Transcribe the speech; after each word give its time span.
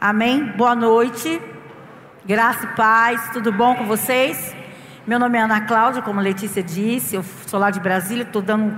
Amém? 0.00 0.46
Boa 0.56 0.74
noite. 0.74 1.42
Graça 2.24 2.64
e 2.64 2.68
paz. 2.68 3.28
Tudo 3.34 3.52
bom 3.52 3.74
com 3.74 3.84
vocês? 3.84 4.56
Meu 5.06 5.18
nome 5.18 5.36
é 5.36 5.42
Ana 5.42 5.60
Cláudia, 5.60 6.00
como 6.00 6.22
Letícia 6.22 6.62
disse. 6.62 7.16
Eu 7.16 7.22
sou 7.46 7.60
lá 7.60 7.70
de 7.70 7.80
Brasília. 7.80 8.22
Estou 8.22 8.40
dando 8.40 8.74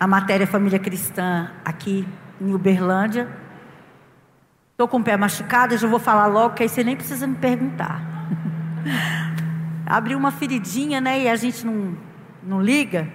a 0.00 0.06
matéria 0.08 0.44
Família 0.44 0.80
Cristã 0.80 1.48
aqui 1.64 2.04
em 2.40 2.52
Uberlândia. 2.52 3.28
Estou 4.72 4.88
com 4.88 4.96
o 4.96 5.04
pé 5.04 5.16
machucado. 5.16 5.76
Já 5.76 5.86
vou 5.86 6.00
falar 6.00 6.26
logo, 6.26 6.56
que 6.56 6.64
aí 6.64 6.68
você 6.68 6.82
nem 6.82 6.96
precisa 6.96 7.24
me 7.24 7.36
perguntar. 7.36 8.02
Abriu 9.86 10.18
uma 10.18 10.32
feridinha, 10.32 11.00
né? 11.00 11.20
E 11.20 11.28
a 11.28 11.36
gente 11.36 11.64
não, 11.64 11.96
não 12.42 12.60
liga. 12.60 13.08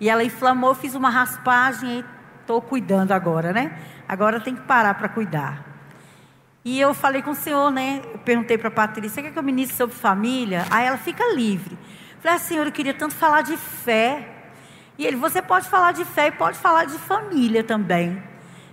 E 0.00 0.10
ela 0.10 0.24
inflamou, 0.24 0.74
fiz 0.74 0.96
uma 0.96 1.08
raspagem 1.08 2.00
e 2.00 2.04
estou 2.40 2.60
cuidando 2.60 3.12
agora, 3.12 3.52
né? 3.52 3.78
Agora 4.08 4.40
tem 4.40 4.56
que 4.56 4.62
parar 4.62 4.94
para 4.94 5.08
cuidar. 5.08 5.73
E 6.64 6.80
eu 6.80 6.94
falei 6.94 7.20
com 7.20 7.32
o 7.32 7.34
senhor, 7.34 7.70
né? 7.70 8.00
Eu 8.02 8.18
perguntei 8.20 8.56
para 8.56 8.68
a 8.68 8.70
Patrícia, 8.70 9.22
quer 9.22 9.30
que 9.30 9.38
eu 9.38 9.42
ministre 9.42 9.76
sobre 9.76 9.94
família? 9.94 10.64
Aí 10.70 10.86
ela 10.86 10.96
fica 10.96 11.22
livre. 11.34 11.76
Falei, 12.22 12.36
ah, 12.36 12.40
senhor, 12.40 12.66
eu 12.66 12.72
queria 12.72 12.94
tanto 12.94 13.14
falar 13.14 13.42
de 13.42 13.54
fé. 13.54 14.26
E 14.96 15.06
ele, 15.06 15.16
você 15.16 15.42
pode 15.42 15.68
falar 15.68 15.92
de 15.92 16.06
fé 16.06 16.28
e 16.28 16.32
pode 16.32 16.56
falar 16.56 16.86
de 16.86 16.96
família 16.96 17.62
também. 17.62 18.22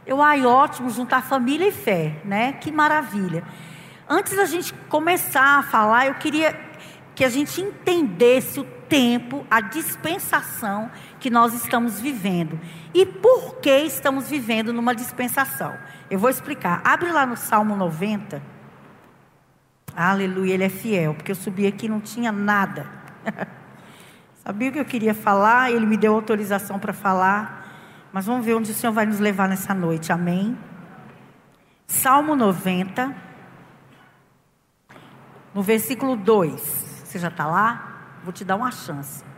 Eu, 0.08 0.22
ai, 0.22 0.46
ótimo, 0.46 0.90
juntar 0.90 1.22
família 1.22 1.68
e 1.68 1.72
fé, 1.72 2.16
né? 2.24 2.54
Que 2.54 2.72
maravilha. 2.72 3.44
Antes 4.08 4.38
da 4.38 4.46
gente 4.46 4.74
começar 4.88 5.60
a 5.60 5.64
falar, 5.64 6.08
eu 6.08 6.14
queria 6.16 6.58
que 7.14 7.26
a 7.26 7.30
gente 7.30 7.60
entendesse 7.60 8.60
o 8.62 8.64
tempo, 8.88 9.46
a 9.52 9.60
dispensação 9.60 10.90
que 11.22 11.30
nós 11.30 11.54
estamos 11.54 12.02
vivendo. 12.02 12.60
E 12.94 13.06
por 13.06 13.58
que 13.58 13.70
estamos 13.84 14.28
vivendo 14.28 14.74
numa 14.74 14.96
dispensação? 14.96 15.78
Eu 16.10 16.18
vou 16.18 16.30
explicar. 16.30 16.82
Abre 16.84 17.12
lá 17.12 17.28
no 17.28 17.38
Salmo 17.38 17.76
90. 17.76 18.42
Aleluia, 19.96 20.56
ele 20.56 20.64
é 20.64 20.70
fiel, 20.70 21.14
porque 21.14 21.32
eu 21.32 21.36
subi 21.36 21.68
aqui 21.68 21.86
e 21.86 21.90
não 21.90 22.02
tinha 22.02 22.32
nada. 22.32 22.88
Sabia 24.44 24.70
o 24.70 24.74
que 24.74 24.80
eu 24.80 24.86
queria 24.86 25.14
falar, 25.14 25.72
ele 25.72 25.86
me 25.86 25.96
deu 25.96 26.16
autorização 26.16 26.80
para 26.80 26.92
falar. 26.92 27.62
Mas 28.12 28.26
vamos 28.26 28.44
ver 28.44 28.56
onde 28.56 28.72
o 28.72 28.74
Senhor 28.74 28.92
vai 28.92 29.06
nos 29.06 29.20
levar 29.20 29.48
nessa 29.48 29.76
noite, 29.76 30.12
amém? 30.12 30.58
Salmo 31.86 32.36
90, 32.36 33.16
no 35.54 35.62
versículo 35.62 36.16
2. 36.16 36.62
Você 37.06 37.20
já 37.20 37.28
está 37.28 37.46
lá? 37.46 38.18
Vou 38.24 38.34
te 38.34 38.44
dar 38.44 38.56
uma 38.56 38.72
chance. 38.72 39.31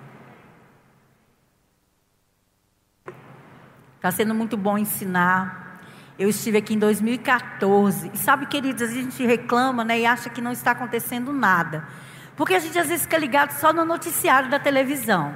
Está 4.04 4.12
sendo 4.12 4.36
muito 4.36 4.58
bom 4.58 4.78
ensinar. 4.78 5.80
Eu 6.20 6.28
estive 6.28 6.58
aqui 6.58 6.74
em 6.74 6.78
2014. 6.78 8.12
E 8.14 8.18
sabe, 8.18 8.48
queridos, 8.48 8.82
a 8.82 8.92
gente 8.94 9.26
reclama 9.26 9.86
né, 9.86 10.02
e 10.02 10.06
acha 10.06 10.30
que 10.30 10.42
não 10.42 10.52
está 10.52 10.72
acontecendo 10.72 11.32
nada. 11.32 11.88
Porque 12.36 12.54
a 12.54 12.60
gente 12.60 12.78
às 12.78 12.90
vezes 12.90 13.04
fica 13.04 13.18
ligado 13.18 13.52
só 13.52 13.72
no 13.72 13.86
noticiário 13.86 14.50
da 14.50 14.60
televisão. 14.60 15.34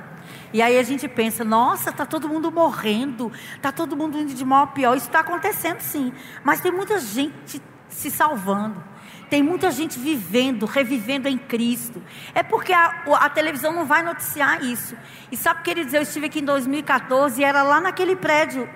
E 0.51 0.61
aí 0.61 0.77
a 0.77 0.83
gente 0.83 1.07
pensa, 1.07 1.45
nossa, 1.45 1.91
está 1.91 2.05
todo 2.05 2.27
mundo 2.27 2.51
morrendo, 2.51 3.31
está 3.55 3.71
todo 3.71 3.95
mundo 3.95 4.19
indo 4.19 4.33
de 4.33 4.43
mal 4.43 4.65
a 4.65 4.67
pior. 4.67 4.97
Isso 4.97 5.07
está 5.07 5.21
acontecendo 5.21 5.79
sim. 5.79 6.11
Mas 6.43 6.59
tem 6.59 6.69
muita 6.69 6.99
gente 6.99 7.61
se 7.87 8.11
salvando. 8.11 8.83
Tem 9.29 9.43
muita 9.43 9.71
gente 9.71 9.99
vivendo, 9.99 10.65
revivendo 10.65 11.27
em 11.27 11.37
Cristo. 11.37 12.01
É 12.33 12.41
porque 12.41 12.71
a, 12.71 13.03
a, 13.19 13.29
televisão 13.29 13.73
não 13.73 13.85
vai 13.85 14.01
noticiar 14.01 14.63
isso. 14.63 14.95
E 15.31 15.35
sabe, 15.35 15.63
queridos, 15.63 15.93
eu 15.93 16.01
estive 16.01 16.27
aqui 16.27 16.39
em 16.39 16.45
2014 16.45 17.41
e 17.41 17.43
era 17.43 17.61
lá 17.61 17.81
naquele 17.81 18.15
prédio 18.15 18.69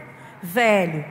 velho. 0.44 1.05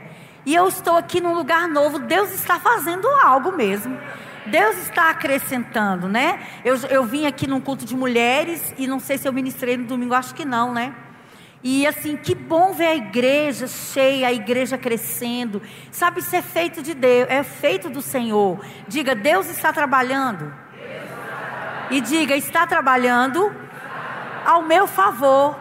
E 0.44 0.55
eu 0.55 0.68
estou 0.68 0.96
aqui 0.96 1.20
num 1.20 1.34
lugar 1.34 1.68
novo. 1.68 1.98
Deus 1.98 2.33
está 2.33 2.61
fazendo 2.61 3.06
algo 3.22 3.52
mesmo. 3.52 3.98
Deus 4.46 4.77
está 4.78 5.11
acrescentando, 5.11 6.08
né? 6.08 6.41
Eu, 6.64 6.77
eu 6.88 7.05
vim 7.05 7.27
aqui 7.27 7.46
num 7.46 7.61
culto 7.61 7.84
de 7.84 7.94
mulheres 7.94 8.74
e 8.77 8.86
não 8.86 8.98
sei 8.98 9.16
se 9.16 9.28
eu 9.28 9.33
ministrei 9.33 9.77
no 9.77 9.84
domingo, 9.84 10.14
acho 10.14 10.34
que 10.34 10.44
não, 10.44 10.72
né? 10.72 10.95
E 11.62 11.86
assim, 11.86 12.16
que 12.16 12.34
bom 12.34 12.72
ver 12.72 12.86
a 12.86 12.94
igreja 12.94 13.66
cheia, 13.66 14.28
a 14.28 14.32
igreja 14.32 14.78
crescendo. 14.78 15.60
Sabe, 15.90 16.20
isso 16.20 16.34
é 16.34 16.40
feito 16.40 16.82
de 16.82 16.94
Deus, 16.94 17.28
é 17.28 17.42
feito 17.42 17.90
do 17.90 18.00
Senhor. 18.00 18.64
Diga, 18.88 19.14
Deus 19.14 19.48
está 19.50 19.72
trabalhando. 19.72 20.52
E 21.90 22.00
diga, 22.00 22.34
está 22.34 22.66
trabalhando 22.66 23.52
ao 24.46 24.62
meu 24.62 24.86
favor. 24.86 25.58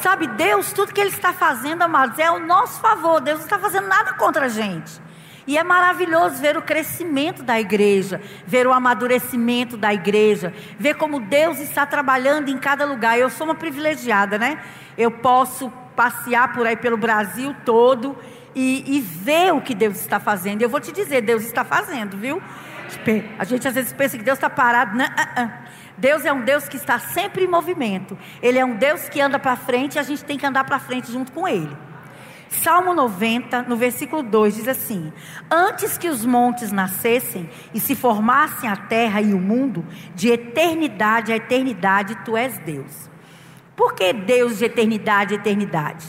Sabe, 0.00 0.28
Deus, 0.28 0.72
tudo 0.72 0.94
que 0.94 1.00
Ele 1.00 1.10
está 1.10 1.32
fazendo, 1.32 1.82
amados, 1.82 2.18
é 2.18 2.26
ao 2.26 2.38
nosso 2.38 2.80
favor. 2.80 3.20
Deus 3.20 3.38
não 3.38 3.44
está 3.44 3.58
fazendo 3.58 3.88
nada 3.88 4.14
contra 4.14 4.46
a 4.46 4.48
gente. 4.48 5.07
E 5.48 5.56
é 5.56 5.64
maravilhoso 5.64 6.36
ver 6.42 6.58
o 6.58 6.62
crescimento 6.62 7.42
da 7.42 7.58
igreja, 7.58 8.20
ver 8.46 8.66
o 8.66 8.72
amadurecimento 8.72 9.78
da 9.78 9.94
igreja, 9.94 10.52
ver 10.78 10.96
como 10.96 11.18
Deus 11.18 11.58
está 11.58 11.86
trabalhando 11.86 12.50
em 12.50 12.58
cada 12.58 12.84
lugar. 12.84 13.18
Eu 13.18 13.30
sou 13.30 13.46
uma 13.46 13.54
privilegiada, 13.54 14.36
né? 14.36 14.60
Eu 14.98 15.10
posso 15.10 15.72
passear 15.96 16.52
por 16.52 16.66
aí 16.66 16.76
pelo 16.76 16.98
Brasil 16.98 17.56
todo 17.64 18.14
e, 18.54 18.98
e 18.98 19.00
ver 19.00 19.54
o 19.54 19.62
que 19.62 19.74
Deus 19.74 19.98
está 19.98 20.20
fazendo. 20.20 20.60
Eu 20.60 20.68
vou 20.68 20.80
te 20.80 20.92
dizer, 20.92 21.22
Deus 21.22 21.42
está 21.42 21.64
fazendo, 21.64 22.18
viu? 22.18 22.42
A 23.38 23.44
gente 23.44 23.66
às 23.66 23.74
vezes 23.74 23.90
pensa 23.94 24.18
que 24.18 24.24
Deus 24.24 24.36
está 24.36 24.50
parado. 24.50 24.98
Não, 24.98 25.06
uh, 25.06 25.44
uh. 25.46 25.50
Deus 25.96 26.26
é 26.26 26.32
um 26.32 26.42
Deus 26.42 26.68
que 26.68 26.76
está 26.76 26.98
sempre 26.98 27.44
em 27.44 27.48
movimento. 27.48 28.18
Ele 28.42 28.58
é 28.58 28.64
um 28.66 28.76
Deus 28.76 29.08
que 29.08 29.18
anda 29.18 29.38
para 29.38 29.56
frente 29.56 29.94
e 29.94 29.98
a 29.98 30.02
gente 30.02 30.22
tem 30.26 30.36
que 30.36 30.44
andar 30.44 30.64
para 30.64 30.78
frente 30.78 31.10
junto 31.10 31.32
com 31.32 31.48
Ele. 31.48 31.87
Salmo 32.48 32.94
90, 32.94 33.62
no 33.62 33.76
versículo 33.76 34.22
2, 34.22 34.56
diz 34.56 34.68
assim: 34.68 35.12
Antes 35.50 35.98
que 35.98 36.08
os 36.08 36.24
montes 36.24 36.72
nascessem 36.72 37.48
e 37.74 37.80
se 37.80 37.94
formassem 37.94 38.68
a 38.68 38.76
terra 38.76 39.20
e 39.20 39.34
o 39.34 39.38
mundo, 39.38 39.84
de 40.14 40.30
eternidade 40.30 41.32
a 41.32 41.36
eternidade 41.36 42.16
tu 42.24 42.36
és 42.36 42.58
Deus. 42.58 43.10
Por 43.76 43.94
que 43.94 44.12
Deus 44.12 44.58
de 44.58 44.64
eternidade 44.64 45.34
a 45.34 45.36
eternidade? 45.36 46.06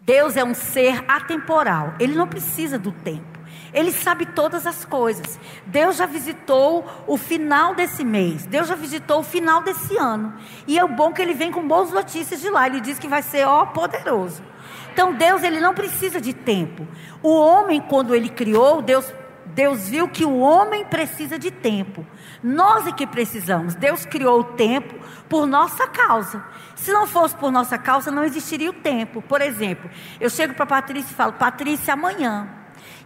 Deus 0.00 0.36
é 0.36 0.44
um 0.44 0.52
ser 0.54 1.04
atemporal, 1.06 1.94
ele 2.00 2.14
não 2.14 2.26
precisa 2.26 2.78
do 2.78 2.90
tempo. 2.90 3.32
Ele 3.72 3.90
sabe 3.90 4.26
todas 4.26 4.66
as 4.66 4.84
coisas. 4.84 5.40
Deus 5.64 5.96
já 5.96 6.04
visitou 6.04 6.84
o 7.06 7.16
final 7.16 7.74
desse 7.74 8.04
mês. 8.04 8.44
Deus 8.44 8.68
já 8.68 8.74
visitou 8.74 9.20
o 9.20 9.22
final 9.22 9.62
desse 9.62 9.96
ano. 9.96 10.34
E 10.66 10.78
é 10.78 10.86
bom 10.86 11.10
que 11.10 11.22
ele 11.22 11.32
vem 11.32 11.50
com 11.50 11.66
boas 11.66 11.90
notícias 11.90 12.40
de 12.40 12.50
lá. 12.50 12.66
Ele 12.66 12.80
diz 12.80 12.98
que 12.98 13.08
vai 13.08 13.22
ser, 13.22 13.46
ó, 13.46 13.64
poderoso. 13.64 14.42
Então 14.92 15.14
Deus, 15.14 15.42
ele 15.42 15.58
não 15.58 15.74
precisa 15.74 16.20
de 16.20 16.34
tempo. 16.34 16.86
O 17.22 17.34
homem, 17.34 17.80
quando 17.80 18.14
ele 18.14 18.28
criou, 18.28 18.82
Deus 18.82 19.12
Deus 19.44 19.88
viu 19.88 20.08
que 20.08 20.24
o 20.24 20.38
homem 20.38 20.84
precisa 20.84 21.38
de 21.38 21.50
tempo. 21.50 22.06
Nós 22.42 22.86
é 22.86 22.92
que 22.92 23.06
precisamos. 23.06 23.74
Deus 23.74 24.06
criou 24.06 24.40
o 24.40 24.44
tempo 24.44 24.94
por 25.28 25.46
nossa 25.46 25.86
causa. 25.86 26.42
Se 26.74 26.90
não 26.90 27.06
fosse 27.06 27.36
por 27.36 27.52
nossa 27.52 27.76
causa, 27.76 28.10
não 28.10 28.24
existiria 28.24 28.70
o 28.70 28.74
tempo. 28.74 29.20
Por 29.20 29.42
exemplo, 29.42 29.90
eu 30.20 30.30
chego 30.30 30.54
para 30.54 30.64
Patrícia 30.64 31.12
e 31.12 31.14
falo: 31.14 31.34
Patrícia, 31.34 31.92
amanhã. 31.92 32.48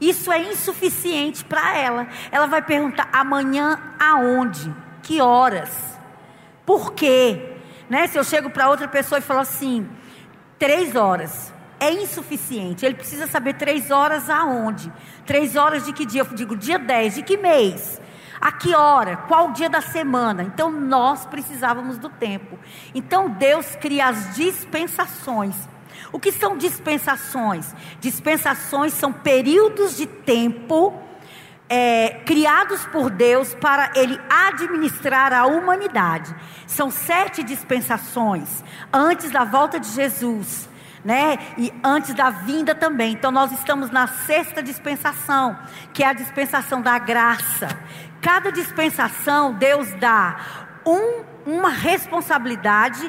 Isso 0.00 0.30
é 0.30 0.40
insuficiente 0.40 1.44
para 1.44 1.76
ela. 1.76 2.06
Ela 2.30 2.46
vai 2.46 2.62
perguntar: 2.62 3.08
amanhã 3.12 3.78
aonde? 3.98 4.72
Que 5.02 5.20
horas? 5.20 5.98
Por 6.64 6.92
quê? 6.92 7.56
Né? 7.88 8.06
Se 8.06 8.18
eu 8.18 8.24
chego 8.24 8.50
para 8.50 8.68
outra 8.68 8.86
pessoa 8.86 9.18
e 9.18 9.22
falo 9.22 9.40
assim: 9.40 9.88
três 10.58 10.94
horas. 10.94 11.55
É 11.78 11.92
insuficiente. 11.92 12.84
Ele 12.84 12.94
precisa 12.94 13.26
saber 13.26 13.54
três 13.54 13.90
horas 13.90 14.30
aonde? 14.30 14.92
Três 15.24 15.56
horas 15.56 15.84
de 15.84 15.92
que 15.92 16.06
dia? 16.06 16.22
Eu 16.22 16.26
digo 16.26 16.56
dia 16.56 16.78
10, 16.78 17.16
de 17.16 17.22
que 17.22 17.36
mês? 17.36 18.00
A 18.40 18.52
que 18.52 18.74
hora? 18.74 19.16
Qual 19.28 19.52
dia 19.52 19.68
da 19.68 19.80
semana? 19.80 20.42
Então 20.42 20.70
nós 20.70 21.26
precisávamos 21.26 21.98
do 21.98 22.08
tempo. 22.08 22.58
Então 22.94 23.30
Deus 23.30 23.76
cria 23.76 24.08
as 24.08 24.34
dispensações 24.34 25.54
o 26.12 26.20
que 26.20 26.32
são 26.32 26.56
dispensações? 26.56 27.74
Dispensações 28.00 28.92
são 28.92 29.12
períodos 29.12 29.96
de 29.96 30.06
tempo 30.06 30.94
é, 31.68 32.20
criados 32.24 32.86
por 32.86 33.10
Deus 33.10 33.54
para 33.54 33.92
Ele 33.94 34.20
administrar 34.28 35.32
a 35.32 35.46
humanidade. 35.46 36.34
São 36.66 36.90
sete 36.90 37.42
dispensações 37.42 38.62
antes 38.92 39.30
da 39.30 39.44
volta 39.44 39.80
de 39.80 39.88
Jesus. 39.88 40.68
Né? 41.06 41.38
E 41.56 41.72
antes 41.84 42.12
da 42.14 42.30
vinda 42.30 42.74
também. 42.74 43.12
Então 43.12 43.30
nós 43.30 43.52
estamos 43.52 43.90
na 43.90 44.08
sexta 44.08 44.60
dispensação, 44.60 45.56
que 45.92 46.02
é 46.02 46.08
a 46.08 46.12
dispensação 46.12 46.82
da 46.82 46.98
graça. 46.98 47.68
Cada 48.20 48.50
dispensação 48.50 49.52
Deus 49.54 49.88
dá 50.00 50.36
um, 50.84 51.22
uma 51.46 51.68
responsabilidade, 51.68 53.08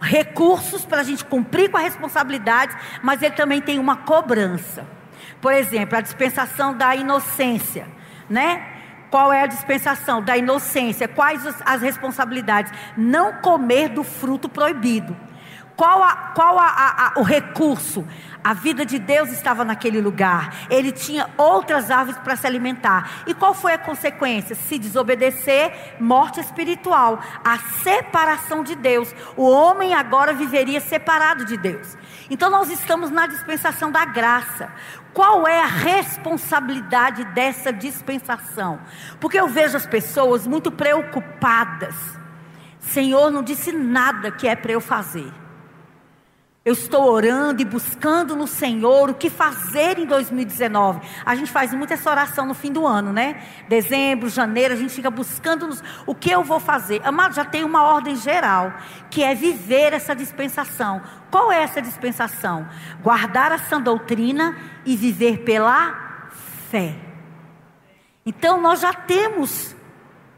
recursos 0.00 0.84
para 0.84 1.02
a 1.02 1.04
gente 1.04 1.24
cumprir 1.24 1.70
com 1.70 1.76
a 1.76 1.82
responsabilidade, 1.82 2.76
mas 3.00 3.22
ele 3.22 3.36
também 3.36 3.60
tem 3.60 3.78
uma 3.78 3.98
cobrança. 3.98 4.84
Por 5.40 5.52
exemplo, 5.52 5.96
a 5.96 6.00
dispensação 6.00 6.76
da 6.76 6.96
inocência, 6.96 7.86
né? 8.28 8.72
Qual 9.08 9.32
é 9.32 9.42
a 9.42 9.46
dispensação 9.46 10.20
da 10.20 10.36
inocência? 10.36 11.06
Quais 11.06 11.46
as 11.64 11.80
responsabilidades? 11.80 12.72
Não 12.96 13.34
comer 13.34 13.88
do 13.90 14.02
fruto 14.02 14.48
proibido. 14.48 15.16
Qual, 15.76 16.02
a, 16.02 16.32
qual 16.34 16.58
a, 16.58 17.12
a, 17.14 17.20
o 17.20 17.22
recurso? 17.22 18.06
A 18.42 18.54
vida 18.54 18.86
de 18.86 18.98
Deus 18.98 19.30
estava 19.30 19.64
naquele 19.64 20.00
lugar. 20.00 20.66
Ele 20.70 20.90
tinha 20.90 21.28
outras 21.36 21.90
árvores 21.90 22.18
para 22.20 22.34
se 22.34 22.46
alimentar. 22.46 23.24
E 23.26 23.34
qual 23.34 23.52
foi 23.52 23.74
a 23.74 23.78
consequência? 23.78 24.54
Se 24.54 24.78
desobedecer, 24.78 25.96
morte 26.00 26.40
espiritual, 26.40 27.20
a 27.44 27.58
separação 27.82 28.62
de 28.62 28.74
Deus. 28.74 29.14
O 29.36 29.50
homem 29.50 29.94
agora 29.94 30.32
viveria 30.32 30.80
separado 30.80 31.44
de 31.44 31.56
Deus. 31.56 31.98
Então 32.30 32.48
nós 32.48 32.70
estamos 32.70 33.10
na 33.10 33.26
dispensação 33.26 33.90
da 33.90 34.04
graça. 34.04 34.72
Qual 35.12 35.46
é 35.46 35.60
a 35.60 35.66
responsabilidade 35.66 37.24
dessa 37.26 37.72
dispensação? 37.72 38.78
Porque 39.20 39.38
eu 39.38 39.48
vejo 39.48 39.76
as 39.76 39.86
pessoas 39.86 40.46
muito 40.46 40.70
preocupadas. 40.70 41.94
Senhor 42.80 43.30
não 43.30 43.42
disse 43.42 43.72
nada 43.72 44.30
que 44.30 44.46
é 44.46 44.54
para 44.54 44.72
eu 44.72 44.80
fazer. 44.80 45.32
Eu 46.66 46.72
estou 46.72 47.04
orando 47.04 47.62
e 47.62 47.64
buscando 47.64 48.34
no 48.34 48.48
Senhor 48.48 49.08
o 49.08 49.14
que 49.14 49.30
fazer 49.30 50.00
em 50.00 50.04
2019. 50.04 51.00
A 51.24 51.36
gente 51.36 51.48
faz 51.48 51.72
muito 51.72 51.92
essa 51.92 52.10
oração 52.10 52.44
no 52.44 52.54
fim 52.54 52.72
do 52.72 52.84
ano, 52.84 53.12
né? 53.12 53.40
Dezembro, 53.68 54.28
janeiro, 54.28 54.74
a 54.74 54.76
gente 54.76 54.92
fica 54.92 55.08
buscando 55.08 55.68
nos, 55.68 55.80
o 56.04 56.12
que 56.12 56.28
eu 56.28 56.42
vou 56.42 56.58
fazer. 56.58 57.00
Amado, 57.04 57.36
já 57.36 57.44
tem 57.44 57.62
uma 57.62 57.84
ordem 57.84 58.16
geral, 58.16 58.74
que 59.08 59.22
é 59.22 59.32
viver 59.32 59.92
essa 59.92 60.12
dispensação. 60.12 61.00
Qual 61.30 61.52
é 61.52 61.62
essa 61.62 61.80
dispensação? 61.80 62.68
Guardar 63.00 63.52
a 63.52 63.58
sã 63.58 63.80
doutrina 63.80 64.56
e 64.84 64.96
viver 64.96 65.44
pela 65.44 66.28
fé. 66.68 66.96
Então 68.26 68.60
nós 68.60 68.80
já 68.80 68.92
temos 68.92 69.76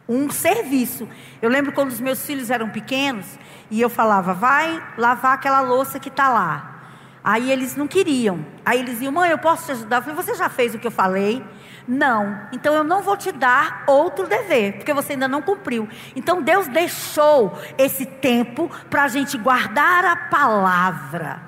um 0.07 0.31
serviço. 0.31 1.09
Eu 1.41 1.49
lembro 1.51 1.73
quando 1.73 1.91
os 1.91 2.01
meus 2.01 2.25
filhos 2.25 2.51
eram 2.51 2.69
pequenos, 2.69 3.39
e 3.71 3.81
eu 3.81 3.91
falava, 3.91 4.33
vai 4.35 4.83
lavar 4.97 5.35
aquela 5.35 5.61
louça 5.61 5.99
que 5.99 6.09
está 6.09 6.29
lá. 6.29 6.75
Aí 7.23 7.51
eles 7.51 7.77
não 7.77 7.87
queriam. 7.87 8.45
Aí 8.65 8.79
eles 8.79 8.93
diziam, 8.93 9.13
mãe, 9.13 9.31
eu 9.31 9.39
posso 9.39 9.67
te 9.67 9.73
ajudar? 9.73 9.97
Eu 9.97 10.03
falei, 10.03 10.17
você 10.17 10.35
já 10.35 10.49
fez 10.49 10.75
o 10.75 10.79
que 10.79 10.87
eu 10.87 10.91
falei? 10.91 11.45
Não. 11.87 12.41
Então 12.53 12.75
eu 12.75 12.85
não 12.85 13.03
vou 13.03 13.17
te 13.17 13.33
dar 13.33 13.85
outro 13.87 14.27
dever, 14.27 14.75
porque 14.75 14.93
você 14.93 15.13
ainda 15.13 15.29
não 15.29 15.43
cumpriu. 15.43 15.89
Então 16.15 16.43
Deus 16.43 16.69
deixou 16.69 17.59
esse 17.77 18.07
tempo 18.07 18.71
para 18.89 19.05
a 19.05 19.09
gente 19.09 19.37
guardar 19.37 20.05
a 20.05 20.17
palavra. 20.17 21.43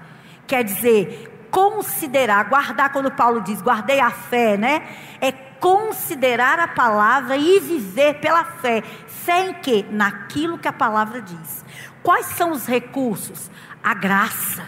Quer 0.47 0.65
dizer, 0.65 1.47
considerar, 1.51 2.45
guardar, 2.45 2.93
quando 2.93 3.11
Paulo 3.11 3.41
diz, 3.41 3.61
guardei 3.63 4.01
a 4.01 4.11
fé, 4.11 4.57
né? 4.57 4.83
É 5.21 5.31
considerar 5.33 6.59
a 6.59 6.69
palavra 6.69 7.37
e 7.37 7.61
viver 7.61 8.15
pela 8.15 8.45
fé. 8.45 8.83
Fé 9.07 9.47
em 9.47 9.55
quê? 9.55 9.85
Naquilo 9.91 10.59
que 10.59 10.67
a 10.67 10.73
palavra 10.73 11.21
diz. 11.21 11.65
Quais 12.03 12.27
são 12.27 12.53
os 12.53 12.67
recursos? 12.67 13.51
A 13.83 13.95
graça, 13.95 14.67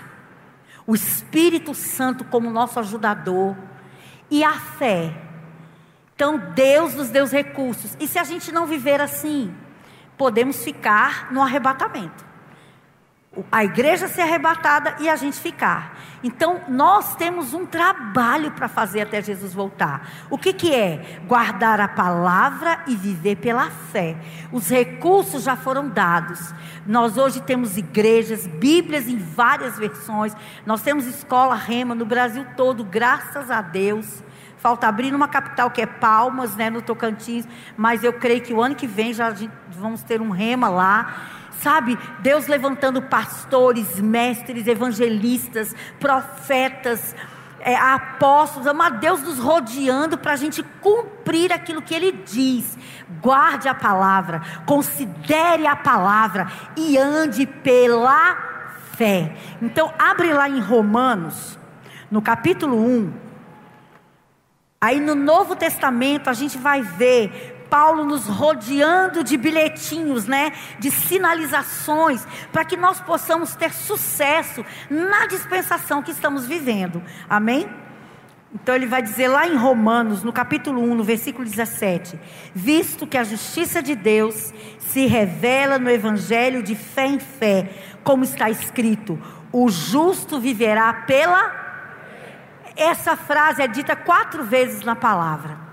o 0.86 0.94
Espírito 0.94 1.74
Santo 1.74 2.24
como 2.24 2.50
nosso 2.50 2.78
ajudador 2.78 3.56
e 4.30 4.42
a 4.42 4.52
fé. 4.52 5.14
Então, 6.14 6.38
Deus 6.54 6.94
nos 6.94 7.08
deu 7.08 7.24
os 7.24 7.32
recursos. 7.32 7.96
E 7.98 8.06
se 8.06 8.18
a 8.18 8.24
gente 8.24 8.52
não 8.52 8.66
viver 8.66 9.00
assim, 9.00 9.54
podemos 10.16 10.62
ficar 10.62 11.32
no 11.32 11.42
arrebatamento 11.42 12.31
a 13.50 13.64
igreja 13.64 14.08
ser 14.08 14.22
arrebatada 14.22 14.96
e 15.00 15.08
a 15.08 15.16
gente 15.16 15.38
ficar. 15.38 15.98
Então, 16.22 16.60
nós 16.68 17.16
temos 17.16 17.54
um 17.54 17.64
trabalho 17.64 18.50
para 18.50 18.68
fazer 18.68 19.00
até 19.00 19.22
Jesus 19.22 19.54
voltar. 19.54 20.06
O 20.28 20.36
que, 20.36 20.52
que 20.52 20.74
é? 20.74 21.20
Guardar 21.26 21.80
a 21.80 21.88
palavra 21.88 22.80
e 22.86 22.94
viver 22.94 23.36
pela 23.36 23.70
fé. 23.70 24.16
Os 24.52 24.68
recursos 24.68 25.44
já 25.44 25.56
foram 25.56 25.88
dados. 25.88 26.54
Nós 26.86 27.16
hoje 27.16 27.40
temos 27.40 27.78
igrejas, 27.78 28.46
Bíblias 28.46 29.08
em 29.08 29.16
várias 29.16 29.78
versões. 29.78 30.36
Nós 30.66 30.82
temos 30.82 31.06
escola 31.06 31.54
Rema 31.54 31.94
no 31.94 32.04
Brasil 32.04 32.44
todo, 32.54 32.84
graças 32.84 33.50
a 33.50 33.62
Deus. 33.62 34.22
Falta 34.58 34.86
abrir 34.86 35.10
numa 35.10 35.26
capital 35.26 35.70
que 35.70 35.80
é 35.80 35.86
Palmas, 35.86 36.54
né, 36.54 36.68
no 36.68 36.82
Tocantins. 36.82 37.48
Mas 37.78 38.04
eu 38.04 38.12
creio 38.12 38.42
que 38.42 38.52
o 38.52 38.60
ano 38.60 38.74
que 38.74 38.86
vem 38.86 39.14
já 39.14 39.34
vamos 39.70 40.02
ter 40.02 40.20
um 40.20 40.30
Rema 40.30 40.68
lá. 40.68 41.40
Sabe, 41.62 41.96
Deus 42.18 42.48
levantando 42.48 43.00
pastores, 43.00 44.00
mestres, 44.00 44.66
evangelistas, 44.66 45.72
profetas, 46.00 47.14
é, 47.60 47.76
apóstolos, 47.76 48.66
ama 48.66 48.90
Deus 48.90 49.22
nos 49.22 49.38
rodeando 49.38 50.18
para 50.18 50.32
a 50.32 50.36
gente 50.36 50.60
cumprir 50.80 51.52
aquilo 51.52 51.80
que 51.80 51.94
Ele 51.94 52.10
diz. 52.10 52.76
Guarde 53.20 53.68
a 53.68 53.74
palavra, 53.74 54.42
considere 54.66 55.64
a 55.68 55.76
palavra 55.76 56.50
e 56.76 56.98
ande 56.98 57.46
pela 57.46 58.36
fé. 58.96 59.36
Então, 59.62 59.94
abre 59.96 60.32
lá 60.32 60.48
em 60.48 60.58
Romanos, 60.58 61.56
no 62.10 62.20
capítulo 62.20 62.76
1. 62.76 63.12
Aí 64.80 64.98
no 64.98 65.14
Novo 65.14 65.54
Testamento 65.54 66.28
a 66.28 66.32
gente 66.32 66.58
vai 66.58 66.82
ver 66.82 67.61
Paulo 67.72 68.04
nos 68.04 68.26
rodeando 68.26 69.24
de 69.24 69.34
bilhetinhos, 69.38 70.26
né? 70.26 70.52
De 70.78 70.90
sinalizações, 70.90 72.22
para 72.52 72.66
que 72.66 72.76
nós 72.76 73.00
possamos 73.00 73.56
ter 73.56 73.72
sucesso 73.72 74.62
na 74.90 75.24
dispensação 75.24 76.02
que 76.02 76.10
estamos 76.10 76.46
vivendo. 76.46 77.02
Amém? 77.26 77.66
Então 78.52 78.74
ele 78.74 78.84
vai 78.84 79.00
dizer 79.00 79.26
lá 79.28 79.48
em 79.48 79.56
Romanos, 79.56 80.22
no 80.22 80.34
capítulo 80.34 80.82
1, 80.82 80.94
no 80.96 81.02
versículo 81.02 81.48
17: 81.48 82.20
Visto 82.54 83.06
que 83.06 83.16
a 83.16 83.24
justiça 83.24 83.82
de 83.82 83.94
Deus 83.94 84.52
se 84.78 85.06
revela 85.06 85.78
no 85.78 85.88
evangelho 85.88 86.62
de 86.62 86.74
fé 86.74 87.06
em 87.06 87.18
fé, 87.18 87.70
como 88.04 88.22
está 88.22 88.50
escrito: 88.50 89.18
o 89.50 89.70
justo 89.70 90.38
viverá 90.38 90.92
pela. 90.92 91.62
Essa 92.76 93.16
frase 93.16 93.62
é 93.62 93.66
dita 93.66 93.96
quatro 93.96 94.44
vezes 94.44 94.82
na 94.82 94.94
palavra. 94.94 95.71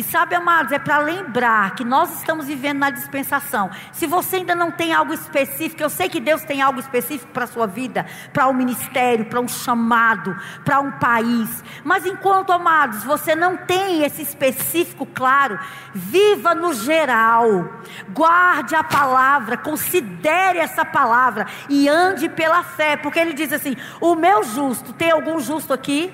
E 0.00 0.02
sabe, 0.02 0.34
amados, 0.34 0.72
é 0.72 0.78
para 0.78 0.96
lembrar 0.96 1.74
que 1.74 1.84
nós 1.84 2.20
estamos 2.20 2.46
vivendo 2.46 2.78
na 2.78 2.88
dispensação. 2.88 3.70
Se 3.92 4.06
você 4.06 4.36
ainda 4.36 4.54
não 4.54 4.70
tem 4.70 4.94
algo 4.94 5.12
específico, 5.12 5.82
eu 5.82 5.90
sei 5.90 6.08
que 6.08 6.18
Deus 6.18 6.42
tem 6.42 6.62
algo 6.62 6.80
específico 6.80 7.30
para 7.32 7.44
a 7.44 7.46
sua 7.46 7.66
vida, 7.66 8.06
para 8.32 8.48
um 8.48 8.54
ministério, 8.54 9.26
para 9.26 9.38
um 9.38 9.46
chamado, 9.46 10.34
para 10.64 10.80
um 10.80 10.92
país. 10.92 11.62
Mas 11.84 12.06
enquanto, 12.06 12.50
amados, 12.50 13.04
você 13.04 13.34
não 13.34 13.58
tem 13.58 14.02
esse 14.02 14.22
específico 14.22 15.04
claro, 15.04 15.60
viva 15.92 16.54
no 16.54 16.72
geral. 16.72 17.68
Guarde 18.08 18.74
a 18.74 18.82
palavra, 18.82 19.58
considere 19.58 20.60
essa 20.60 20.82
palavra 20.82 21.46
e 21.68 21.90
ande 21.90 22.26
pela 22.30 22.62
fé, 22.62 22.96
porque 22.96 23.18
ele 23.18 23.34
diz 23.34 23.52
assim: 23.52 23.76
"O 24.00 24.14
meu 24.14 24.44
justo, 24.44 24.94
tem 24.94 25.10
algum 25.10 25.38
justo 25.40 25.74
aqui?" 25.74 26.10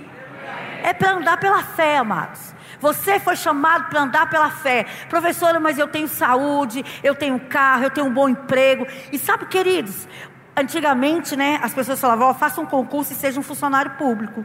É 0.82 0.92
para 0.92 1.12
andar 1.12 1.36
pela 1.36 1.62
fé, 1.62 1.98
amados. 1.98 2.55
Você 2.86 3.18
foi 3.18 3.34
chamado 3.34 3.88
para 3.90 4.02
andar 4.02 4.30
pela 4.30 4.48
fé. 4.48 4.86
Professora, 5.08 5.58
mas 5.58 5.76
eu 5.76 5.88
tenho 5.88 6.06
saúde, 6.06 6.84
eu 7.02 7.16
tenho 7.16 7.40
carro, 7.40 7.82
eu 7.82 7.90
tenho 7.90 8.06
um 8.06 8.14
bom 8.14 8.28
emprego. 8.28 8.86
E 9.10 9.18
sabe, 9.18 9.46
queridos, 9.46 10.06
antigamente, 10.56 11.34
né, 11.34 11.58
as 11.60 11.74
pessoas 11.74 12.00
falavam, 12.00 12.30
oh, 12.30 12.34
faça 12.34 12.60
um 12.60 12.66
concurso 12.66 13.12
e 13.12 13.16
seja 13.16 13.40
um 13.40 13.42
funcionário 13.42 13.90
público. 13.92 14.44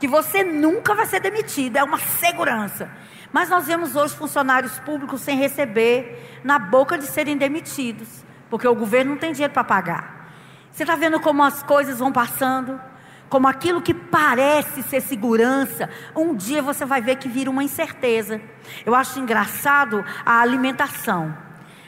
Que 0.00 0.08
você 0.08 0.42
nunca 0.42 0.96
vai 0.96 1.06
ser 1.06 1.20
demitido, 1.20 1.76
é 1.76 1.84
uma 1.84 1.98
segurança. 1.98 2.90
Mas 3.32 3.48
nós 3.48 3.68
vemos 3.68 3.94
hoje 3.94 4.16
funcionários 4.16 4.80
públicos 4.80 5.20
sem 5.20 5.38
receber, 5.38 6.40
na 6.42 6.58
boca 6.58 6.98
de 6.98 7.06
serem 7.06 7.36
demitidos, 7.36 8.08
porque 8.50 8.66
o 8.66 8.74
governo 8.74 9.12
não 9.12 9.18
tem 9.18 9.30
dinheiro 9.30 9.54
para 9.54 9.62
pagar. 9.62 10.28
Você 10.72 10.82
está 10.82 10.96
vendo 10.96 11.20
como 11.20 11.44
as 11.44 11.62
coisas 11.62 12.00
vão 12.00 12.10
passando? 12.10 12.80
Como 13.28 13.48
aquilo 13.48 13.82
que 13.82 13.92
parece 13.92 14.82
ser 14.82 15.00
segurança, 15.00 15.90
um 16.14 16.34
dia 16.34 16.62
você 16.62 16.84
vai 16.84 17.00
ver 17.00 17.16
que 17.16 17.28
vira 17.28 17.50
uma 17.50 17.64
incerteza. 17.64 18.40
Eu 18.84 18.94
acho 18.94 19.18
engraçado 19.18 20.04
a 20.24 20.40
alimentação, 20.40 21.36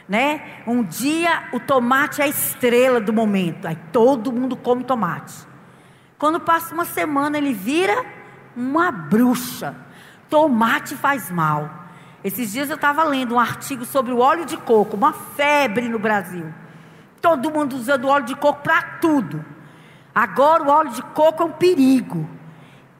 né? 0.08 0.62
Um 0.66 0.82
dia 0.82 1.48
o 1.52 1.60
tomate 1.60 2.20
é 2.20 2.24
a 2.24 2.28
estrela 2.28 3.00
do 3.00 3.12
momento, 3.12 3.66
aí 3.66 3.76
todo 3.92 4.32
mundo 4.32 4.56
come 4.56 4.82
tomate. 4.82 5.46
Quando 6.18 6.40
passa 6.40 6.74
uma 6.74 6.84
semana 6.84 7.38
ele 7.38 7.52
vira 7.52 8.04
uma 8.56 8.90
bruxa. 8.90 9.76
Tomate 10.28 10.96
faz 10.96 11.30
mal. 11.30 11.86
Esses 12.24 12.50
dias 12.50 12.68
eu 12.68 12.74
estava 12.74 13.04
lendo 13.04 13.36
um 13.36 13.40
artigo 13.40 13.84
sobre 13.84 14.12
o 14.12 14.18
óleo 14.18 14.44
de 14.44 14.56
coco, 14.56 14.96
uma 14.96 15.12
febre 15.12 15.88
no 15.88 15.98
Brasil. 15.98 16.52
Todo 17.22 17.50
mundo 17.50 17.76
usando 17.76 18.08
óleo 18.08 18.24
de 18.24 18.34
coco 18.34 18.62
para 18.62 18.82
tudo. 19.00 19.44
Agora 20.18 20.64
o 20.64 20.68
óleo 20.68 20.90
de 20.90 21.02
coco 21.14 21.44
é 21.44 21.46
um 21.46 21.52
perigo. 21.52 22.28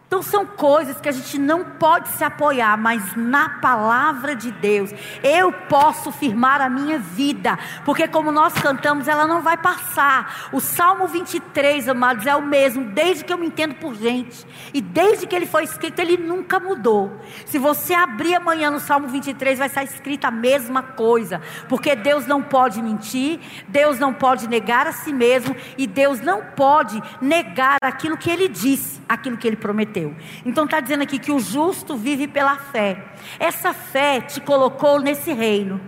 Então 0.09 0.23
são 0.23 0.47
coisas 0.47 0.99
que 0.99 1.09
a 1.11 1.13
gente 1.13 1.39
não 1.39 1.63
pode 1.63 2.09
se 2.09 2.25
apoiar, 2.25 2.79
mas 2.79 3.15
na 3.15 3.61
palavra 3.61 4.35
de 4.35 4.51
Deus 4.51 4.91
eu 5.23 5.53
posso 5.53 6.11
firmar 6.11 6.63
a 6.63 6.71
minha 6.71 6.99
vida, 6.99 7.59
porque 7.85 8.09
como 8.09 8.33
nós 8.33 8.55
cantamos, 8.55 9.07
ela 9.07 9.27
não 9.27 9.43
vai 9.43 9.59
passar. 9.59 10.49
O 10.51 10.61
Salmo 10.63 11.07
23, 11.07 11.91
amados, 11.91 12.27
é 12.27 12.35
o 12.35 12.41
mesmo 12.41 12.87
desde 12.87 13.23
que 13.23 13.31
eu 13.31 13.37
me 13.37 13.49
entendo 13.49 13.75
por 13.75 13.95
gente 13.95 14.47
e 14.73 14.81
desde 14.81 15.27
que 15.27 15.37
ele 15.37 15.45
foi 15.45 15.65
escrito, 15.65 15.99
ele 15.99 16.17
nunca 16.17 16.59
mudou. 16.59 17.21
Se 17.45 17.59
você 17.59 17.93
abrir 17.93 18.35
amanhã 18.35 18.71
no 18.71 18.81
Salmo 18.81 19.09
23, 19.09 19.59
vai 19.59 19.69
estar 19.69 19.85
escrita 19.85 20.29
a 20.29 20.31
mesma 20.31 20.83
coisa, 20.83 21.43
porque 21.69 21.95
Deus 21.95 22.27
não 22.27 22.43
pode 22.43 22.81
mentir, 22.81 23.41
Deus 23.69 23.99
não 23.99 24.15
pode 24.15 24.49
negar 24.49 24.87
a 24.87 24.93
si 24.93 25.13
mesmo 25.13 25.55
e 25.77 25.87
Deus 25.87 26.19
não 26.23 26.43
pode 26.57 26.99
negar 27.21 27.77
aquilo 27.83 28.17
que 28.17 28.31
ele 28.31 28.49
disse, 28.49 29.03
aquilo 29.07 29.37
que 29.37 29.47
ele 29.47 29.57
prometeu 29.57 29.98
prometeu. 29.99 30.15
Então 30.45 30.65
está 30.65 30.81
dizendo 30.81 31.03
aqui 31.03 31.19
que 31.19 31.33
o 31.33 31.41
justo 31.41 31.97
vive 31.97 32.29
pela 32.29 32.57
fé. 32.57 33.05
Essa 33.39 33.73
fé 33.73 34.21
te 34.21 34.41
colocou 34.41 35.01
nesse 35.01 35.33
reino. 35.33 35.81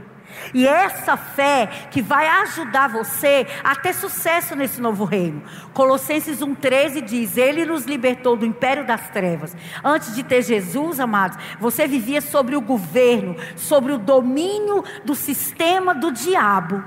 E 0.55 0.67
essa 0.67 1.17
fé 1.17 1.69
que 1.91 2.01
vai 2.01 2.27
ajudar 2.27 2.89
você 2.89 3.47
a 3.65 3.75
ter 3.75 3.93
sucesso 3.93 4.55
nesse 4.55 4.81
novo 4.81 5.05
reino. 5.05 5.43
Colossenses 5.75 6.41
1,13 6.41 7.03
diz: 7.03 7.37
Ele 7.37 7.67
nos 7.67 7.85
libertou 7.85 8.37
do 8.37 8.47
império 8.47 8.87
das 8.87 9.09
trevas. 9.11 9.57
Antes 9.85 10.15
de 10.15 10.23
ter 10.23 10.43
Jesus, 10.43 11.01
amados, 11.01 11.37
você 11.59 11.87
vivia 11.87 12.21
sobre 12.21 12.57
o 12.57 12.61
governo, 12.61 13.37
sobre 13.57 13.93
o 13.93 13.99
domínio 13.99 14.85
do 15.05 15.15
sistema 15.15 15.95
do 15.95 16.13
diabo. 16.13 16.83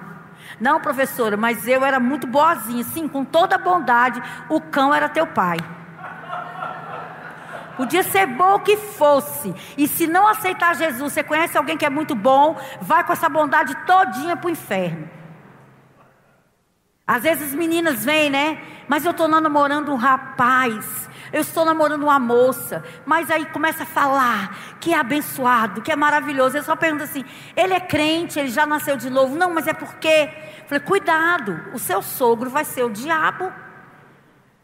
Não, 0.60 0.80
professora, 0.80 1.36
mas 1.36 1.68
eu 1.68 1.84
era 1.84 2.00
muito 2.00 2.26
boazinha, 2.26 2.84
sim, 2.84 3.08
com 3.08 3.26
toda 3.26 3.58
bondade, 3.58 4.22
o 4.50 4.62
cão 4.62 4.94
era 4.94 5.10
teu 5.10 5.28
pai. 5.28 5.58
Podia 7.76 8.04
ser 8.04 8.26
bom 8.28 8.60
que 8.60 8.78
fosse. 8.78 9.54
E 9.78 9.88
se 9.88 10.08
não 10.08 10.28
aceitar 10.28 10.76
Jesus, 10.76 11.14
você 11.14 11.24
conhece 11.24 11.58
alguém 11.58 11.78
que 11.78 11.86
é 11.86 11.90
muito 11.90 12.16
bom, 12.16 12.58
vai 12.82 13.04
com 13.04 13.14
essa 13.14 13.30
bondade 13.30 13.76
todinha 13.86 14.36
para 14.36 14.48
o 14.48 14.52
inferno. 14.52 15.10
Às 17.06 17.24
vezes 17.24 17.50
as 17.50 17.54
meninas 17.54 18.06
vêm, 18.06 18.30
né? 18.30 18.62
Mas 18.88 19.04
eu 19.06 19.12
estou 19.12 19.28
namorando 19.28 19.92
um 19.92 19.96
rapaz. 19.96 21.10
Eu 21.34 21.42
estou 21.42 21.66
namorando 21.66 22.04
uma 22.04 22.20
moça. 22.20 22.84
Mas 23.06 23.30
aí 23.30 23.46
começa 23.48 23.84
a 23.84 23.86
falar 23.86 24.78
que 24.80 24.94
é 24.94 24.98
abençoado, 24.98 25.82
que 25.82 25.92
é 25.92 25.96
maravilhoso. 25.96 26.58
Eu 26.58 26.64
só 26.64 26.76
pergunto 26.76 27.04
assim: 27.04 27.26
ele 27.56 27.74
é 27.74 27.80
crente, 27.80 28.40
ele 28.40 28.50
já 28.50 28.66
nasceu 28.66 28.96
de 28.96 29.10
novo? 29.10 29.36
Não, 29.36 29.54
mas 29.54 29.68
é 29.68 29.74
porque. 29.74 30.30
falei, 30.68 30.84
cuidado, 30.86 31.66
o 31.74 31.80
seu 31.80 32.02
sogro 32.02 32.50
vai 32.50 32.64
ser 32.64 32.84
o 32.84 32.90
diabo. 32.90 33.52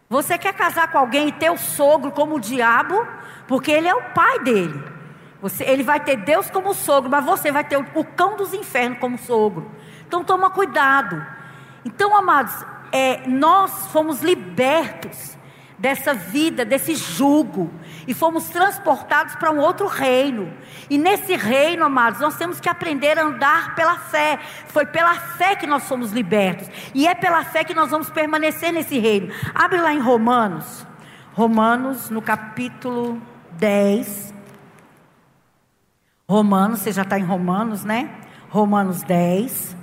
Você 0.09 0.39
quer 0.39 0.53
casar 0.53 0.91
com 0.91 0.97
alguém 0.97 1.27
e 1.27 1.31
ter 1.31 1.51
o 1.51 1.57
sogro 1.57 2.11
como 2.11 2.37
o 2.37 2.39
diabo? 2.39 3.07
Porque 3.47 3.71
ele 3.71 3.87
é 3.87 3.93
o 3.93 4.09
pai 4.11 4.39
dele. 4.39 4.83
Você, 5.39 5.63
ele 5.63 5.83
vai 5.83 5.99
ter 5.99 6.17
Deus 6.17 6.49
como 6.49 6.73
sogro, 6.73 7.11
mas 7.11 7.23
você 7.23 7.51
vai 7.51 7.63
ter 7.63 7.77
o, 7.77 7.85
o 7.93 8.03
cão 8.03 8.35
dos 8.35 8.51
infernos 8.51 8.97
como 8.97 9.19
sogro. 9.19 9.69
Então 10.07 10.23
toma 10.23 10.49
cuidado. 10.49 11.23
Então, 11.85 12.15
amados, 12.17 12.53
é, 12.91 13.27
nós 13.27 13.87
fomos 13.91 14.21
libertos 14.21 15.37
dessa 15.77 16.11
vida, 16.13 16.65
desse 16.65 16.95
jugo, 16.95 17.71
e 18.07 18.13
fomos 18.13 18.49
transportados 18.49 19.35
para 19.35 19.51
um 19.51 19.59
outro 19.59 19.87
reino. 19.87 20.51
E 20.89 20.97
nesse 20.97 21.35
reino, 21.35 21.85
amados, 21.85 22.19
nós 22.19 22.37
temos 22.37 22.59
que 22.59 22.69
aprender 22.69 23.17
a 23.17 23.23
andar 23.23 23.75
pela 23.75 23.97
fé. 23.97 24.39
Foi 24.67 24.85
pela 24.85 25.15
fé 25.15 25.55
que 25.55 25.67
nós 25.67 25.83
somos 25.83 26.11
libertos, 26.11 26.69
e 26.93 27.07
é 27.07 27.15
pela 27.15 27.43
fé 27.43 27.63
que 27.63 27.73
nós 27.73 27.89
vamos 27.89 28.09
permanecer 28.09 28.71
nesse 28.71 28.99
reino. 28.99 29.33
Abre 29.53 29.79
lá 29.79 29.93
em 29.93 29.99
Romanos, 29.99 30.85
Romanos, 31.33 32.09
no 32.09 32.21
capítulo 32.21 33.21
10. 33.53 34.33
Romanos, 36.27 36.81
você 36.81 36.91
já 36.91 37.01
está 37.01 37.17
em 37.17 37.23
Romanos, 37.23 37.83
né? 37.83 38.09
Romanos 38.49 39.03
10. 39.03 39.78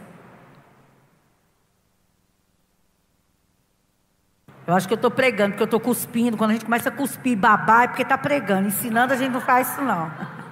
Eu 4.67 4.75
acho 4.75 4.89
que 4.89 4.95
eu 4.95 4.97
estou 4.97 5.11
pregando, 5.11 5.51
porque 5.51 5.63
eu 5.63 5.67
estou 5.67 5.79
cuspindo. 5.79 6.37
Quando 6.37 6.51
a 6.51 6.55
gente 6.55 6.65
começa 6.65 6.89
a 6.89 6.93
cuspir 6.93 7.33
e 7.33 7.37
babar, 7.37 7.85
é 7.85 7.89
porque 7.89 8.03
está 8.03 8.19
pregando. 8.19 8.67
Ensinando, 8.67 9.13
a 9.13 9.17
gente 9.17 9.31
não 9.31 9.41
faz 9.41 9.71
isso, 9.71 9.83
não. 9.83 10.11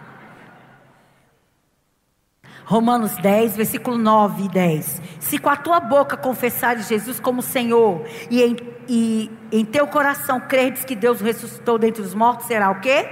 Romanos 2.64 3.16
10, 3.16 3.56
versículo 3.56 3.98
9 3.98 4.44
e 4.44 4.48
10. 4.48 5.02
Se 5.20 5.38
com 5.38 5.50
a 5.50 5.56
tua 5.56 5.80
boca 5.80 6.16
confessares 6.16 6.88
Jesus 6.88 7.18
como 7.18 7.42
Senhor, 7.42 8.06
e 8.30 8.42
em, 8.42 8.56
e 8.88 9.30
em 9.52 9.64
teu 9.64 9.86
coração 9.86 10.40
credes 10.40 10.84
que 10.84 10.94
Deus 10.94 11.20
ressuscitou 11.20 11.76
dentre 11.78 12.00
os 12.00 12.14
mortos, 12.14 12.46
será 12.46 12.70
o 12.70 12.80
quê? 12.80 13.06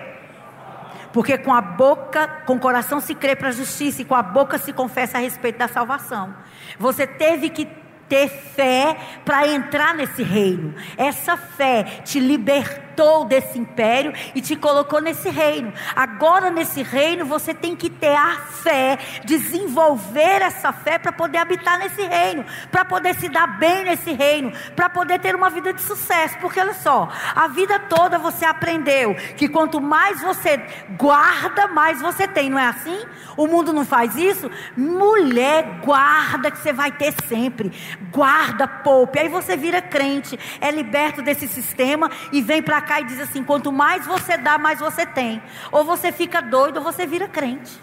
Porque 1.13 1.37
com 1.37 1.53
a 1.53 1.61
boca, 1.61 2.27
com 2.47 2.55
o 2.55 2.61
coração 2.61 2.99
se 2.99 3.15
crê 3.15 3.37
para 3.37 3.49
a 3.49 3.53
justiça, 3.53 4.01
e 4.01 4.05
com 4.05 4.15
a 4.15 4.23
boca 4.23 4.57
se 4.57 4.73
confessa 4.73 5.19
a 5.19 5.21
respeito 5.21 5.59
da 5.59 5.69
salvação. 5.69 6.35
Você 6.79 7.07
teve 7.07 7.51
que 7.51 7.82
ter 8.13 8.29
fé 8.29 8.95
para 9.25 9.49
entrar 9.49 9.95
nesse 9.95 10.23
reino. 10.23 10.75
Essa 10.99 11.35
fé 11.35 11.83
te 12.05 12.21
libertou 12.93 13.25
desse 13.25 13.59
império 13.59 14.13
e 14.35 14.41
te 14.41 14.55
colocou 14.55 15.01
nesse 15.01 15.29
reino. 15.29 15.73
Agora, 15.97 16.51
nesse 16.51 16.83
reino, 16.83 17.25
você 17.25 17.55
tem 17.55 17.75
que 17.75 17.89
ter 17.89 18.15
a 18.15 18.37
fé, 18.63 18.99
desenvolver 19.25 20.43
essa 20.43 20.73
fé 20.73 20.99
para 20.99 21.13
poder 21.13 21.39
habitar 21.39 21.79
nesse 21.79 22.03
reino, 22.03 22.45
para 22.71 22.85
poder 22.85 23.15
se 23.15 23.29
dar 23.29 23.59
bem 23.59 23.85
nesse 23.85 24.13
reino, 24.13 24.53
para 24.77 24.89
poder 24.89 25.19
ter 25.19 25.35
uma 25.35 25.51
vida 25.51 25.73
de 25.73 25.83
sucesso. 25.83 26.37
Porque 26.39 26.61
olha 26.61 26.75
só, 26.75 27.09
a 27.35 27.49
vida 27.49 27.79
toda 27.79 28.19
você 28.19 28.45
aprendeu 28.45 29.15
que 29.37 29.49
quanto 29.49 29.81
mais 29.81 30.21
você 30.21 30.61
guarda, 30.99 31.69
mais 31.69 32.01
você 32.01 32.29
tem, 32.29 32.51
não 32.51 32.59
é 32.59 32.67
assim? 32.67 33.01
O 33.37 33.47
mundo 33.47 33.73
não 33.73 33.85
faz 33.85 34.15
isso? 34.17 34.51
Mulher, 34.77 35.81
guarda 35.83 36.51
que 36.51 36.59
você 36.59 36.73
vai 36.73 36.93
ter 36.93 37.15
sempre 37.27 37.73
guarda, 38.13 38.69
poupe. 38.69 39.19
Aí 39.19 39.29
você 39.29 39.57
vira 39.57 39.81
crente, 39.81 40.39
é 40.61 40.71
liberto 40.71 41.23
desse 41.23 41.49
sistema 41.49 42.11
e 42.31 42.43
vem 42.43 42.63
para 42.63 42.81
cá 42.81 42.92
e 43.01 43.05
diz 43.05 43.21
assim: 43.21 43.43
quanto 43.43 43.73
mais 43.73 44.07
você 44.07 44.37
dá, 44.37 44.59
mais 44.59 44.79
você 44.79 45.07
tem. 45.07 45.43
Ou 45.71 45.85
você 45.85 46.13
fica 46.13 46.41
doido, 46.41 46.79
ou 46.79 46.83
você 46.83 47.07
vira 47.07 47.29
crente. 47.29 47.79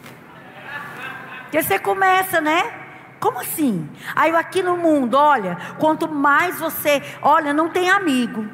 Porque 1.44 1.64
você 1.64 1.80
começa, 1.80 2.40
né? 2.40 2.72
Como 3.20 3.40
assim? 3.40 3.90
Aí 4.16 4.34
aqui 4.36 4.62
no 4.62 4.78
mundo, 4.78 5.16
olha, 5.16 5.58
quanto 5.78 6.08
mais 6.08 6.60
você, 6.60 7.02
olha, 7.22 7.54
não 7.54 7.70
tem 7.70 7.90
amigo. 7.90 8.46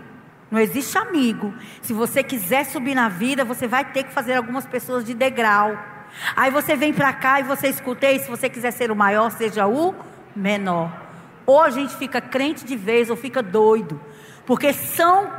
Não 0.50 0.60
existe 0.60 0.98
amigo. 0.98 1.54
Se 1.82 1.94
você 1.94 2.24
quiser 2.24 2.66
subir 2.66 2.96
na 2.96 3.10
vida, 3.10 3.44
você 3.44 3.68
vai 3.68 3.86
ter 3.86 4.04
que 4.04 4.12
fazer 4.12 4.36
algumas 4.36 4.66
pessoas 4.66 5.04
de 5.04 5.14
degrau. 5.14 5.78
Aí 6.36 6.50
você 6.50 6.76
vem 6.76 6.94
para 6.94 7.12
cá 7.14 7.40
e 7.40 7.44
você 7.44 7.68
escuta, 7.68 8.10
e 8.10 8.20
se 8.20 8.30
você 8.30 8.50
quiser 8.50 8.72
ser 8.72 8.90
o 8.90 8.96
maior, 8.96 9.30
seja 9.32 9.68
o 9.68 9.94
menor. 10.36 10.92
Ou 11.46 11.62
a 11.62 11.70
gente 11.70 11.96
fica 11.96 12.22
crente 12.22 12.66
de 12.66 12.76
vez 12.76 13.10
ou 13.10 13.16
fica 13.16 13.44
doido. 13.44 14.00
Porque 14.46 14.74
são 14.74 15.32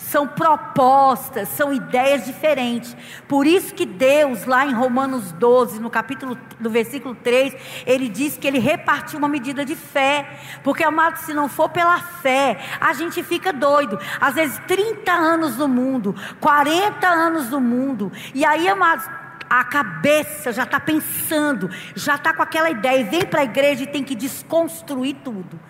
são 0.00 0.26
propostas, 0.26 1.48
são 1.50 1.72
ideias 1.72 2.24
diferentes. 2.24 2.96
Por 3.28 3.46
isso 3.46 3.74
que 3.74 3.84
Deus, 3.84 4.44
lá 4.44 4.66
em 4.66 4.72
Romanos 4.72 5.30
12, 5.32 5.78
no 5.78 5.90
capítulo, 5.90 6.36
no 6.58 6.70
versículo 6.70 7.14
3, 7.14 7.54
ele 7.86 8.08
diz 8.08 8.36
que 8.36 8.46
ele 8.46 8.58
repartiu 8.58 9.18
uma 9.18 9.28
medida 9.28 9.64
de 9.64 9.76
fé. 9.76 10.40
Porque, 10.64 10.82
amado, 10.82 11.18
se 11.18 11.34
não 11.34 11.48
for 11.48 11.68
pela 11.68 11.98
fé, 11.98 12.58
a 12.80 12.92
gente 12.92 13.22
fica 13.22 13.52
doido. 13.52 13.98
Às 14.20 14.34
vezes 14.34 14.58
30 14.66 15.12
anos 15.12 15.56
no 15.56 15.68
mundo, 15.68 16.14
40 16.40 17.06
anos 17.06 17.50
no 17.50 17.60
mundo. 17.60 18.10
E 18.34 18.44
aí, 18.44 18.68
amados, 18.68 19.06
a 19.48 19.64
cabeça 19.64 20.50
já 20.50 20.64
está 20.64 20.80
pensando, 20.80 21.70
já 21.94 22.14
está 22.14 22.32
com 22.32 22.42
aquela 22.42 22.70
ideia, 22.70 23.00
e 23.00 23.04
vem 23.04 23.26
para 23.26 23.42
a 23.42 23.44
igreja 23.44 23.84
e 23.84 23.86
tem 23.86 24.02
que 24.02 24.14
desconstruir 24.14 25.16
tudo. 25.22 25.60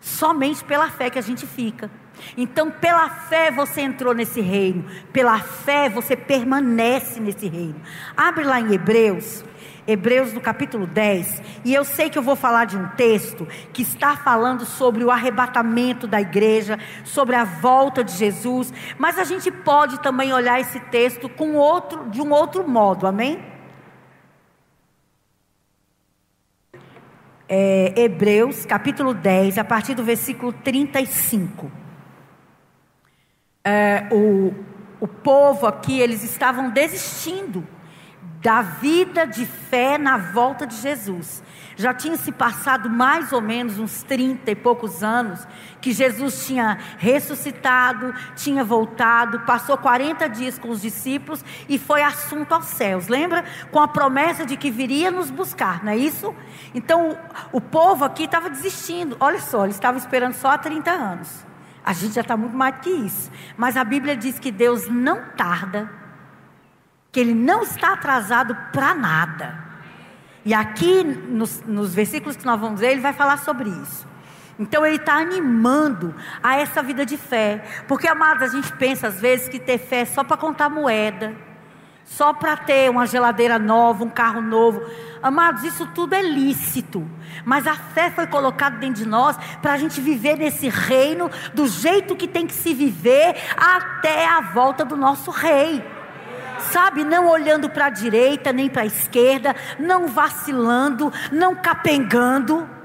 Somente 0.00 0.62
pela 0.64 0.90
fé 0.90 1.08
que 1.08 1.18
a 1.18 1.22
gente 1.22 1.46
fica. 1.46 1.90
Então, 2.36 2.70
pela 2.70 3.08
fé 3.08 3.50
você 3.50 3.80
entrou 3.80 4.14
nesse 4.14 4.40
reino, 4.40 4.84
pela 5.12 5.38
fé 5.38 5.88
você 5.88 6.16
permanece 6.16 7.20
nesse 7.20 7.48
reino. 7.48 7.80
Abre 8.16 8.44
lá 8.44 8.60
em 8.60 8.72
Hebreus, 8.72 9.44
Hebreus 9.86 10.32
no 10.32 10.40
capítulo 10.40 10.86
10, 10.86 11.42
e 11.64 11.72
eu 11.72 11.84
sei 11.84 12.10
que 12.10 12.18
eu 12.18 12.22
vou 12.22 12.34
falar 12.34 12.64
de 12.64 12.76
um 12.76 12.88
texto 12.88 13.46
que 13.72 13.82
está 13.82 14.16
falando 14.16 14.66
sobre 14.66 15.04
o 15.04 15.10
arrebatamento 15.10 16.06
da 16.06 16.20
igreja, 16.20 16.78
sobre 17.04 17.36
a 17.36 17.44
volta 17.44 18.02
de 18.02 18.12
Jesus, 18.12 18.72
mas 18.98 19.18
a 19.18 19.24
gente 19.24 19.50
pode 19.50 20.00
também 20.00 20.32
olhar 20.32 20.60
esse 20.60 20.80
texto 20.80 21.28
com 21.28 21.54
outro, 21.54 22.10
de 22.10 22.20
um 22.20 22.32
outro 22.32 22.68
modo, 22.68 23.06
amém? 23.06 23.38
É, 27.48 27.94
Hebreus 27.96 28.66
capítulo 28.66 29.14
10, 29.14 29.56
a 29.58 29.64
partir 29.64 29.94
do 29.94 30.02
versículo 30.02 30.52
35. 30.52 31.85
É, 33.68 34.06
o, 34.12 34.54
o 35.00 35.08
povo 35.08 35.66
aqui, 35.66 35.98
eles 35.98 36.22
estavam 36.22 36.70
desistindo 36.70 37.66
da 38.40 38.62
vida 38.62 39.26
de 39.26 39.44
fé 39.44 39.98
na 39.98 40.16
volta 40.16 40.68
de 40.68 40.76
Jesus. 40.76 41.42
Já 41.74 41.92
tinha 41.92 42.16
se 42.16 42.30
passado 42.30 42.88
mais 42.88 43.32
ou 43.32 43.40
menos 43.40 43.76
uns 43.76 44.04
30 44.04 44.52
e 44.52 44.54
poucos 44.54 45.02
anos 45.02 45.44
que 45.80 45.90
Jesus 45.90 46.46
tinha 46.46 46.78
ressuscitado, 46.96 48.14
tinha 48.36 48.62
voltado, 48.62 49.40
passou 49.40 49.76
40 49.76 50.28
dias 50.28 50.60
com 50.60 50.68
os 50.68 50.80
discípulos 50.80 51.44
e 51.68 51.76
foi 51.76 52.04
assunto 52.04 52.52
aos 52.52 52.66
céus. 52.66 53.08
Lembra? 53.08 53.44
Com 53.72 53.80
a 53.80 53.88
promessa 53.88 54.46
de 54.46 54.56
que 54.56 54.70
viria 54.70 55.10
nos 55.10 55.28
buscar, 55.28 55.82
não 55.82 55.90
é 55.90 55.96
isso? 55.96 56.32
Então 56.72 57.18
o, 57.52 57.56
o 57.56 57.60
povo 57.60 58.04
aqui 58.04 58.26
estava 58.26 58.48
desistindo. 58.48 59.16
Olha 59.18 59.40
só, 59.40 59.64
eles 59.64 59.74
estavam 59.74 59.98
esperando 59.98 60.34
só 60.34 60.52
há 60.52 60.58
30 60.58 60.88
anos. 60.88 61.45
A 61.86 61.92
gente 61.92 62.14
já 62.14 62.22
está 62.22 62.36
muito 62.36 62.56
mais 62.56 62.74
que 62.82 62.90
isso. 62.90 63.30
Mas 63.56 63.76
a 63.76 63.84
Bíblia 63.84 64.16
diz 64.16 64.40
que 64.40 64.50
Deus 64.50 64.88
não 64.88 65.22
tarda, 65.36 65.88
que 67.12 67.20
Ele 67.20 67.32
não 67.32 67.62
está 67.62 67.92
atrasado 67.92 68.56
para 68.72 68.92
nada. 68.92 69.64
E 70.44 70.52
aqui, 70.52 71.04
nos, 71.04 71.62
nos 71.62 71.94
versículos 71.94 72.36
que 72.36 72.44
nós 72.44 72.60
vamos 72.60 72.80
ver, 72.80 72.92
ele 72.92 73.00
vai 73.00 73.12
falar 73.12 73.38
sobre 73.38 73.68
isso. 73.68 74.06
Então 74.58 74.86
ele 74.86 74.96
está 74.96 75.14
animando 75.14 76.14
a 76.42 76.56
essa 76.56 76.82
vida 76.82 77.04
de 77.04 77.16
fé. 77.16 77.64
Porque, 77.86 78.08
amados, 78.08 78.42
a 78.42 78.48
gente 78.48 78.72
pensa 78.74 79.08
às 79.08 79.20
vezes 79.20 79.48
que 79.48 79.58
ter 79.58 79.78
fé 79.78 80.00
é 80.00 80.04
só 80.04 80.24
para 80.24 80.36
contar 80.36 80.68
moeda, 80.68 81.34
só 82.06 82.32
para 82.32 82.56
ter 82.56 82.88
uma 82.88 83.04
geladeira 83.04 83.58
nova, 83.58 84.04
um 84.04 84.08
carro 84.08 84.40
novo. 84.40 84.80
Amados, 85.22 85.64
isso 85.64 85.86
tudo 85.88 86.14
é 86.14 86.22
lícito. 86.22 87.06
Mas 87.44 87.66
a 87.66 87.74
fé 87.74 88.10
foi 88.10 88.26
colocada 88.26 88.78
dentro 88.78 89.02
de 89.02 89.08
nós 89.08 89.36
para 89.60 89.72
a 89.72 89.76
gente 89.76 90.00
viver 90.00 90.36
nesse 90.36 90.68
reino 90.68 91.30
do 91.52 91.66
jeito 91.66 92.16
que 92.16 92.28
tem 92.28 92.46
que 92.46 92.54
se 92.54 92.72
viver 92.72 93.36
até 93.56 94.26
a 94.26 94.40
volta 94.40 94.84
do 94.84 94.96
nosso 94.96 95.30
rei 95.30 95.84
sabe, 96.72 97.04
não 97.04 97.28
olhando 97.28 97.68
para 97.68 97.86
a 97.86 97.90
direita 97.90 98.52
nem 98.52 98.68
para 98.68 98.82
a 98.82 98.86
esquerda, 98.86 99.54
não 99.78 100.08
vacilando, 100.08 101.12
não 101.30 101.54
capengando. 101.54 102.75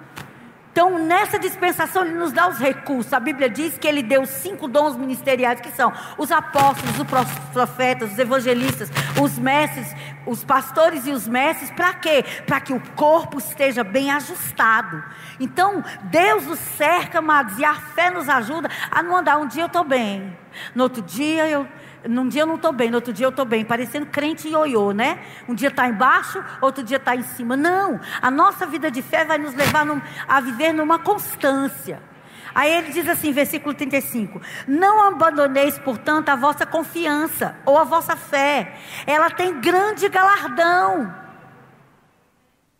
Então, 0.71 0.97
nessa 0.97 1.37
dispensação, 1.37 2.05
Ele 2.05 2.13
nos 2.13 2.31
dá 2.31 2.47
os 2.47 2.57
recursos. 2.57 3.11
A 3.11 3.19
Bíblia 3.19 3.49
diz 3.49 3.77
que 3.77 3.85
Ele 3.85 4.01
deu 4.01 4.25
cinco 4.25 4.69
dons 4.69 4.95
ministeriais, 4.95 5.59
que 5.59 5.71
são 5.71 5.91
os 6.17 6.31
apóstolos, 6.31 6.97
os 6.97 7.51
profetas, 7.51 8.13
os 8.13 8.17
evangelistas, 8.17 8.89
os 9.21 9.37
mestres, 9.37 9.93
os 10.25 10.45
pastores 10.45 11.05
e 11.05 11.11
os 11.11 11.27
mestres. 11.27 11.69
Para 11.71 11.93
quê? 11.95 12.23
Para 12.45 12.61
que 12.61 12.71
o 12.71 12.81
corpo 12.95 13.37
esteja 13.37 13.83
bem 13.83 14.11
ajustado. 14.11 15.03
Então, 15.41 15.83
Deus 16.03 16.45
nos 16.45 16.59
cerca, 16.59 17.19
amados, 17.19 17.59
e 17.59 17.65
a 17.65 17.75
fé 17.75 18.09
nos 18.09 18.29
ajuda 18.29 18.69
a 18.89 19.03
não 19.03 19.17
andar. 19.17 19.37
Um 19.37 19.47
dia 19.47 19.63
eu 19.63 19.67
estou 19.67 19.83
bem, 19.83 20.37
no 20.73 20.83
outro 20.83 21.01
dia 21.01 21.47
eu 21.49 21.67
num 22.07 22.27
dia 22.27 22.41
eu 22.43 22.47
não 22.47 22.55
estou 22.55 22.71
bem, 22.71 22.89
no 22.89 22.95
outro 22.95 23.13
dia 23.13 23.25
eu 23.25 23.29
estou 23.29 23.45
bem, 23.45 23.63
parecendo 23.63 24.05
crente 24.07 24.47
ioiô, 24.47 24.91
né? 24.91 25.19
Um 25.47 25.53
dia 25.53 25.69
está 25.69 25.87
embaixo, 25.87 26.43
outro 26.59 26.83
dia 26.83 26.97
está 26.97 27.15
em 27.15 27.23
cima. 27.23 27.55
Não, 27.55 27.99
a 28.21 28.31
nossa 28.31 28.65
vida 28.65 28.89
de 28.89 29.01
fé 29.01 29.23
vai 29.25 29.37
nos 29.37 29.53
levar 29.53 29.85
num, 29.85 30.01
a 30.27 30.41
viver 30.41 30.73
numa 30.73 30.99
constância. 30.99 32.01
Aí 32.53 32.71
ele 32.71 32.91
diz 32.91 33.07
assim, 33.07 33.31
versículo 33.31 33.73
35: 33.73 34.41
Não 34.67 35.07
abandoneis, 35.07 35.77
portanto, 35.79 36.29
a 36.29 36.35
vossa 36.35 36.65
confiança 36.65 37.55
ou 37.65 37.77
a 37.77 37.83
vossa 37.83 38.15
fé, 38.15 38.77
ela 39.05 39.29
tem 39.29 39.59
grande 39.61 40.09
galardão. 40.09 41.13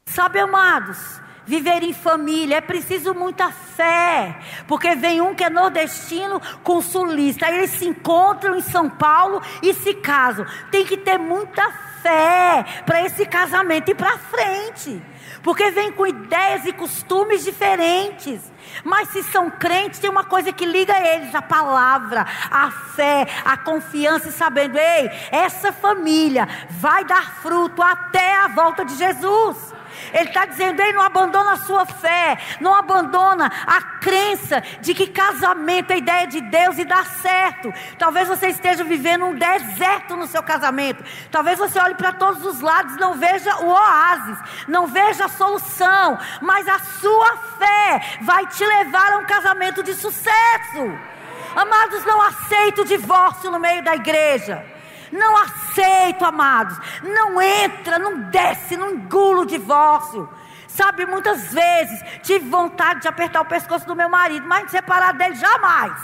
Sabe, 0.05 0.39
amados, 0.39 1.21
Viver 1.51 1.84
em 1.84 1.91
família 1.91 2.55
é 2.55 2.62
preciso 2.62 3.13
muita 3.13 3.51
fé, 3.51 4.38
porque 4.70 4.96
vem 4.96 5.20
um 5.20 5.36
que 5.36 5.43
é 5.43 5.50
nordestino 5.50 6.41
com 6.63 6.81
sulista, 6.81 7.46
aí 7.46 7.58
eles 7.58 7.72
se 7.72 7.86
encontram 7.86 8.55
em 8.55 8.62
São 8.62 8.89
Paulo 8.89 9.41
e 9.62 9.74
se 9.74 9.96
casam. 9.96 10.46
Tem 10.72 10.86
que 10.86 10.96
ter 10.96 11.17
muita 11.17 11.70
fé 12.01 12.63
para 12.86 13.01
esse 13.01 13.25
casamento 13.25 13.91
ir 13.91 13.96
para 13.96 14.17
frente, 14.17 15.03
porque 15.43 15.70
vem 15.72 15.91
com 15.91 16.08
ideias 16.08 16.63
e 16.63 16.72
costumes 16.72 17.43
diferentes. 17.43 18.39
Mas 18.86 19.10
se 19.10 19.22
são 19.22 19.50
crentes, 19.50 20.00
tem 20.00 20.10
uma 20.10 20.24
coisa 20.24 20.53
que 20.53 20.65
liga 20.65 20.98
eles: 21.05 21.36
a 21.36 21.41
palavra, 21.41 22.25
a 22.50 22.72
fé, 22.72 23.27
a 23.43 23.58
confiança 23.58 24.29
e 24.29 24.31
sabendo, 24.31 24.77
ei, 24.77 25.12
essa 25.29 25.74
família 25.74 26.48
vai 26.70 27.03
dar 27.03 27.41
fruto 27.41 27.84
até 27.84 28.36
a 28.36 28.48
volta 28.48 28.86
de 28.86 28.96
Jesus. 28.96 29.80
Ele 30.13 30.29
está 30.29 30.45
dizendo: 30.45 30.81
Ei, 30.81 30.93
não 30.93 31.01
abandona 31.01 31.53
a 31.53 31.57
sua 31.57 31.86
fé, 31.86 32.38
não 32.60 32.74
abandona 32.74 33.51
a 33.65 33.81
crença 34.00 34.62
de 34.81 34.93
que 34.93 35.07
casamento 35.07 35.91
é 35.91 35.98
ideia 35.98 36.27
de 36.27 36.41
Deus 36.41 36.77
e 36.77 36.86
dá 36.86 37.03
certo. 37.03 37.74
Talvez 37.98 38.27
você 38.27 38.48
esteja 38.48 38.83
vivendo 38.83 39.25
um 39.25 39.36
deserto 39.36 40.15
no 40.15 40.27
seu 40.27 40.43
casamento. 40.43 41.03
Talvez 41.29 41.60
você 41.60 41.79
olhe 41.79 41.95
para 41.95 42.13
todos 42.13 42.45
os 42.45 42.62
lados, 42.62 42.98
não 42.98 43.15
veja 43.15 43.55
o 43.57 43.69
oásis, 43.69 44.38
não 44.67 44.88
veja 44.88 45.25
a 45.25 45.29
solução, 45.29 46.17
mas 46.41 46.67
a 46.67 46.79
sua 46.79 47.38
fé 47.57 48.17
vai 48.21 48.45
te 48.48 48.65
levar 48.65 49.13
a 49.13 49.17
um 49.17 49.25
casamento 49.25 49.83
de 49.83 49.93
sucesso. 49.93 51.00
Amados, 51.55 52.05
não 52.05 52.21
aceito 52.21 52.81
o 52.81 52.86
divórcio 52.86 53.51
no 53.51 53.60
meio 53.60 53.83
da 53.83 53.95
igreja. 53.95 54.70
Não 55.12 55.36
aceito, 55.38 56.24
amados. 56.24 56.77
Não 57.03 57.41
entra, 57.41 58.00
não 58.00 58.30
desce, 58.30 58.77
não 58.77 58.91
engula 58.91 59.41
o 59.41 59.46
divórcio. 59.46 60.30
Sabe, 60.68 61.06
muitas 61.06 61.53
vezes 61.53 62.01
tive 62.24 62.50
vontade 62.50 63.02
de 63.02 63.08
apertar 63.08 63.41
o 63.41 63.45
pescoço 63.45 63.86
do 63.86 63.95
meu 63.95 64.08
marido, 64.08 64.47
mas 64.47 64.65
de 64.65 64.71
separar 64.71 65.13
dele 65.13 65.36
jamais. 65.36 66.02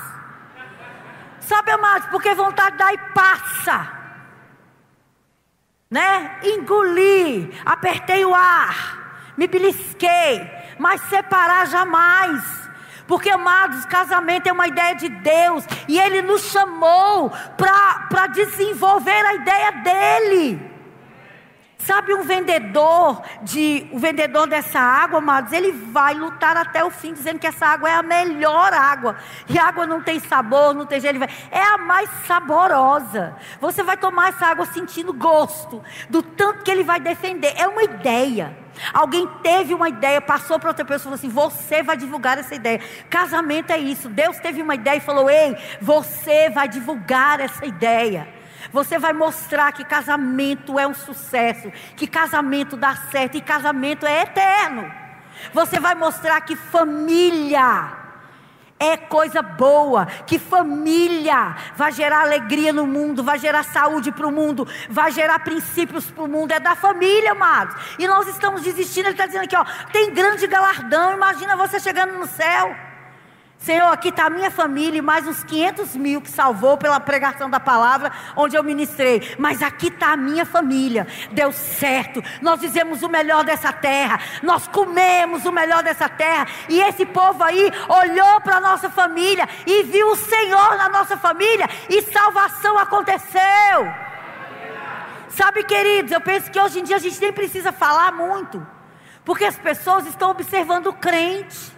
Sabe, 1.39 1.71
amados, 1.71 2.07
porque 2.09 2.33
vontade 2.35 2.75
daí 2.75 2.97
passa. 3.13 3.93
Né? 5.89 6.39
Engoli, 6.43 7.57
apertei 7.65 8.25
o 8.25 8.35
ar, 8.35 9.31
me 9.37 9.47
belisquei, 9.47 10.51
mas 10.77 10.99
separar 11.03 11.65
jamais. 11.67 12.66
Porque, 13.07 13.29
amados, 13.29 13.85
casamento 13.85 14.47
é 14.47 14.51
uma 14.51 14.67
ideia 14.67 14.95
de 14.95 15.07
Deus. 15.07 15.63
E 15.87 15.97
Ele 15.99 16.21
nos 16.21 16.51
chamou 16.51 17.31
para 17.55 18.27
desenvolver 18.27 19.25
a 19.25 19.33
ideia 19.35 19.71
dele. 19.71 20.66
Sabe 21.87 22.13
um 22.13 22.23
vendedor 22.23 23.21
de 23.43 23.87
o 23.93 23.97
vendedor 23.97 24.45
dessa 24.45 24.77
água, 24.77 25.19
amados, 25.19 25.53
ele 25.53 25.71
vai 25.71 26.13
lutar 26.13 26.57
até 26.57 26.83
o 26.83 26.91
fim 26.91 27.13
dizendo 27.13 27.39
que 27.39 27.47
essa 27.47 27.65
água 27.65 27.89
é 27.89 27.93
a 27.93 28.03
melhor 28.03 28.73
água. 28.73 29.15
E 29.47 29.57
a 29.57 29.69
água 29.69 29.87
não 29.87 30.01
tem 30.03 30.19
sabor, 30.19 30.73
não 30.73 30.85
tem 30.85 30.99
jeito, 30.99 31.17
é 31.49 31.63
a 31.63 31.77
mais 31.77 32.09
saborosa. 32.27 33.37
Você 33.61 33.83
vai 33.83 33.95
tomar 33.95 34.27
essa 34.33 34.47
água 34.47 34.65
sentindo 34.65 35.13
gosto 35.13 35.81
do 36.09 36.21
tanto 36.21 36.61
que 36.61 36.69
ele 36.69 36.83
vai 36.83 36.99
defender. 36.99 37.53
É 37.55 37.65
uma 37.69 37.83
ideia. 37.83 38.53
Alguém 38.93 39.25
teve 39.41 39.73
uma 39.73 39.87
ideia, 39.87 40.19
passou 40.19 40.59
para 40.59 40.71
outra 40.71 40.83
pessoa 40.83 41.15
e 41.15 41.17
falou 41.17 41.47
assim: 41.47 41.61
Você 41.61 41.81
vai 41.81 41.95
divulgar 41.95 42.37
essa 42.37 42.53
ideia. 42.53 42.81
Casamento 43.09 43.71
é 43.71 43.77
isso. 43.77 44.09
Deus 44.09 44.37
teve 44.39 44.61
uma 44.61 44.75
ideia 44.75 44.97
e 44.97 44.99
falou: 44.99 45.29
Ei, 45.29 45.55
você 45.79 46.49
vai 46.49 46.67
divulgar 46.67 47.39
essa 47.39 47.65
ideia. 47.65 48.35
Você 48.71 48.97
vai 48.97 49.13
mostrar 49.13 49.71
que 49.71 49.83
casamento 49.83 50.77
é 50.77 50.87
um 50.87 50.93
sucesso, 50.93 51.71
que 51.95 52.07
casamento 52.07 52.75
dá 52.75 52.95
certo 53.11 53.37
e 53.37 53.41
casamento 53.41 54.05
é 54.05 54.23
eterno. 54.23 54.91
Você 55.53 55.79
vai 55.79 55.95
mostrar 55.95 56.41
que 56.41 56.55
família 56.55 58.05
é 58.79 58.95
coisa 58.95 59.41
boa, 59.41 60.05
que 60.05 60.37
família 60.37 61.55
vai 61.75 61.91
gerar 61.91 62.21
alegria 62.21 62.71
no 62.71 62.85
mundo, 62.85 63.23
vai 63.23 63.39
gerar 63.39 63.63
saúde 63.63 64.11
para 64.11 64.27
o 64.27 64.31
mundo, 64.31 64.67
vai 64.89 65.11
gerar 65.11 65.39
princípios 65.39 66.11
para 66.11 66.23
o 66.23 66.27
mundo, 66.27 66.51
é 66.51 66.59
da 66.59 66.75
família, 66.75 67.31
amados. 67.31 67.75
E 67.97 68.07
nós 68.07 68.27
estamos 68.27 68.61
desistindo, 68.61 69.05
ele 69.05 69.13
está 69.13 69.25
dizendo 69.25 69.45
aqui, 69.45 69.55
ó, 69.55 69.65
tem 69.91 70.13
grande 70.13 70.45
galardão, 70.47 71.13
imagina 71.13 71.55
você 71.55 71.79
chegando 71.79 72.13
no 72.13 72.27
céu. 72.27 72.86
Senhor, 73.59 73.91
aqui 73.91 74.09
está 74.09 74.27
a 74.27 74.29
minha 74.29 74.51
família 74.51 74.99
e 74.99 75.01
mais 75.01 75.27
uns 75.27 75.43
500 75.43 75.95
mil 75.95 76.21
que 76.21 76.29
salvou 76.29 76.77
pela 76.77 76.99
pregação 76.99 77.49
da 77.49 77.59
palavra, 77.59 78.11
onde 78.35 78.55
eu 78.55 78.63
ministrei. 78.63 79.35
Mas 79.37 79.61
aqui 79.61 79.87
está 79.87 80.13
a 80.13 80.17
minha 80.17 80.45
família. 80.45 81.07
Deu 81.31 81.51
certo. 81.51 82.23
Nós 82.41 82.61
fizemos 82.61 83.01
o 83.03 83.09
melhor 83.09 83.43
dessa 83.43 83.73
terra. 83.73 84.19
Nós 84.43 84.67
comemos 84.67 85.45
o 85.45 85.51
melhor 85.51 85.83
dessa 85.83 86.07
terra. 86.07 86.47
E 86.69 86.79
esse 86.79 87.05
povo 87.05 87.43
aí 87.43 87.71
olhou 87.89 88.41
para 88.41 88.57
a 88.57 88.61
nossa 88.61 88.89
família 88.89 89.49
e 89.65 89.83
viu 89.83 90.11
o 90.11 90.15
Senhor 90.15 90.77
na 90.77 90.87
nossa 90.87 91.17
família 91.17 91.67
e 91.89 92.01
salvação 92.03 92.77
aconteceu. 92.77 94.07
Sabe, 95.29 95.63
queridos, 95.63 96.11
eu 96.11 96.21
penso 96.21 96.49
que 96.49 96.59
hoje 96.59 96.79
em 96.79 96.83
dia 96.83 96.95
a 96.95 96.99
gente 96.99 97.19
nem 97.19 97.33
precisa 97.33 97.71
falar 97.71 98.11
muito, 98.11 98.65
porque 99.25 99.45
as 99.45 99.57
pessoas 99.57 100.07
estão 100.07 100.31
observando 100.31 100.87
o 100.87 100.93
crente. 100.93 101.76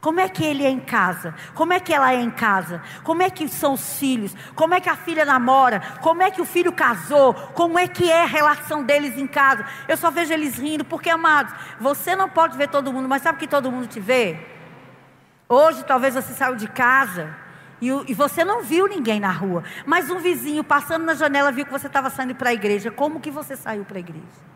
Como 0.00 0.18
é 0.18 0.28
que 0.28 0.42
ele 0.42 0.64
é 0.64 0.70
em 0.70 0.80
casa? 0.80 1.34
Como 1.54 1.74
é 1.74 1.80
que 1.80 1.92
ela 1.92 2.12
é 2.12 2.20
em 2.20 2.30
casa? 2.30 2.82
Como 3.04 3.22
é 3.22 3.28
que 3.28 3.46
são 3.48 3.74
os 3.74 3.98
filhos? 3.98 4.34
Como 4.54 4.72
é 4.72 4.80
que 4.80 4.88
a 4.88 4.96
filha 4.96 5.26
namora? 5.26 5.80
Como 6.00 6.22
é 6.22 6.30
que 6.30 6.40
o 6.40 6.46
filho 6.46 6.72
casou? 6.72 7.34
Como 7.34 7.78
é 7.78 7.86
que 7.86 8.10
é 8.10 8.22
a 8.22 8.26
relação 8.26 8.82
deles 8.82 9.18
em 9.18 9.26
casa? 9.26 9.66
Eu 9.86 9.98
só 9.98 10.10
vejo 10.10 10.32
eles 10.32 10.56
rindo, 10.58 10.84
porque, 10.86 11.10
amados, 11.10 11.52
você 11.78 12.16
não 12.16 12.30
pode 12.30 12.56
ver 12.56 12.68
todo 12.68 12.90
mundo, 12.92 13.08
mas 13.08 13.20
sabe 13.20 13.38
que 13.38 13.46
todo 13.46 13.70
mundo 13.70 13.86
te 13.88 14.00
vê? 14.00 14.38
Hoje 15.46 15.84
talvez 15.84 16.14
você 16.14 16.32
saiu 16.32 16.54
de 16.54 16.68
casa 16.68 17.34
E, 17.80 18.14
você 18.14 18.44
não 18.44 18.62
viu 18.62 18.86
ninguém 18.86 19.18
na 19.18 19.32
rua, 19.32 19.64
mas 19.86 20.10
um 20.10 20.18
vizinho 20.18 20.62
passando 20.62 21.04
na 21.04 21.14
janela 21.14 21.50
viu 21.50 21.64
que 21.64 21.72
você 21.72 21.86
estava 21.86 22.10
saindo 22.10 22.34
para 22.34 22.50
a 22.50 22.52
igreja. 22.52 22.90
Como 22.90 23.20
que 23.20 23.30
você 23.30 23.56
saiu 23.56 23.84
para 23.84 23.96
a 23.96 24.00
igreja? 24.00 24.50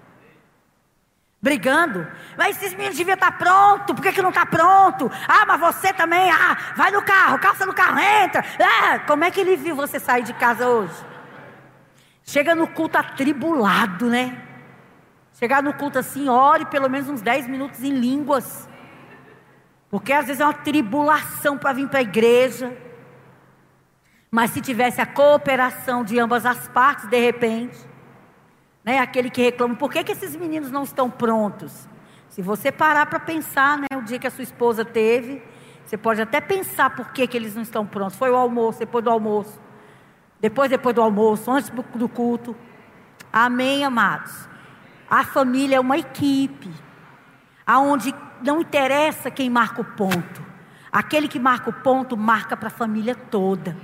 Brigando. 1.44 2.09
Mas 2.38 2.57
esses 2.57 2.72
meninos 2.72 2.96
deviam 2.96 3.16
estar 3.16 3.33
tá 3.33 3.37
pronto, 3.37 3.94
por 3.94 4.00
que, 4.00 4.12
que 4.12 4.22
não 4.22 4.30
está 4.30 4.46
pronto? 4.46 5.12
Ah, 5.28 5.44
mas 5.46 5.61
você 5.61 5.92
também, 5.92 6.30
ah, 6.30 6.57
vai 6.74 6.90
no 6.90 7.02
carro, 7.02 7.38
calça 7.38 7.66
no 7.66 7.74
carro, 7.74 7.98
entra. 7.98 8.42
Ah, 8.59 9.00
como 9.00 9.24
é 9.24 9.30
que 9.30 9.40
ele 9.40 9.54
viu 9.54 9.76
você 9.76 10.00
sair 10.00 10.22
de 10.22 10.33
casa 10.33 10.66
hoje? 10.66 10.94
Chega 12.22 12.54
no 12.54 12.66
culto 12.66 12.96
atribulado, 12.96 14.09
né? 14.09 14.40
Chegar 15.35 15.62
no 15.62 15.74
culto 15.74 15.98
assim, 15.98 16.30
ore 16.30 16.64
pelo 16.64 16.88
menos 16.88 17.11
uns 17.11 17.20
10 17.20 17.46
minutos 17.46 17.83
em 17.83 17.92
línguas. 17.92 18.66
Porque 19.90 20.14
às 20.14 20.26
vezes 20.26 20.40
é 20.40 20.46
uma 20.46 20.54
tribulação 20.54 21.59
para 21.59 21.74
vir 21.74 21.90
para 21.90 21.98
a 21.98 22.02
igreja. 22.02 22.74
Mas 24.30 24.50
se 24.52 24.62
tivesse 24.62 24.98
a 24.98 25.04
cooperação 25.04 26.02
de 26.02 26.18
ambas 26.18 26.46
as 26.46 26.68
partes, 26.68 27.07
de 27.07 27.18
repente, 27.18 27.76
né, 28.85 28.99
aquele 28.99 29.31
que 29.31 29.42
reclama, 29.42 29.75
por 29.75 29.90
que, 29.90 30.05
que 30.05 30.12
esses 30.12 30.37
meninos 30.37 30.70
não 30.70 30.83
estão 30.83 31.11
prontos? 31.11 31.88
Se 32.29 32.42
você 32.42 32.70
parar 32.70 33.07
para 33.07 33.18
pensar, 33.18 33.79
né, 33.79 33.87
o 33.97 34.03
dia 34.03 34.18
que 34.18 34.27
a 34.27 34.31
sua 34.31 34.42
esposa 34.42 34.85
teve, 34.85 35.42
você 35.85 35.97
pode 35.97 36.20
até 36.20 36.40
pensar 36.40 36.90
por 36.90 37.12
que, 37.12 37.27
que 37.27 37.37
eles 37.37 37.55
não 37.55 37.62
estão 37.62 37.87
prontos. 37.87 38.16
Foi 38.16 38.31
o 38.31 38.37
almoço, 38.37 38.81
depois 38.81 39.05
do 39.05 39.11
almoço, 39.11 39.61
depois, 40.40 40.68
depois 40.68 40.94
do 40.94 41.01
almoço, 41.01 41.51
antes 41.51 41.70
do 41.70 42.09
culto. 42.09 42.55
Amém, 43.33 43.85
amados? 43.85 44.49
A 45.09 45.25
família 45.25 45.77
é 45.77 45.81
uma 45.81 45.97
equipe, 45.97 46.70
aonde 47.66 48.14
não 48.42 48.61
interessa 48.61 49.31
quem 49.31 49.49
marca 49.49 49.81
o 49.81 49.85
ponto. 49.85 50.44
Aquele 50.90 51.29
que 51.29 51.38
marca 51.38 51.70
o 51.70 51.73
ponto 51.73 52.16
marca 52.16 52.57
para 52.57 52.68
a 52.68 52.70
família 52.70 53.14
toda. 53.14 53.77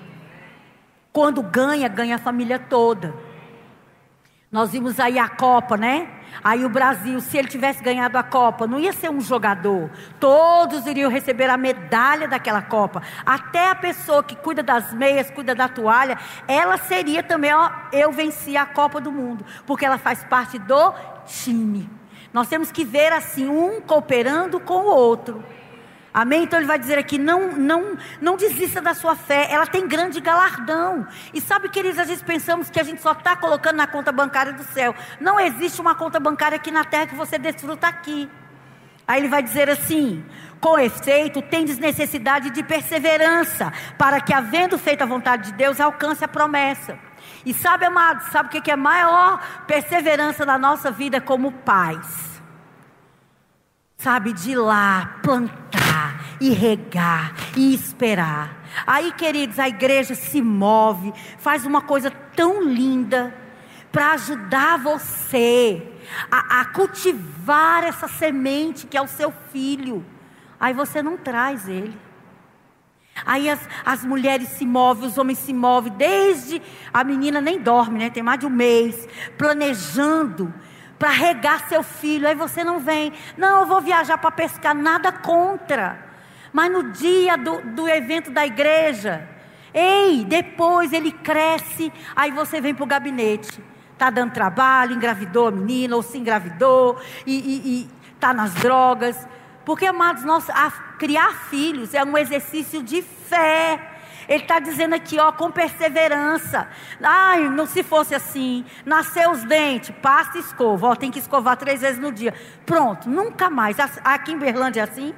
Quando 1.12 1.42
ganha, 1.42 1.88
ganha 1.88 2.16
a 2.16 2.18
família 2.18 2.58
toda. 2.58 3.14
Nós 4.50 4.72
vimos 4.72 4.98
aí 4.98 5.16
a 5.16 5.28
Copa, 5.28 5.76
né? 5.76 6.08
Aí 6.42 6.64
o 6.64 6.68
Brasil, 6.68 7.20
se 7.20 7.38
ele 7.38 7.46
tivesse 7.46 7.80
ganhado 7.84 8.18
a 8.18 8.22
Copa, 8.24 8.66
não 8.66 8.80
ia 8.80 8.92
ser 8.92 9.08
um 9.08 9.20
jogador. 9.20 9.88
Todos 10.18 10.86
iriam 10.86 11.08
receber 11.08 11.48
a 11.48 11.56
medalha 11.56 12.26
daquela 12.26 12.60
Copa. 12.60 13.00
Até 13.24 13.70
a 13.70 13.76
pessoa 13.76 14.24
que 14.24 14.34
cuida 14.34 14.60
das 14.60 14.92
meias, 14.92 15.30
cuida 15.30 15.54
da 15.54 15.68
toalha, 15.68 16.18
ela 16.48 16.76
seria 16.78 17.22
também, 17.22 17.54
ó, 17.54 17.70
eu 17.92 18.10
venci 18.10 18.56
a 18.56 18.66
Copa 18.66 19.00
do 19.00 19.12
Mundo, 19.12 19.46
porque 19.66 19.86
ela 19.86 19.98
faz 19.98 20.24
parte 20.24 20.58
do 20.58 20.94
time. 21.26 21.88
Nós 22.32 22.48
temos 22.48 22.72
que 22.72 22.84
ver 22.84 23.12
assim, 23.12 23.46
um 23.46 23.80
cooperando 23.80 24.58
com 24.58 24.78
o 24.78 24.86
outro. 24.86 25.44
Amém? 26.12 26.42
Então 26.42 26.58
ele 26.58 26.66
vai 26.66 26.78
dizer 26.78 26.98
aqui: 26.98 27.18
não, 27.18 27.52
não, 27.52 27.96
não 28.20 28.36
desista 28.36 28.80
da 28.80 28.94
sua 28.94 29.14
fé, 29.14 29.48
ela 29.50 29.66
tem 29.66 29.86
grande 29.86 30.20
galardão. 30.20 31.06
E 31.32 31.40
sabe, 31.40 31.68
queridos, 31.68 31.98
às 31.98 32.08
vezes 32.08 32.22
pensamos 32.22 32.68
que 32.68 32.80
a 32.80 32.82
gente 32.82 33.00
só 33.00 33.12
está 33.12 33.36
colocando 33.36 33.76
na 33.76 33.86
conta 33.86 34.10
bancária 34.10 34.52
do 34.52 34.64
céu. 34.64 34.94
Não 35.20 35.38
existe 35.38 35.80
uma 35.80 35.94
conta 35.94 36.18
bancária 36.18 36.56
aqui 36.56 36.70
na 36.70 36.84
terra 36.84 37.06
que 37.06 37.14
você 37.14 37.38
desfruta 37.38 37.86
aqui. 37.86 38.28
Aí 39.06 39.20
ele 39.20 39.28
vai 39.28 39.42
dizer 39.42 39.70
assim: 39.70 40.24
com 40.60 40.78
efeito, 40.78 41.40
tendes 41.42 41.78
necessidade 41.78 42.50
de 42.50 42.62
perseverança, 42.62 43.72
para 43.96 44.20
que, 44.20 44.34
havendo 44.34 44.76
feito 44.76 45.02
a 45.02 45.06
vontade 45.06 45.50
de 45.50 45.52
Deus, 45.52 45.80
alcance 45.80 46.24
a 46.24 46.28
promessa. 46.28 46.98
E 47.46 47.54
sabe, 47.54 47.86
amados, 47.86 48.26
sabe 48.26 48.48
o 48.48 48.62
que 48.62 48.70
é 48.70 48.76
maior 48.76 49.40
perseverança 49.66 50.44
na 50.44 50.58
nossa 50.58 50.90
vida 50.90 51.20
como 51.20 51.52
pais? 51.52 52.42
Sabe, 53.96 54.32
de 54.32 54.54
lá 54.54 55.18
plantar 55.22 55.79
e 56.40 56.50
regar 56.50 57.34
e 57.56 57.74
esperar. 57.74 58.64
Aí, 58.86 59.12
queridos, 59.12 59.58
a 59.58 59.68
igreja 59.68 60.14
se 60.14 60.40
move, 60.40 61.12
faz 61.38 61.66
uma 61.66 61.82
coisa 61.82 62.10
tão 62.10 62.62
linda 62.62 63.34
para 63.92 64.12
ajudar 64.12 64.78
você 64.78 65.86
a, 66.30 66.60
a, 66.60 66.64
cultivar 66.66 67.84
essa 67.84 68.08
semente 68.08 68.86
que 68.86 68.96
é 68.96 69.02
o 69.02 69.08
seu 69.08 69.32
filho. 69.52 70.04
Aí 70.58 70.72
você 70.72 71.02
não 71.02 71.16
traz 71.16 71.68
ele. 71.68 71.96
Aí 73.26 73.50
as, 73.50 73.60
as 73.84 74.04
mulheres 74.04 74.48
se 74.48 74.64
movem, 74.64 75.08
os 75.08 75.18
homens 75.18 75.38
se 75.38 75.52
movem, 75.52 75.92
desde 75.92 76.62
a 76.92 77.04
menina 77.04 77.40
nem 77.40 77.60
dorme, 77.60 77.98
né? 77.98 78.10
Tem 78.10 78.22
mais 78.22 78.40
de 78.40 78.46
um 78.46 78.50
mês, 78.50 79.06
planejando 79.36 80.52
para 81.00 81.08
regar 81.08 81.66
seu 81.66 81.82
filho. 81.82 82.28
Aí 82.28 82.34
você 82.34 82.62
não 82.62 82.78
vem, 82.78 83.12
não, 83.36 83.62
eu 83.62 83.66
vou 83.66 83.80
viajar 83.80 84.18
para 84.18 84.30
pescar, 84.30 84.74
nada 84.74 85.10
contra. 85.10 85.98
Mas 86.52 86.70
no 86.70 86.92
dia 86.92 87.38
do, 87.38 87.62
do 87.62 87.88
evento 87.88 88.30
da 88.30 88.46
igreja, 88.46 89.26
ei, 89.72 90.24
depois 90.26 90.92
ele 90.92 91.10
cresce, 91.10 91.90
aí 92.14 92.30
você 92.30 92.60
vem 92.60 92.74
para 92.74 92.84
o 92.84 92.86
gabinete. 92.86 93.64
Está 93.94 94.10
dando 94.10 94.32
trabalho, 94.32 94.94
engravidou 94.94 95.48
a 95.48 95.50
menina, 95.50 95.96
ou 95.96 96.02
se 96.02 96.18
engravidou, 96.18 97.00
e 97.26 97.88
está 98.14 98.34
nas 98.34 98.52
drogas. 98.54 99.26
Porque, 99.64 99.86
amados, 99.86 100.24
nós, 100.24 100.48
a, 100.50 100.70
criar 100.98 101.32
filhos 101.48 101.94
é 101.94 102.04
um 102.04 102.16
exercício 102.16 102.82
de 102.82 103.02
fé. 103.02 103.89
Ele 104.30 104.44
está 104.44 104.60
dizendo 104.60 104.94
aqui, 104.94 105.18
ó, 105.18 105.32
com 105.32 105.50
perseverança. 105.50 106.68
Ai, 107.02 107.48
não 107.48 107.66
se 107.66 107.82
fosse 107.82 108.14
assim. 108.14 108.64
Nasceu 108.86 109.32
os 109.32 109.42
dentes, 109.42 109.92
pasta 110.00 110.38
e 110.38 110.40
escova. 110.40 110.86
Ó, 110.86 110.94
tem 110.94 111.10
que 111.10 111.18
escovar 111.18 111.56
três 111.56 111.80
vezes 111.80 111.98
no 112.00 112.12
dia. 112.12 112.32
Pronto, 112.64 113.10
nunca 113.10 113.50
mais. 113.50 113.76
Aqui 114.04 114.30
em 114.30 114.38
Berlândia 114.38 114.82
é 114.82 114.84
assim? 114.84 115.12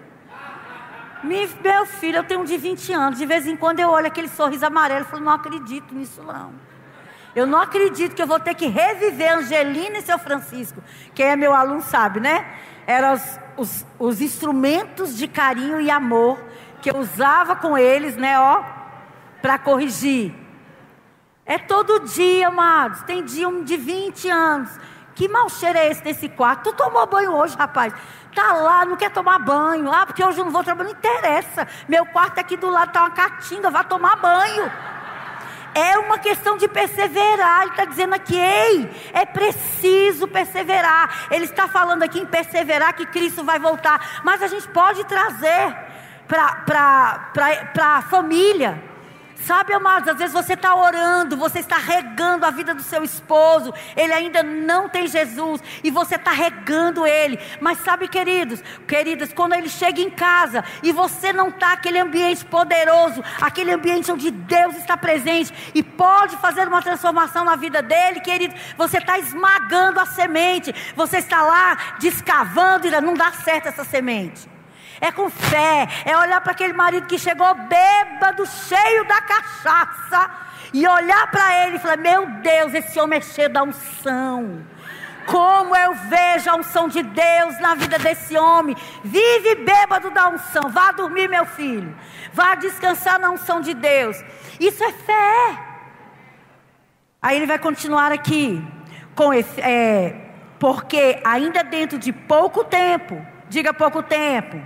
Meu 1.23 1.85
filho, 1.85 2.17
eu 2.17 2.25
tenho 2.25 2.41
um 2.41 2.45
de 2.45 2.57
20 2.57 2.91
anos. 2.95 3.19
De 3.19 3.27
vez 3.27 3.47
em 3.47 3.55
quando 3.55 3.81
eu 3.81 3.91
olho 3.91 4.07
aquele 4.07 4.29
sorriso 4.29 4.65
amarelo 4.65 5.03
e 5.03 5.05
falo, 5.05 5.23
não 5.23 5.33
acredito 5.33 5.95
nisso 5.95 6.23
não. 6.23 6.55
Eu 7.37 7.47
não 7.47 7.61
acredito 7.61 8.15
que 8.15 8.23
eu 8.23 8.27
vou 8.27 8.41
ter 8.41 8.55
que 8.55 8.67
reviver 8.67 9.37
Angelina 9.37 9.99
e 9.99 10.03
seu 10.03 10.19
Francisco. 10.19 10.83
Quem 11.15 11.27
é 11.27 11.37
meu 11.37 11.55
aluno 11.55 11.83
sabe, 11.83 12.19
né? 12.19 12.47
Eram 12.87 13.13
os, 13.13 13.39
os, 13.59 13.87
os 13.99 14.21
instrumentos 14.23 15.15
de 15.15 15.29
carinho 15.29 15.83
e 15.83 15.91
amor 15.91 16.43
que 16.81 16.91
eu 16.91 16.97
usava 16.97 17.55
com 17.55 17.77
eles, 17.77 18.17
né? 18.17 18.41
Ó, 18.41 18.82
para 19.43 19.59
corrigir. 19.59 20.33
É 21.45 21.59
todo 21.59 22.01
dia, 22.01 22.49
amados. 22.49 23.03
Tem 23.03 23.23
dia 23.25 23.51
de 23.63 23.77
20 23.77 24.31
anos. 24.31 24.71
Que 25.15 25.29
mau 25.29 25.49
cheiro 25.51 25.77
é 25.77 25.91
esse 25.91 26.03
nesse 26.05 26.29
quarto? 26.29 26.71
Tu 26.71 26.77
tomou 26.77 27.07
banho 27.07 27.33
hoje, 27.33 27.57
rapaz? 27.57 27.93
Tá 28.35 28.53
lá, 28.55 28.85
não 28.85 28.97
quer 28.97 29.11
tomar 29.11 29.39
banho. 29.41 29.93
Ah, 29.93 30.07
porque 30.07 30.25
hoje 30.25 30.39
eu 30.39 30.45
não 30.45 30.53
vou 30.53 30.65
trabalhar. 30.65 30.91
Não 30.91 30.97
interessa. 30.97 31.67
Meu 31.89 32.07
quarto 32.07 32.39
aqui 32.39 32.57
do 32.57 32.71
lado 32.71 32.93
tá 32.93 33.01
uma 33.01 33.11
caatinga, 33.11 33.69
vai 33.71 33.85
tomar 33.85 34.17
banho. 34.17 34.73
É 35.75 35.99
uma 35.99 36.19
questão 36.19 36.57
de 36.57 36.69
perseverar. 36.69 37.63
Ele 37.63 37.71
está 37.73 37.85
dizendo 37.85 38.15
aqui, 38.15 38.37
ei, 38.37 39.11
é 39.13 39.27
preciso 39.27 40.29
perseverar. 40.29 41.27
Ele 41.31 41.45
está 41.45 41.67
falando 41.67 42.03
aqui 42.03 42.21
em 42.21 42.27
perseverar 42.27 42.95
que 42.95 43.05
Cristo 43.07 43.45
vai 43.45 43.59
voltar. 43.59 44.23
Mas 44.25 44.43
a 44.43 44.47
gente 44.47 44.69
pode 44.69 45.05
trazer 45.05 45.77
para 46.27 47.99
a 47.99 48.03
família. 48.03 48.92
Sabe, 49.47 49.73
amados, 49.73 50.09
às 50.09 50.17
vezes 50.17 50.33
você 50.33 50.53
está 50.53 50.75
orando, 50.75 51.37
você 51.37 51.59
está 51.59 51.77
regando 51.77 52.47
a 52.47 52.51
vida 52.51 52.73
do 52.73 52.83
seu 52.83 53.03
esposo, 53.03 53.75
ele 53.97 54.13
ainda 54.13 54.41
não 54.43 54.89
tem 54.89 55.09
Jesus 55.09 55.61
e 55.83 55.91
você 55.91 56.15
está 56.15 56.31
regando 56.31 57.05
ele. 57.05 57.41
Mas 57.61 57.79
sabe, 57.79 58.07
queridos, 58.07 58.63
queridas, 58.87 59.33
quando 59.33 59.55
ele 59.55 59.69
chega 59.69 60.01
em 60.01 60.11
casa 60.11 60.65
e 60.83 60.93
você 60.93 61.33
não 61.33 61.49
está 61.49 61.73
aquele 61.73 61.99
ambiente 61.99 62.45
poderoso, 62.45 63.23
aquele 63.41 63.73
ambiente 63.73 64.13
onde 64.13 64.31
Deus 64.31 64.77
está 64.77 64.97
presente 64.97 65.53
e 65.75 65.83
pode 65.83 66.37
fazer 66.37 66.69
uma 66.69 66.81
transformação 66.81 67.45
na 67.45 67.57
vida 67.57 67.83
dele, 67.83 68.21
querido, 68.21 68.55
você 68.77 68.99
está 68.99 69.19
esmagando 69.19 69.99
a 69.99 70.07
semente, 70.07 70.73
você 70.95 71.19
está 71.19 71.43
lá 71.43 71.97
descavando 71.99 72.87
e 72.87 73.01
não 73.01 73.15
dá 73.15 73.33
certo 73.33 73.67
essa 73.67 73.83
semente 73.83 74.52
é 75.03 75.11
com 75.11 75.29
fé, 75.29 75.89
é 76.05 76.17
olhar 76.17 76.41
para 76.41 76.53
aquele 76.53 76.73
marido 76.73 77.09
que 77.09 77.19
chegou 77.19 77.53
bêbado, 77.55 78.47
cheio 78.47 79.05
da 79.05 79.21
cachaça, 79.21 80.31
e 80.73 80.87
olhar 80.87 81.29
para 81.29 81.67
ele 81.67 81.77
e 81.77 81.79
falar: 81.81 81.97
Meu 81.97 82.25
Deus, 82.41 82.73
esse 82.73 83.01
homem 83.01 83.19
é 83.19 83.21
cheio 83.21 83.51
da 83.51 83.65
unção. 83.65 84.65
Como 85.27 85.75
eu 85.75 85.93
vejo 85.95 86.49
a 86.49 86.55
unção 86.55 86.89
de 86.89 87.03
Deus 87.03 87.59
na 87.61 87.75
vida 87.75 87.99
desse 87.99 88.37
homem. 88.37 88.77
Vive 89.05 89.57
bêbado 89.57 90.11
da 90.11 90.29
unção. 90.29 90.69
Vá 90.69 90.93
dormir, 90.93 91.29
meu 91.29 91.47
filho. 91.47 91.97
Vá 92.33 92.55
descansar 92.55 93.19
na 93.19 93.31
unção 93.31 93.61
de 93.61 93.75
Deus. 93.75 94.17
Isso 94.59 94.83
é 94.83 94.93
fé. 94.93 95.59
Aí 97.21 97.37
ele 97.37 97.47
vai 97.47 97.59
continuar 97.59 98.11
aqui. 98.11 98.65
Com, 99.15 99.33
é, 99.33 100.15
porque 100.59 101.21
ainda 101.25 101.63
dentro 101.63 101.99
de 101.99 102.13
pouco 102.13 102.65
tempo, 102.65 103.25
diga 103.49 103.75
pouco 103.75 104.03
tempo, 104.03 104.61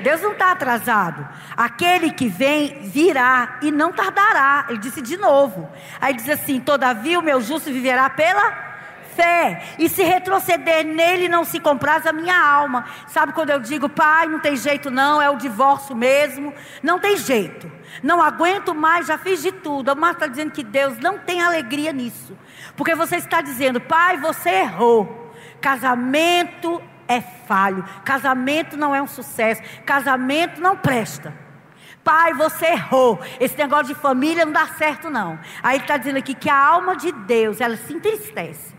Deus 0.00 0.20
não 0.22 0.32
está 0.32 0.52
atrasado. 0.52 1.28
Aquele 1.56 2.10
que 2.10 2.28
vem 2.28 2.80
virá 2.82 3.58
e 3.62 3.70
não 3.70 3.92
tardará. 3.92 4.66
Ele 4.68 4.78
disse 4.78 5.00
de 5.02 5.16
novo. 5.16 5.68
Aí 6.00 6.14
diz 6.14 6.28
assim: 6.28 6.60
Todavia 6.60 7.18
o 7.18 7.22
meu 7.22 7.40
justo 7.40 7.72
viverá 7.72 8.08
pela 8.10 8.72
fé. 9.14 9.62
E 9.78 9.88
se 9.88 10.02
retroceder 10.02 10.84
nele, 10.84 11.28
não 11.28 11.44
se 11.44 11.60
compraz 11.60 12.06
a 12.06 12.12
minha 12.12 12.36
alma. 12.36 12.86
Sabe 13.06 13.32
quando 13.32 13.50
eu 13.50 13.60
digo, 13.60 13.88
pai, 13.88 14.26
não 14.26 14.40
tem 14.40 14.56
jeito 14.56 14.90
não, 14.90 15.20
é 15.20 15.30
o 15.30 15.36
divórcio 15.36 15.94
mesmo. 15.94 16.52
Não 16.82 16.98
tem 16.98 17.16
jeito. 17.16 17.70
Não 18.02 18.22
aguento 18.22 18.74
mais, 18.74 19.06
já 19.06 19.18
fiz 19.18 19.42
de 19.42 19.52
tudo. 19.52 19.90
A 19.90 19.94
Marta 19.94 20.24
está 20.24 20.26
dizendo 20.26 20.50
que 20.50 20.64
Deus 20.64 20.98
não 20.98 21.18
tem 21.18 21.40
alegria 21.40 21.92
nisso. 21.92 22.36
Porque 22.76 22.94
você 22.94 23.16
está 23.16 23.40
dizendo, 23.40 23.80
pai, 23.80 24.16
você 24.16 24.50
errou. 24.50 25.32
Casamento 25.60 26.82
é 27.12 27.20
falho. 27.20 27.84
Casamento 28.04 28.76
não 28.76 28.94
é 28.94 29.02
um 29.02 29.06
sucesso. 29.06 29.62
Casamento 29.84 30.60
não 30.60 30.76
presta. 30.76 31.32
Pai, 32.04 32.34
você 32.34 32.66
errou. 32.66 33.20
Esse 33.38 33.56
negócio 33.56 33.94
de 33.94 33.94
família 33.94 34.44
não 34.44 34.52
dá 34.52 34.66
certo, 34.66 35.08
não. 35.08 35.38
Aí 35.62 35.76
ele 35.76 35.84
está 35.84 35.96
dizendo 35.96 36.18
aqui 36.18 36.34
que 36.34 36.50
a 36.50 36.56
alma 36.56 36.96
de 36.96 37.12
Deus, 37.12 37.60
ela 37.60 37.76
se 37.76 37.92
entristece. 37.92 38.72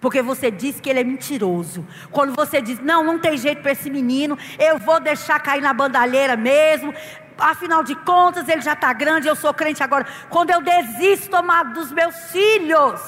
Porque 0.00 0.20
você 0.20 0.50
diz 0.50 0.80
que 0.80 0.90
ele 0.90 1.00
é 1.00 1.04
mentiroso. 1.04 1.86
Quando 2.10 2.34
você 2.34 2.60
diz, 2.60 2.80
não, 2.80 3.04
não 3.04 3.18
tem 3.18 3.36
jeito 3.36 3.62
para 3.62 3.72
esse 3.72 3.88
menino, 3.88 4.36
eu 4.58 4.78
vou 4.78 4.98
deixar 4.98 5.38
cair 5.38 5.60
na 5.60 5.72
bandalheira 5.72 6.36
mesmo. 6.36 6.92
Afinal 7.38 7.84
de 7.84 7.94
contas, 7.94 8.48
ele 8.48 8.62
já 8.62 8.72
está 8.72 8.92
grande, 8.92 9.28
eu 9.28 9.36
sou 9.36 9.54
crente 9.54 9.82
agora. 9.82 10.06
Quando 10.28 10.50
eu 10.50 10.60
desisto, 10.60 11.36
amado, 11.36 11.74
dos 11.74 11.92
meus 11.92 12.16
filhos. 12.32 13.00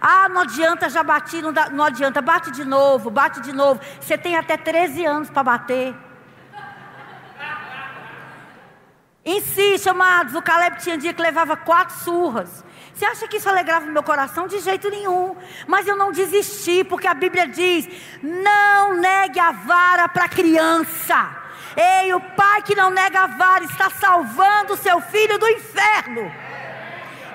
Ah, 0.00 0.28
não 0.28 0.42
adianta, 0.42 0.88
já 0.88 1.02
bati, 1.02 1.42
não, 1.42 1.52
dá, 1.52 1.70
não 1.70 1.84
adianta, 1.84 2.20
bate 2.20 2.50
de 2.50 2.64
novo, 2.64 3.10
bate 3.10 3.40
de 3.40 3.52
novo. 3.52 3.80
Você 4.00 4.16
tem 4.16 4.36
até 4.36 4.56
13 4.56 5.04
anos 5.04 5.30
para 5.30 5.42
bater. 5.42 5.94
Insiste, 9.24 9.88
amados. 9.88 10.34
O 10.34 10.42
Caleb 10.42 10.78
tinha 10.78 10.98
dia 10.98 11.14
que 11.14 11.22
levava 11.22 11.56
quatro 11.56 11.96
surras. 12.00 12.64
Você 12.92 13.04
acha 13.04 13.28
que 13.28 13.36
isso 13.36 13.48
alegrava 13.48 13.86
o 13.86 13.92
meu 13.92 14.02
coração? 14.02 14.46
De 14.46 14.58
jeito 14.58 14.90
nenhum. 14.90 15.36
Mas 15.66 15.86
eu 15.86 15.96
não 15.96 16.12
desisti, 16.12 16.84
porque 16.84 17.06
a 17.06 17.14
Bíblia 17.14 17.46
diz: 17.46 17.88
não 18.22 18.94
negue 18.96 19.38
a 19.38 19.52
vara 19.52 20.08
para 20.08 20.24
a 20.24 20.28
criança. 20.28 21.42
Ei, 21.76 22.12
o 22.12 22.20
pai 22.20 22.62
que 22.62 22.74
não 22.74 22.90
nega 22.90 23.20
a 23.20 23.26
vara 23.26 23.64
está 23.64 23.88
salvando 23.88 24.74
o 24.74 24.76
seu 24.76 25.00
filho 25.00 25.38
do 25.38 25.48
inferno. 25.48 26.30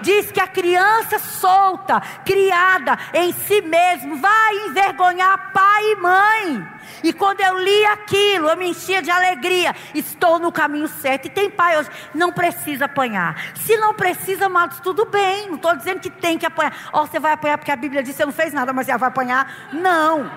Diz 0.01 0.31
que 0.31 0.39
a 0.39 0.47
criança 0.47 1.19
solta, 1.19 2.01
criada 2.25 2.97
em 3.13 3.31
si 3.33 3.61
mesmo, 3.61 4.17
vai 4.17 4.55
envergonhar 4.67 5.51
pai 5.51 5.91
e 5.91 5.95
mãe. 5.95 6.67
E 7.03 7.13
quando 7.13 7.41
eu 7.41 7.57
li 7.57 7.85
aquilo, 7.85 8.49
eu 8.49 8.57
me 8.57 8.69
enchia 8.69 9.01
de 9.01 9.11
alegria. 9.11 9.75
Estou 9.93 10.39
no 10.39 10.51
caminho 10.51 10.87
certo. 10.87 11.27
E 11.27 11.29
tem 11.29 11.49
pai 11.49 11.77
hoje, 11.77 11.89
não 12.13 12.31
precisa 12.31 12.85
apanhar. 12.85 13.53
Se 13.55 13.77
não 13.77 13.93
precisa, 13.93 14.47
amados, 14.47 14.79
tudo 14.79 15.05
bem. 15.05 15.47
Não 15.47 15.55
estou 15.55 15.75
dizendo 15.75 15.99
que 15.99 16.09
tem 16.09 16.37
que 16.37 16.45
apanhar. 16.45 16.89
Ó, 16.91 17.03
oh, 17.03 17.07
você 17.07 17.19
vai 17.19 17.33
apanhar 17.33 17.57
porque 17.57 17.71
a 17.71 17.75
Bíblia 17.75 18.01
diz 18.01 18.13
que 18.13 18.17
você 18.17 18.25
não 18.25 18.33
fez 18.33 18.53
nada, 18.53 18.73
mas 18.73 18.85
você 18.85 18.97
vai 18.97 19.09
apanhar. 19.09 19.69
Não. 19.73 20.31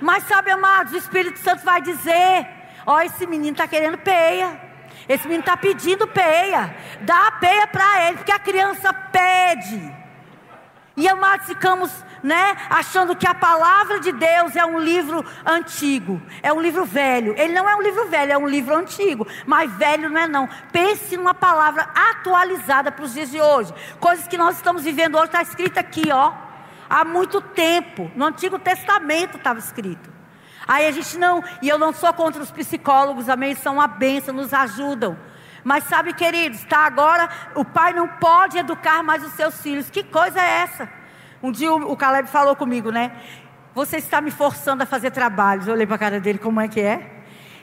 Mas 0.00 0.24
sabe, 0.24 0.50
amados, 0.50 0.92
o 0.92 0.96
Espírito 0.96 1.38
Santo 1.38 1.64
vai 1.64 1.80
dizer: 1.80 2.48
Ó, 2.86 2.96
oh, 2.96 3.00
esse 3.00 3.26
menino 3.26 3.52
está 3.52 3.66
querendo 3.66 3.98
peia. 3.98 4.63
Esse 5.08 5.24
menino 5.24 5.40
está 5.40 5.56
pedindo 5.56 6.06
peia. 6.06 6.74
Dá 7.02 7.28
a 7.28 7.32
peia 7.32 7.66
para 7.66 8.06
ele, 8.06 8.16
porque 8.18 8.32
a 8.32 8.38
criança 8.38 8.92
pede. 8.92 10.04
E 10.96 11.08
amados, 11.08 11.46
ficamos 11.46 11.90
né, 12.22 12.56
achando 12.70 13.16
que 13.16 13.26
a 13.26 13.34
palavra 13.34 13.98
de 13.98 14.12
Deus 14.12 14.54
é 14.54 14.64
um 14.64 14.78
livro 14.78 15.24
antigo, 15.44 16.22
é 16.40 16.52
um 16.52 16.60
livro 16.60 16.84
velho. 16.84 17.34
Ele 17.36 17.52
não 17.52 17.68
é 17.68 17.74
um 17.74 17.82
livro 17.82 18.08
velho, 18.08 18.32
é 18.32 18.38
um 18.38 18.46
livro 18.48 18.74
antigo, 18.74 19.26
mas 19.44 19.72
velho 19.72 20.08
não 20.08 20.20
é 20.20 20.28
não. 20.28 20.48
Pense 20.72 21.16
numa 21.16 21.34
palavra 21.34 21.90
atualizada 21.94 22.92
para 22.92 23.04
os 23.04 23.12
dias 23.12 23.30
de 23.30 23.40
hoje. 23.40 23.74
Coisas 23.98 24.28
que 24.28 24.38
nós 24.38 24.56
estamos 24.56 24.84
vivendo 24.84 25.16
hoje 25.16 25.26
está 25.26 25.42
escrito 25.42 25.78
aqui, 25.78 26.10
ó. 26.12 26.32
Há 26.88 27.04
muito 27.04 27.40
tempo, 27.40 28.10
no 28.14 28.26
Antigo 28.26 28.58
Testamento 28.58 29.36
estava 29.36 29.58
escrito. 29.58 30.14
Aí 30.66 30.86
a 30.86 30.90
gente 30.90 31.18
não, 31.18 31.42
e 31.60 31.68
eu 31.68 31.78
não 31.78 31.92
sou 31.92 32.12
contra 32.12 32.42
os 32.42 32.50
psicólogos, 32.50 33.28
amém, 33.28 33.54
são 33.54 33.74
uma 33.74 33.86
benção, 33.86 34.34
nos 34.34 34.52
ajudam. 34.54 35.16
Mas 35.62 35.84
sabe, 35.84 36.12
queridos, 36.12 36.60
está 36.60 36.80
agora, 36.86 37.28
o 37.54 37.64
pai 37.64 37.92
não 37.92 38.06
pode 38.06 38.58
educar 38.58 39.02
mais 39.02 39.24
os 39.24 39.32
seus 39.32 39.60
filhos. 39.60 39.88
Que 39.88 40.02
coisa 40.02 40.40
é 40.40 40.62
essa? 40.62 40.88
Um 41.42 41.50
dia 41.50 41.72
o 41.72 41.96
Caleb 41.96 42.28
falou 42.28 42.54
comigo, 42.54 42.90
né? 42.90 43.12
Você 43.74 43.96
está 43.96 44.20
me 44.20 44.30
forçando 44.30 44.82
a 44.82 44.86
fazer 44.86 45.10
trabalhos. 45.10 45.66
Eu 45.66 45.74
olhei 45.74 45.86
para 45.86 45.96
a 45.96 45.98
cara 45.98 46.20
dele, 46.20 46.38
como 46.38 46.60
é 46.60 46.68
que 46.68 46.80
é? 46.80 47.10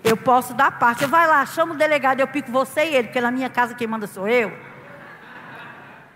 Eu 0.03 0.17
posso 0.17 0.53
dar 0.53 0.71
parte. 0.79 1.03
Eu 1.03 1.09
vai 1.09 1.27
lá, 1.27 1.45
chama 1.45 1.73
o 1.73 1.77
delegado, 1.77 2.19
eu 2.19 2.27
pico 2.27 2.51
você 2.51 2.85
e 2.85 2.95
ele, 2.95 3.07
porque 3.07 3.21
na 3.21 3.31
minha 3.31 3.49
casa 3.49 3.75
quem 3.75 3.87
manda 3.87 4.07
sou 4.07 4.27
eu. 4.27 4.51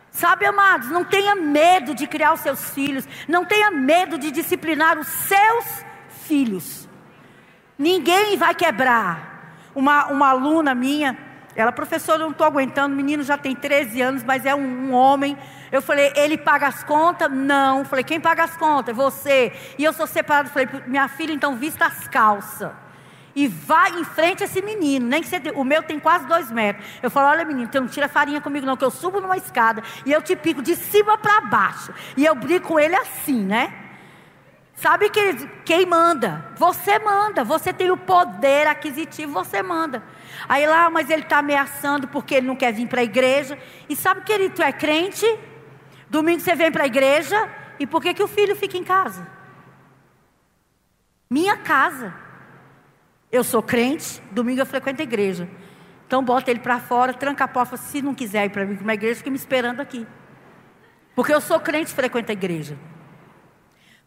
Sabe, 0.09 0.45
amados, 0.45 0.89
não 0.89 1.03
tenha 1.03 1.35
medo 1.35 1.93
de 1.93 2.07
criar 2.07 2.33
os 2.33 2.39
seus 2.39 2.69
filhos, 2.71 3.07
não 3.27 3.43
tenha 3.45 3.69
medo 3.69 4.17
de 4.17 4.31
disciplinar 4.31 4.97
os 4.97 5.07
seus 5.07 5.65
filhos. 5.65 5.94
Ninguém 7.77 8.37
vai 8.37 8.53
quebrar. 8.53 9.33
Uma, 9.75 10.05
uma 10.07 10.29
aluna 10.29 10.73
minha, 10.73 11.17
ela, 11.55 11.71
professora, 11.71 12.17
eu 12.19 12.25
não 12.25 12.31
estou 12.31 12.45
aguentando, 12.45 12.93
o 12.93 12.97
menino 12.97 13.23
já 13.23 13.37
tem 13.37 13.55
13 13.55 14.01
anos, 14.01 14.23
mas 14.23 14.45
é 14.45 14.53
um, 14.53 14.89
um, 14.89 14.93
homem. 14.93 15.37
Eu 15.71 15.81
falei, 15.81 16.11
ele 16.15 16.37
paga 16.37 16.67
as 16.67 16.83
contas? 16.83 17.31
Não. 17.31 17.79
Eu 17.79 17.85
falei, 17.85 18.03
quem 18.03 18.19
paga 18.19 18.43
as 18.43 18.57
contas? 18.57 18.93
Você. 18.93 19.53
E 19.77 19.83
eu 19.83 19.93
sou 19.93 20.05
separada. 20.05 20.49
Falei, 20.49 20.67
minha 20.85 21.07
filha, 21.07 21.31
então 21.31 21.55
vista 21.55 21.85
as 21.85 22.09
calças. 22.09 22.71
E 23.33 23.47
vai 23.47 23.91
em 23.97 24.03
frente 24.03 24.43
a 24.43 24.45
esse 24.45 24.61
menino. 24.61 25.07
Nem 25.07 25.21
que 25.21 25.29
você, 25.29 25.41
o 25.55 25.63
meu 25.63 25.81
tem 25.81 25.97
quase 25.97 26.27
dois 26.27 26.51
metros. 26.51 26.85
Eu 27.01 27.09
falo, 27.09 27.29
olha 27.29 27.45
menino, 27.45 27.69
você 27.71 27.79
não 27.79 27.87
tira 27.87 28.09
farinha 28.09 28.41
comigo 28.41 28.65
não, 28.65 28.75
que 28.75 28.83
eu 28.83 28.91
subo 28.91 29.21
numa 29.21 29.37
escada 29.37 29.81
e 30.05 30.11
eu 30.11 30.21
te 30.21 30.35
pico 30.35 30.61
de 30.61 30.75
cima 30.75 31.17
para 31.17 31.41
baixo. 31.41 31.93
E 32.17 32.25
eu 32.25 32.35
brigo 32.35 32.67
com 32.67 32.79
ele 32.79 32.95
assim, 32.95 33.43
né? 33.43 33.84
Sabe 34.75 35.09
que 35.09 35.47
quem 35.63 35.85
manda? 35.85 36.51
Você 36.57 36.99
manda. 36.99 37.43
Você 37.43 37.71
tem 37.71 37.89
o 37.91 37.97
poder 37.97 38.67
aquisitivo, 38.67 39.31
você 39.31 39.63
manda. 39.63 40.03
Aí 40.47 40.67
lá, 40.67 40.89
mas 40.89 41.09
ele 41.09 41.23
está 41.23 41.37
ameaçando 41.37 42.07
porque 42.09 42.35
ele 42.35 42.47
não 42.47 42.55
quer 42.55 42.73
vir 42.73 42.87
para 42.87 43.01
a 43.01 43.03
igreja. 43.03 43.57
E 43.87 43.95
sabe, 43.95 44.21
querido, 44.21 44.55
tu 44.55 44.61
é 44.61 44.73
crente? 44.73 45.25
Domingo 46.09 46.41
você 46.41 46.55
vem 46.55 46.71
para 46.71 46.83
a 46.83 46.87
igreja. 46.87 47.49
E 47.79 47.87
por 47.87 48.01
que, 48.01 48.13
que 48.13 48.23
o 48.23 48.27
filho 48.27 48.55
fica 48.55 48.77
em 48.77 48.83
casa? 48.83 49.25
Minha 51.29 51.57
casa. 51.57 52.13
Eu 53.31 53.43
sou 53.43 53.63
crente, 53.63 54.21
domingo 54.31 54.61
eu 54.61 54.65
frequento 54.65 55.01
a 55.01 55.03
igreja. 55.03 55.49
Então 56.05 56.23
bota 56.23 56.51
ele 56.51 56.59
para 56.59 56.79
fora, 56.79 57.13
tranca 57.13 57.45
a 57.45 57.47
porta, 57.47 57.75
se 57.75 58.01
não 58.01 58.13
quiser 58.13 58.45
ir 58.45 58.49
para 58.49 58.65
mim 58.65 58.75
para 58.75 58.83
uma 58.83 58.93
igreja, 58.93 59.15
fica 59.15 59.29
me 59.29 59.35
esperando 59.35 59.79
aqui. 59.79 60.05
Porque 61.15 61.33
eu 61.33 61.41
sou 61.41 61.59
crente 61.59 61.93
frequento 61.93 62.31
a 62.31 62.33
igreja. 62.33 62.77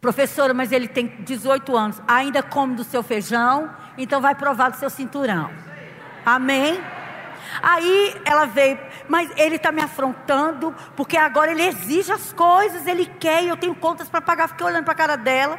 Professora, 0.01 0.55
mas 0.55 0.71
ele 0.71 0.87
tem 0.87 1.07
18 1.21 1.77
anos, 1.77 2.01
ainda 2.07 2.43
come 2.43 2.77
do 2.77 2.85
seu 2.85 3.03
feijão, 3.03 3.69
então 3.97 4.21
vai 4.21 4.35
provar 4.35 4.71
do 4.71 4.77
seu 4.77 4.89
cinturão. 4.89 5.51
Amém? 6.25 6.81
Aí 7.61 8.21
ela 8.25 8.45
veio, 8.45 8.79
mas 9.09 9.31
ele 9.37 9.57
está 9.57 9.73
me 9.73 9.83
afrontando, 9.83 10.75
porque 10.95 11.17
agora 11.17 11.51
ele 11.51 11.63
exige 11.63 12.13
as 12.13 12.33
coisas, 12.33 12.87
ele 12.87 13.07
quer, 13.07 13.43
e 13.43 13.49
eu 13.49 13.57
tenho 13.57 13.75
contas 13.75 14.09
para 14.09 14.21
pagar. 14.21 14.49
Fiquei 14.49 14.67
olhando 14.67 14.85
para 14.85 14.93
a 14.93 14.97
cara 14.97 15.17
dela. 15.17 15.59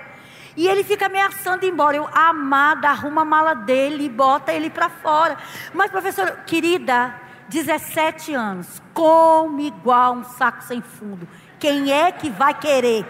E 0.56 0.68
ele 0.68 0.84
fica 0.84 1.06
ameaçando 1.06 1.66
ir 1.66 1.70
embora. 1.70 1.98
Eu, 1.98 2.08
amada, 2.14 2.90
arruma 2.90 3.22
a 3.22 3.26
mala 3.26 3.54
dele 3.54 4.06
e 4.06 4.10
bota 4.10 4.52
ele 4.52 4.70
para 4.70 4.90
fora. 4.90 5.38
Mas, 5.74 5.92
professora, 5.92 6.44
querida, 6.46 7.14
17 7.50 8.34
anos, 8.34 8.82
come 8.94 9.68
igual 9.68 10.14
um 10.14 10.24
saco 10.24 10.64
sem 10.64 10.82
fundo. 10.82 11.28
Quem 11.60 11.92
é 11.92 12.12
que 12.12 12.30
vai 12.30 12.54
querer? 12.54 13.06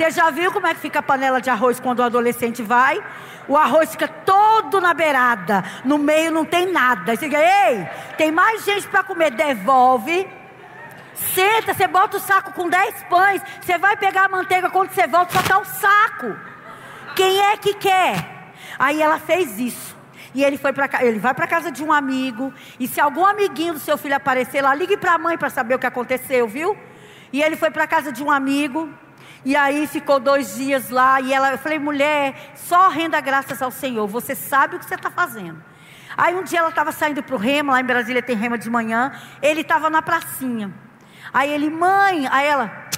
Você 0.00 0.12
já 0.12 0.30
viu 0.30 0.50
como 0.50 0.66
é 0.66 0.72
que 0.72 0.80
fica 0.80 1.00
a 1.00 1.02
panela 1.02 1.42
de 1.42 1.50
arroz 1.50 1.78
quando 1.78 1.98
o 1.98 2.02
adolescente 2.02 2.62
vai? 2.62 3.04
O 3.46 3.54
arroz 3.54 3.90
fica 3.90 4.08
todo 4.08 4.80
na 4.80 4.94
beirada. 4.94 5.62
No 5.84 5.98
meio 5.98 6.30
não 6.30 6.42
tem 6.42 6.72
nada. 6.72 7.14
Você 7.14 7.28
diz, 7.28 7.38
ei, 7.38 7.86
tem 8.16 8.32
mais 8.32 8.64
gente 8.64 8.88
para 8.88 9.02
comer. 9.02 9.30
Devolve. 9.30 10.26
Senta, 11.34 11.74
você 11.74 11.86
bota 11.86 12.16
o 12.16 12.20
saco 12.20 12.54
com 12.54 12.66
10 12.66 13.02
pães. 13.10 13.42
Você 13.60 13.76
vai 13.76 13.94
pegar 13.94 14.24
a 14.24 14.28
manteiga 14.30 14.70
quando 14.70 14.90
você 14.90 15.06
volta, 15.06 15.34
só 15.34 15.40
está 15.40 15.58
o 15.58 15.64
saco. 15.66 16.34
Quem 17.14 17.38
é 17.38 17.58
que 17.58 17.74
quer? 17.74 18.54
Aí 18.78 19.02
ela 19.02 19.18
fez 19.18 19.58
isso. 19.58 19.94
E 20.34 20.42
ele 20.42 20.56
foi 20.56 20.72
para 20.72 21.04
ele 21.04 21.18
vai 21.18 21.34
para 21.34 21.46
casa 21.46 21.70
de 21.70 21.84
um 21.84 21.92
amigo. 21.92 22.54
E 22.78 22.88
se 22.88 23.02
algum 23.02 23.26
amiguinho 23.26 23.74
do 23.74 23.80
seu 23.80 23.98
filho 23.98 24.16
aparecer 24.16 24.62
lá, 24.62 24.74
ligue 24.74 24.96
para 24.96 25.12
a 25.12 25.18
mãe 25.18 25.36
para 25.36 25.50
saber 25.50 25.74
o 25.74 25.78
que 25.78 25.86
aconteceu, 25.86 26.48
viu? 26.48 26.74
E 27.30 27.42
ele 27.42 27.54
foi 27.54 27.70
para 27.70 27.86
casa 27.86 28.10
de 28.10 28.24
um 28.24 28.30
amigo. 28.30 28.88
E 29.44 29.56
aí 29.56 29.86
ficou 29.86 30.20
dois 30.20 30.56
dias 30.56 30.90
lá 30.90 31.20
e 31.20 31.32
ela, 31.32 31.52
eu 31.52 31.58
falei, 31.58 31.78
mulher, 31.78 32.52
só 32.54 32.88
renda 32.88 33.20
graças 33.20 33.62
ao 33.62 33.70
Senhor. 33.70 34.06
Você 34.06 34.34
sabe 34.34 34.76
o 34.76 34.78
que 34.78 34.84
você 34.84 34.94
está 34.94 35.10
fazendo. 35.10 35.62
Aí 36.16 36.34
um 36.34 36.42
dia 36.42 36.58
ela 36.58 36.68
estava 36.68 36.92
saindo 36.92 37.22
para 37.22 37.34
o 37.34 37.38
rema, 37.38 37.72
lá 37.72 37.80
em 37.80 37.84
Brasília 37.84 38.22
tem 38.22 38.36
rema 38.36 38.58
de 38.58 38.68
manhã. 38.68 39.12
Ele 39.40 39.62
estava 39.62 39.88
na 39.88 40.02
pracinha. 40.02 40.72
Aí 41.32 41.50
ele, 41.50 41.70
mãe, 41.70 42.26
aí 42.30 42.46
ela, 42.46 42.90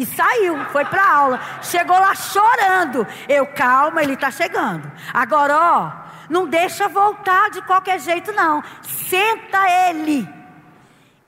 e 0.00 0.06
saiu, 0.06 0.64
foi 0.72 0.82
para 0.86 1.06
aula. 1.06 1.38
Chegou 1.60 1.98
lá 1.98 2.14
chorando. 2.14 3.06
Eu, 3.28 3.46
calma, 3.46 4.02
ele 4.02 4.14
está 4.14 4.30
chegando. 4.30 4.90
Agora, 5.12 5.54
ó, 5.54 5.92
não 6.30 6.48
deixa 6.48 6.88
voltar 6.88 7.50
de 7.50 7.60
qualquer 7.60 8.00
jeito, 8.00 8.32
não. 8.32 8.64
Senta 8.80 9.68
ele 9.90 10.26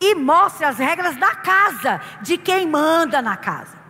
e 0.01 0.15
mostre 0.15 0.65
as 0.65 0.79
regras 0.79 1.17
da 1.17 1.35
casa, 1.35 2.01
de 2.23 2.39
quem 2.39 2.67
manda 2.67 3.21
na 3.21 3.37
casa. 3.37 3.82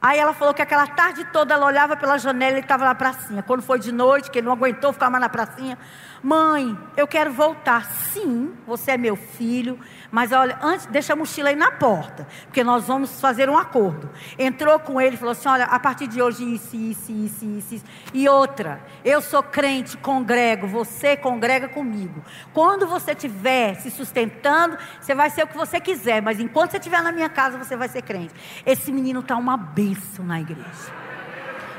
Aí 0.00 0.18
ela 0.18 0.32
falou 0.32 0.54
que 0.54 0.62
aquela 0.62 0.86
tarde 0.86 1.24
toda 1.32 1.54
ela 1.54 1.66
olhava 1.66 1.96
pela 1.96 2.18
janela 2.18 2.56
e 2.56 2.60
estava 2.60 2.84
na 2.84 2.94
pracinha. 2.94 3.42
Quando 3.42 3.62
foi 3.62 3.78
de 3.78 3.90
noite, 3.90 4.30
que 4.30 4.38
ele 4.38 4.46
não 4.46 4.52
aguentou 4.52 4.92
ficar 4.92 5.10
mais 5.10 5.20
na 5.20 5.28
pracinha, 5.28 5.76
Mãe, 6.22 6.76
eu 6.96 7.06
quero 7.06 7.32
voltar. 7.32 7.84
Sim, 7.84 8.52
você 8.66 8.92
é 8.92 8.96
meu 8.96 9.14
filho, 9.14 9.78
mas 10.10 10.32
olha, 10.32 10.58
antes 10.62 10.86
deixa 10.86 11.12
a 11.12 11.16
mochila 11.16 11.50
aí 11.50 11.56
na 11.56 11.70
porta, 11.70 12.26
porque 12.44 12.64
nós 12.64 12.86
vamos 12.86 13.20
fazer 13.20 13.50
um 13.50 13.58
acordo. 13.58 14.08
Entrou 14.38 14.78
com 14.78 14.98
ele 14.98 15.16
e 15.16 15.18
falou 15.18 15.32
assim: 15.32 15.48
olha, 15.48 15.64
a 15.64 15.78
partir 15.78 16.06
de 16.06 16.22
hoje, 16.22 16.44
isso, 16.54 16.74
isso, 16.74 17.12
isso, 17.12 17.44
isso, 17.44 17.74
isso. 17.74 17.84
E 18.14 18.26
outra, 18.26 18.80
eu 19.04 19.20
sou 19.20 19.42
crente, 19.42 19.98
congrego, 19.98 20.66
você 20.66 21.14
congrega 21.16 21.68
comigo. 21.68 22.24
Quando 22.54 22.86
você 22.86 23.12
estiver 23.12 23.74
se 23.74 23.90
sustentando, 23.90 24.78
você 24.98 25.14
vai 25.14 25.28
ser 25.28 25.44
o 25.44 25.46
que 25.46 25.56
você 25.56 25.78
quiser, 25.78 26.22
mas 26.22 26.40
enquanto 26.40 26.70
você 26.70 26.78
estiver 26.78 27.02
na 27.02 27.12
minha 27.12 27.28
casa, 27.28 27.58
você 27.58 27.76
vai 27.76 27.88
ser 27.88 28.00
crente. 28.00 28.34
Esse 28.64 28.90
menino 28.90 29.20
está 29.20 29.36
uma 29.36 29.58
bênção 29.58 30.24
na 30.24 30.40
igreja. 30.40 30.92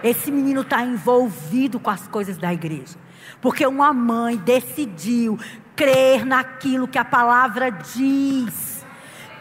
Esse 0.04 0.32
menino 0.32 0.62
está 0.62 0.84
envolvido 0.84 1.80
com 1.80 1.89
as 1.89 2.08
coisas 2.08 2.38
da 2.38 2.54
igreja. 2.54 2.98
Porque 3.42 3.65
uma 3.65 3.94
mãe 3.94 4.38
decidiu 4.38 5.38
crer 5.80 6.26
naquilo 6.26 6.89
que 6.89 6.98
a 6.98 7.06
palavra 7.06 7.72
diz. 7.72 8.86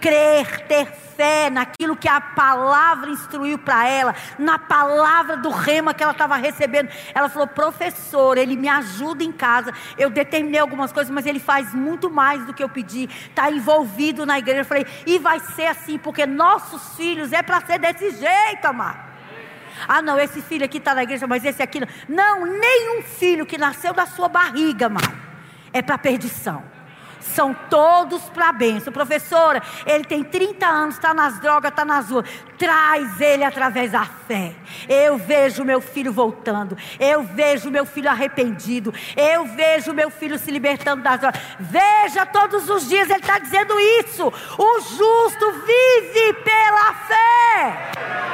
Crer, 0.01 0.68
ter 0.68 0.87
fé 0.87 1.51
naquilo 1.51 1.96
que 1.96 2.07
a 2.07 2.20
palavra 2.20 3.11
instruiu 3.11 3.59
para 3.59 3.88
ela, 3.88 4.14
na 4.38 4.57
palavra 4.57 5.37
do 5.37 5.51
rema 5.51 5.92
que 5.92 6.01
ela 6.01 6.12
estava 6.12 6.37
recebendo. 6.37 6.88
Ela 7.12 7.29
falou: 7.29 7.48
professor, 7.48 8.38
ele 8.38 8.55
me 8.55 8.68
ajuda 8.68 9.24
em 9.24 9.33
casa. 9.33 9.72
Eu 9.98 10.11
determinei 10.11 10.61
algumas 10.61 10.92
coisas, 10.92 11.12
mas 11.12 11.27
ele 11.27 11.40
faz 11.40 11.74
muito 11.74 12.09
mais 12.09 12.46
do 12.46 12.55
que 12.55 12.62
eu 12.62 12.68
pedi. 12.68 13.11
Está 13.29 13.51
envolvido 13.51 14.24
na 14.24 14.38
igreja. 14.38 14.61
Eu 14.61 14.64
falei: 14.64 14.87
e 15.05 15.18
vai 15.18 15.40
ser 15.40 15.66
assim, 15.66 15.98
porque 15.98 16.24
nossos 16.24 16.94
filhos 16.94 17.33
é 17.33 17.42
para 17.42 17.61
ser 17.66 17.81
desse 17.81 18.12
jeito, 18.12 18.64
amado. 18.64 19.09
Ah, 19.88 20.01
não, 20.01 20.16
esse 20.20 20.40
filho 20.40 20.64
aqui 20.64 20.79
está 20.79 20.94
na 20.94 21.03
igreja, 21.03 21.27
mas 21.27 21.44
esse 21.44 21.61
aqui 21.61 21.81
não. 21.81 21.88
Não, 22.09 22.46
nenhum 22.46 23.03
filho 23.03 23.44
que 23.44 23.59
nasceu 23.59 23.92
da 23.92 24.07
sua 24.07 24.29
barriga, 24.29 24.88
mano, 24.88 25.27
é 25.72 25.83
para 25.83 25.98
perdição. 25.98 26.62
São 27.20 27.54
todos 27.68 28.22
para 28.31 28.48
a 28.48 28.52
bênção. 28.52 28.92
Professora, 28.92 29.62
ele 29.87 30.04
tem 30.04 30.24
30 30.24 30.66
anos, 30.66 30.94
está 30.94 31.12
nas 31.12 31.38
drogas, 31.40 31.70
está 31.70 31.85
nas 31.85 32.11
ruas. 32.11 32.28
Traz 32.57 33.20
ele 33.20 33.44
através 33.44 33.92
da 33.92 34.04
fé. 34.04 34.54
Eu 34.88 35.18
vejo 35.18 35.64
meu 35.64 35.81
filho 35.81 36.12
voltando. 36.12 36.76
Eu 36.98 37.22
vejo 37.22 37.70
meu 37.70 37.85
filho 37.85 38.11
arrependido. 38.11 38.92
Eu 39.16 39.44
vejo 39.44 39.92
meu 39.92 40.11
filho 40.11 40.38
se 40.38 40.50
libertando 40.50 41.02
das 41.02 41.20
drogas. 41.20 41.40
Veja 41.61 42.26
todos 42.26 42.68
os 42.68 42.88
dias, 42.88 43.09
ele 43.09 43.20
está 43.20 43.38
dizendo 43.38 43.78
isso. 43.78 44.26
O 44.26 44.81
justo 44.81 45.52
vive 45.64 46.33
pela 46.44 46.94
fé. 46.94 48.27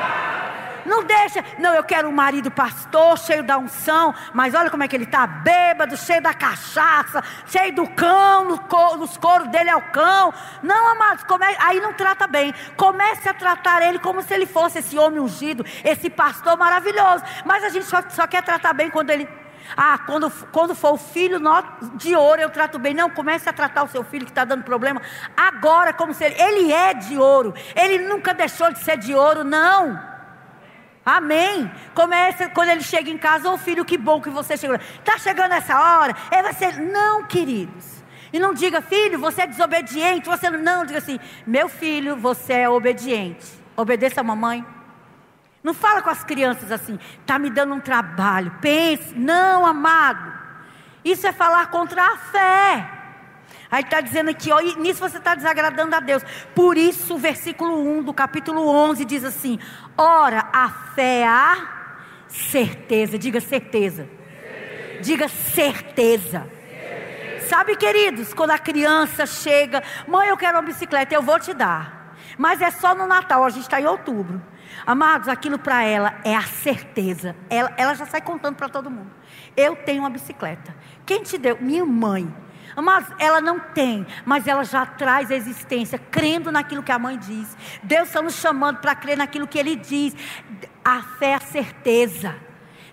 Não 0.84 1.04
deixa. 1.04 1.44
Não, 1.58 1.74
eu 1.74 1.84
quero 1.84 2.08
um 2.08 2.12
marido 2.12 2.50
pastor, 2.50 3.18
cheio 3.18 3.42
da 3.42 3.58
unção, 3.58 4.14
mas 4.32 4.54
olha 4.54 4.70
como 4.70 4.82
é 4.82 4.88
que 4.88 4.96
ele 4.96 5.04
está 5.04 5.26
bêbado, 5.26 5.96
cheio 5.96 6.20
da 6.20 6.34
cachaça, 6.34 7.22
cheio 7.46 7.74
do 7.74 7.88
cão, 7.90 8.44
no 8.44 8.64
nos 8.98 9.16
coros 9.16 9.48
dele 9.48 9.70
é 9.70 9.76
o 9.76 9.82
cão. 9.90 10.32
Não, 10.62 10.88
amados, 10.88 11.24
come, 11.24 11.44
aí 11.58 11.80
não 11.80 11.92
trata 11.92 12.26
bem. 12.26 12.54
Comece 12.76 13.28
a 13.28 13.34
tratar 13.34 13.82
ele 13.82 13.98
como 13.98 14.22
se 14.22 14.32
ele 14.34 14.46
fosse 14.46 14.78
esse 14.78 14.98
homem 14.98 15.20
ungido, 15.20 15.64
esse 15.84 16.10
pastor 16.10 16.56
maravilhoso. 16.56 17.24
Mas 17.44 17.64
a 17.64 17.68
gente 17.68 17.86
só, 17.86 18.02
só 18.10 18.26
quer 18.26 18.42
tratar 18.42 18.72
bem 18.72 18.90
quando 18.90 19.10
ele 19.10 19.28
ah, 19.76 19.98
quando, 19.98 20.30
quando 20.52 20.74
for 20.74 20.92
o 20.92 20.96
filho 20.98 21.40
de 21.94 22.14
ouro, 22.14 22.40
eu 22.40 22.50
trato 22.50 22.78
bem. 22.78 22.94
Não, 22.94 23.10
comece 23.10 23.48
a 23.48 23.52
tratar 23.52 23.84
o 23.84 23.88
seu 23.88 24.04
filho 24.04 24.26
que 24.26 24.30
está 24.30 24.44
dando 24.44 24.62
problema 24.62 25.00
agora, 25.36 25.92
como 25.92 26.12
se 26.12 26.24
ele, 26.24 26.40
ele 26.40 26.72
é 26.72 26.94
de 26.94 27.16
ouro. 27.16 27.54
Ele 27.74 27.98
nunca 28.06 28.34
deixou 28.34 28.70
de 28.72 28.80
ser 28.80 28.98
de 28.98 29.14
ouro, 29.14 29.42
não. 29.42 30.13
Amém. 31.04 31.70
Começa 31.94 32.48
quando 32.48 32.70
ele 32.70 32.82
chega 32.82 33.10
em 33.10 33.18
casa, 33.18 33.50
ô 33.50 33.54
oh, 33.54 33.58
filho, 33.58 33.84
que 33.84 33.98
bom 33.98 34.20
que 34.20 34.30
você 34.30 34.56
chegou. 34.56 34.76
Está 34.76 35.18
chegando 35.18 35.52
essa 35.52 35.78
hora? 35.78 36.14
É 36.30 36.42
você. 36.42 36.72
Não, 36.72 37.24
queridos. 37.24 38.02
E 38.32 38.38
não 38.38 38.54
diga, 38.54 38.80
filho, 38.80 39.18
você 39.18 39.42
é 39.42 39.46
desobediente. 39.46 40.28
Você 40.28 40.50
não, 40.50 40.58
não, 40.58 40.86
diga 40.86 40.98
assim, 40.98 41.20
meu 41.46 41.68
filho, 41.68 42.16
você 42.16 42.54
é 42.54 42.68
obediente. 42.68 43.46
Obedeça 43.76 44.22
a 44.22 44.24
mamãe. 44.24 44.64
Não 45.62 45.72
fala 45.72 46.02
com 46.02 46.10
as 46.10 46.24
crianças 46.24 46.70
assim, 46.70 46.98
está 47.20 47.38
me 47.38 47.48
dando 47.48 47.74
um 47.74 47.80
trabalho. 47.80 48.52
Pense, 48.60 49.14
não, 49.14 49.64
amado. 49.64 50.32
Isso 51.04 51.26
é 51.26 51.32
falar 51.32 51.66
contra 51.70 52.02
a 52.02 52.16
fé. 52.16 53.03
Aí 53.74 53.82
está 53.82 54.00
dizendo 54.00 54.30
aqui, 54.30 54.52
ó, 54.52 54.60
nisso 54.60 55.00
você 55.00 55.18
está 55.18 55.34
desagradando 55.34 55.96
a 55.96 55.98
Deus. 55.98 56.22
Por 56.54 56.78
isso, 56.78 57.16
o 57.16 57.18
versículo 57.18 57.76
1 57.98 58.04
do 58.04 58.14
capítulo 58.14 58.68
11 58.68 59.04
diz 59.04 59.24
assim: 59.24 59.58
Ora, 59.98 60.48
a 60.52 60.68
fé 60.94 61.26
a 61.26 61.56
certeza. 62.28 63.18
Diga 63.18 63.40
certeza. 63.40 64.08
certeza. 64.08 65.02
Diga 65.02 65.28
certeza. 65.28 66.48
certeza. 66.70 67.48
Sabe, 67.48 67.74
queridos, 67.74 68.32
quando 68.32 68.52
a 68.52 68.58
criança 68.58 69.26
chega, 69.26 69.82
mãe, 70.06 70.28
eu 70.28 70.36
quero 70.36 70.56
uma 70.56 70.62
bicicleta, 70.62 71.12
eu 71.12 71.20
vou 71.20 71.40
te 71.40 71.52
dar. 71.52 72.14
Mas 72.38 72.62
é 72.62 72.70
só 72.70 72.94
no 72.94 73.08
Natal, 73.08 73.44
a 73.44 73.50
gente 73.50 73.64
está 73.64 73.80
em 73.80 73.86
outubro. 73.86 74.40
Amados, 74.86 75.26
aquilo 75.26 75.58
para 75.58 75.82
ela 75.82 76.14
é 76.22 76.36
a 76.36 76.42
certeza. 76.42 77.34
Ela, 77.50 77.74
ela 77.76 77.94
já 77.94 78.06
sai 78.06 78.20
contando 78.20 78.54
para 78.54 78.68
todo 78.68 78.88
mundo. 78.88 79.10
Eu 79.56 79.74
tenho 79.74 79.98
uma 80.00 80.10
bicicleta. 80.10 80.72
Quem 81.04 81.24
te 81.24 81.36
deu? 81.36 81.58
Minha 81.60 81.84
mãe. 81.84 82.43
Mas 82.76 83.06
ela 83.18 83.40
não 83.40 83.60
tem, 83.60 84.06
mas 84.24 84.46
ela 84.46 84.64
já 84.64 84.84
traz 84.84 85.30
a 85.30 85.34
existência, 85.34 85.98
crendo 85.98 86.50
naquilo 86.50 86.82
que 86.82 86.92
a 86.92 86.98
mãe 86.98 87.18
diz. 87.18 87.56
Deus 87.82 88.08
está 88.08 88.20
nos 88.20 88.34
chamando 88.34 88.78
para 88.78 88.94
crer 88.94 89.16
naquilo 89.16 89.46
que 89.46 89.58
Ele 89.58 89.76
diz. 89.76 90.14
A 90.84 91.02
fé 91.02 91.30
é 91.30 91.34
a 91.34 91.40
certeza. 91.40 92.34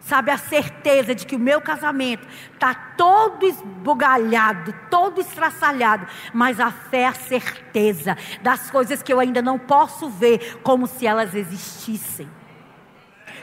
Sabe, 0.01 0.31
a 0.31 0.37
certeza 0.37 1.13
de 1.13 1.25
que 1.27 1.35
o 1.35 1.39
meu 1.39 1.61
casamento 1.61 2.27
está 2.53 2.73
todo 2.73 3.45
esbugalhado, 3.45 4.73
todo 4.89 5.21
estraçalhado, 5.21 6.07
mas 6.33 6.59
a 6.59 6.71
fé 6.71 7.01
é 7.01 7.07
a 7.07 7.13
certeza 7.13 8.17
das 8.41 8.71
coisas 8.71 9.03
que 9.03 9.13
eu 9.13 9.19
ainda 9.19 9.43
não 9.43 9.59
posso 9.59 10.09
ver, 10.09 10.59
como 10.63 10.87
se 10.87 11.05
elas 11.05 11.35
existissem. 11.35 12.27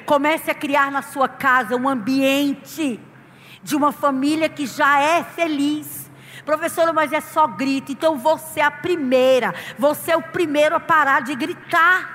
Comece 0.05 0.51
a 0.51 0.55
criar 0.55 0.91
na 0.91 1.01
sua 1.01 1.29
casa 1.29 1.77
um 1.77 1.89
ambiente 1.89 3.01
de 3.63 3.77
uma 3.77 3.93
família 3.93 4.49
que 4.49 4.67
já 4.67 5.01
é 5.01 5.23
feliz 5.23 6.08
Professora, 6.49 6.95
mas 6.95 7.13
é 7.13 7.21
só 7.21 7.47
grito. 7.47 7.93
Então 7.93 8.17
você 8.17 8.61
é 8.61 8.65
a 8.65 8.71
primeira. 8.71 9.55
Você 9.79 10.13
é 10.13 10.17
o 10.17 10.23
primeiro 10.23 10.75
a 10.75 10.81
parar 10.81 11.21
de 11.21 11.35
gritar. 11.35 12.09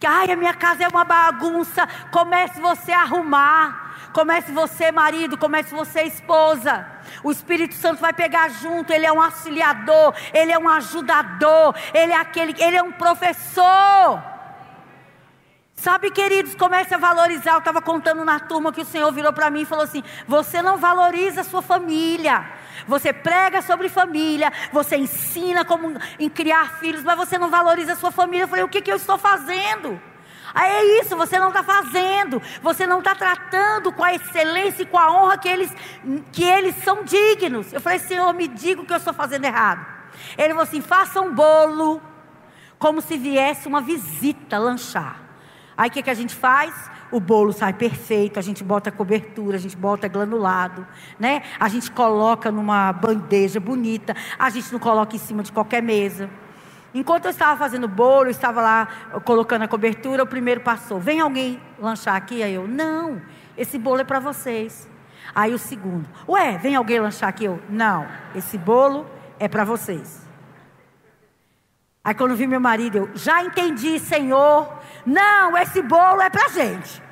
Que 0.00 0.06
ai, 0.06 0.32
a 0.32 0.36
minha 0.36 0.54
casa 0.54 0.84
é 0.84 0.88
uma 0.88 1.04
bagunça. 1.04 1.86
Comece 2.10 2.58
você 2.58 2.90
a 2.90 3.02
arrumar. 3.02 3.98
Comece 4.14 4.50
você, 4.50 4.90
marido, 4.90 5.36
comece 5.36 5.74
você, 5.74 6.04
esposa. 6.04 6.86
O 7.22 7.30
Espírito 7.30 7.74
Santo 7.74 8.00
vai 8.00 8.14
pegar 8.14 8.48
junto, 8.48 8.90
ele 8.90 9.04
é 9.04 9.12
um 9.12 9.20
auxiliador, 9.20 10.14
ele 10.32 10.50
é 10.50 10.58
um 10.58 10.68
ajudador, 10.68 11.74
ele 11.92 12.12
é 12.12 12.16
aquele, 12.16 12.54
ele 12.62 12.78
é 12.78 12.82
um 12.82 12.92
professor. 12.92 14.22
Sabe, 15.82 16.12
queridos, 16.12 16.54
comece 16.54 16.94
a 16.94 16.96
valorizar. 16.96 17.54
Eu 17.54 17.58
estava 17.58 17.82
contando 17.82 18.24
na 18.24 18.38
turma 18.38 18.72
que 18.72 18.82
o 18.82 18.84
Senhor 18.84 19.10
virou 19.10 19.32
para 19.32 19.50
mim 19.50 19.62
e 19.62 19.64
falou 19.64 19.82
assim: 19.82 20.04
Você 20.28 20.62
não 20.62 20.76
valoriza 20.76 21.40
a 21.40 21.44
sua 21.44 21.60
família. 21.60 22.46
Você 22.86 23.12
prega 23.12 23.60
sobre 23.60 23.88
família, 23.88 24.52
você 24.72 24.96
ensina 24.96 25.64
como 25.64 25.98
em 26.20 26.28
criar 26.28 26.78
filhos, 26.78 27.02
mas 27.02 27.16
você 27.16 27.36
não 27.36 27.50
valoriza 27.50 27.94
a 27.94 27.96
sua 27.96 28.12
família. 28.12 28.44
Eu 28.44 28.48
falei, 28.48 28.62
o 28.62 28.68
que, 28.68 28.80
que 28.80 28.92
eu 28.92 28.96
estou 28.96 29.18
fazendo? 29.18 30.00
Aí 30.54 30.70
é 30.70 31.00
isso, 31.00 31.16
você 31.16 31.36
não 31.36 31.48
está 31.48 31.64
fazendo, 31.64 32.40
você 32.62 32.86
não 32.86 33.00
está 33.00 33.16
tratando 33.16 33.90
com 33.92 34.04
a 34.04 34.14
excelência 34.14 34.84
e 34.84 34.86
com 34.86 34.98
a 34.98 35.10
honra 35.10 35.36
que 35.36 35.48
eles, 35.48 35.72
que 36.30 36.44
eles 36.44 36.76
são 36.84 37.02
dignos. 37.02 37.72
Eu 37.72 37.80
falei, 37.80 37.98
Senhor, 37.98 38.32
me 38.32 38.46
diga 38.46 38.82
o 38.82 38.86
que 38.86 38.92
eu 38.92 38.98
estou 38.98 39.14
fazendo 39.14 39.46
errado. 39.46 39.84
Ele 40.38 40.50
falou 40.50 40.62
assim: 40.62 40.80
faça 40.80 41.20
um 41.20 41.34
bolo, 41.34 42.00
como 42.78 43.00
se 43.00 43.18
viesse 43.18 43.66
uma 43.66 43.80
visita 43.80 44.58
lanchar. 44.58 45.31
Aí 45.76 45.88
o 45.88 45.92
que, 45.92 46.02
que 46.02 46.10
a 46.10 46.14
gente 46.14 46.34
faz? 46.34 46.90
o 47.12 47.20
bolo 47.20 47.52
sai 47.52 47.74
perfeito, 47.74 48.38
a 48.38 48.42
gente 48.42 48.64
bota 48.64 48.90
cobertura, 48.90 49.56
a 49.56 49.60
gente 49.60 49.76
bota 49.76 50.08
granulado, 50.08 50.84
né? 51.20 51.42
A 51.60 51.68
gente 51.68 51.90
coloca 51.90 52.50
numa 52.50 52.90
bandeja 52.90 53.60
bonita, 53.60 54.16
a 54.38 54.48
gente 54.48 54.72
não 54.72 54.80
coloca 54.80 55.14
em 55.14 55.18
cima 55.18 55.42
de 55.42 55.52
qualquer 55.52 55.82
mesa. 55.82 56.28
Enquanto 56.94 57.26
eu 57.26 57.30
estava 57.30 57.56
fazendo 57.58 57.86
bolo, 57.86 58.26
eu 58.26 58.30
estava 58.30 58.60
lá 58.62 58.88
colocando 59.24 59.62
a 59.62 59.68
cobertura, 59.68 60.22
o 60.22 60.26
primeiro 60.26 60.62
passou. 60.62 60.98
Vem 60.98 61.20
alguém 61.20 61.60
lanchar 61.78 62.16
aqui? 62.16 62.42
Aí 62.42 62.54
eu, 62.54 62.66
não, 62.66 63.20
esse 63.56 63.78
bolo 63.78 64.00
é 64.00 64.04
para 64.04 64.18
vocês. 64.18 64.88
Aí 65.34 65.54
o 65.54 65.58
segundo, 65.58 66.08
ué, 66.28 66.58
vem 66.58 66.74
alguém 66.74 66.98
lanchar 66.98 67.28
aqui? 67.28 67.44
Eu, 67.44 67.62
não, 67.68 68.06
esse 68.34 68.56
bolo 68.58 69.06
é 69.38 69.48
para 69.48 69.64
vocês. 69.64 70.22
Aí 72.04 72.14
quando 72.14 72.34
vi 72.34 72.46
meu 72.46 72.60
marido, 72.60 72.98
eu, 72.98 73.10
já 73.14 73.44
entendi, 73.44 73.98
Senhor. 73.98 74.82
Não, 75.04 75.56
esse 75.56 75.82
bolo 75.82 76.20
é 76.20 76.30
para 76.30 76.48
gente. 76.48 77.02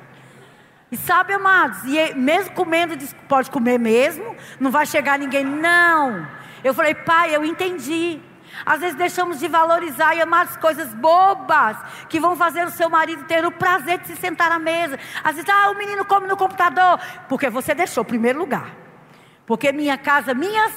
E 0.91 0.97
sabe, 0.97 1.33
amados, 1.33 1.83
e 1.85 2.13
mesmo 2.15 2.53
comendo, 2.53 2.97
pode 3.27 3.49
comer 3.49 3.79
mesmo, 3.79 4.35
não 4.59 4.69
vai 4.69 4.85
chegar 4.85 5.17
ninguém, 5.17 5.45
não. 5.45 6.27
Eu 6.63 6.73
falei, 6.73 6.93
pai, 6.93 7.33
eu 7.33 7.45
entendi. 7.45 8.19
Às 8.65 8.81
vezes 8.81 8.95
deixamos 8.95 9.39
de 9.39 9.47
valorizar 9.47 10.13
e 10.15 10.21
amar 10.21 10.45
as 10.45 10.57
coisas 10.57 10.93
bobas 10.93 11.77
que 12.09 12.19
vão 12.19 12.35
fazer 12.35 12.65
o 12.65 12.71
seu 12.71 12.89
marido 12.89 13.23
ter 13.23 13.45
o 13.45 13.51
prazer 13.51 13.99
de 13.99 14.07
se 14.07 14.15
sentar 14.17 14.51
à 14.51 14.59
mesa. 14.59 14.99
Às 15.23 15.35
vezes, 15.35 15.49
ah, 15.49 15.71
o 15.71 15.77
menino 15.77 16.05
come 16.05 16.27
no 16.27 16.37
computador. 16.37 16.99
Porque 17.27 17.49
você 17.49 17.73
deixou 17.73 18.03
o 18.03 18.05
primeiro 18.05 18.39
lugar. 18.39 18.71
Porque 19.45 19.71
minha 19.71 19.97
casa, 19.97 20.33
minhas 20.33 20.73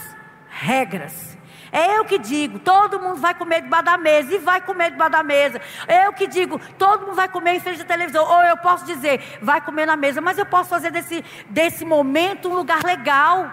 regras. 0.48 1.33
É 1.74 1.98
eu 1.98 2.04
que 2.04 2.20
digo, 2.20 2.60
todo 2.60 3.00
mundo 3.00 3.16
vai 3.16 3.34
comer 3.34 3.62
debaixo 3.62 3.86
da 3.86 3.98
mesa 3.98 4.32
e 4.32 4.38
vai 4.38 4.60
comer 4.60 4.92
debaixo 4.92 5.10
da 5.10 5.24
mesa. 5.24 5.60
É 5.88 6.06
eu 6.06 6.12
que 6.12 6.28
digo, 6.28 6.60
todo 6.78 7.04
mundo 7.04 7.16
vai 7.16 7.28
comer 7.28 7.54
em 7.54 7.58
frente 7.58 7.78
da 7.78 7.84
televisão. 7.84 8.24
Ou 8.24 8.42
eu 8.44 8.56
posso 8.58 8.86
dizer, 8.86 9.40
vai 9.42 9.60
comer 9.60 9.84
na 9.84 9.96
mesa, 9.96 10.20
mas 10.20 10.38
eu 10.38 10.46
posso 10.46 10.70
fazer 10.70 10.92
desse, 10.92 11.24
desse 11.50 11.84
momento 11.84 12.48
um 12.48 12.54
lugar 12.54 12.78
legal. 12.84 13.50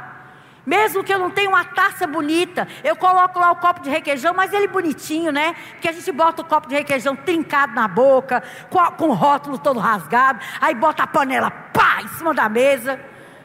Mesmo 0.63 1.03
que 1.03 1.11
eu 1.11 1.17
não 1.17 1.32
tenha 1.32 1.49
uma 1.49 1.65
taça 1.65 2.05
bonita, 2.05 2.67
eu 2.84 2.95
coloco 2.95 3.39
lá 3.39 3.49
o 3.49 3.55
copo 3.55 3.82
de 3.82 3.89
requeijão, 3.89 4.36
mas 4.36 4.53
ele 4.53 4.67
bonitinho, 4.67 5.32
né? 5.32 5.55
Porque 5.72 5.89
a 5.89 5.91
gente 5.91 6.11
bota 6.11 6.43
o 6.43 6.45
copo 6.45 6.67
de 6.67 6.76
requeijão 6.76 7.15
trincado 7.15 7.74
na 7.74 7.88
boca, 7.88 8.43
com, 8.69 8.80
a, 8.80 8.91
com 8.91 9.07
o 9.07 9.13
rótulo 9.13 9.57
todo 9.57 9.80
rasgado, 9.80 10.39
aí 10.61 10.76
bota 10.76 11.01
a 11.01 11.07
panela 11.07 11.49
pá 11.49 12.03
em 12.03 12.07
cima 12.09 12.36
da 12.36 12.47
mesa, 12.47 12.99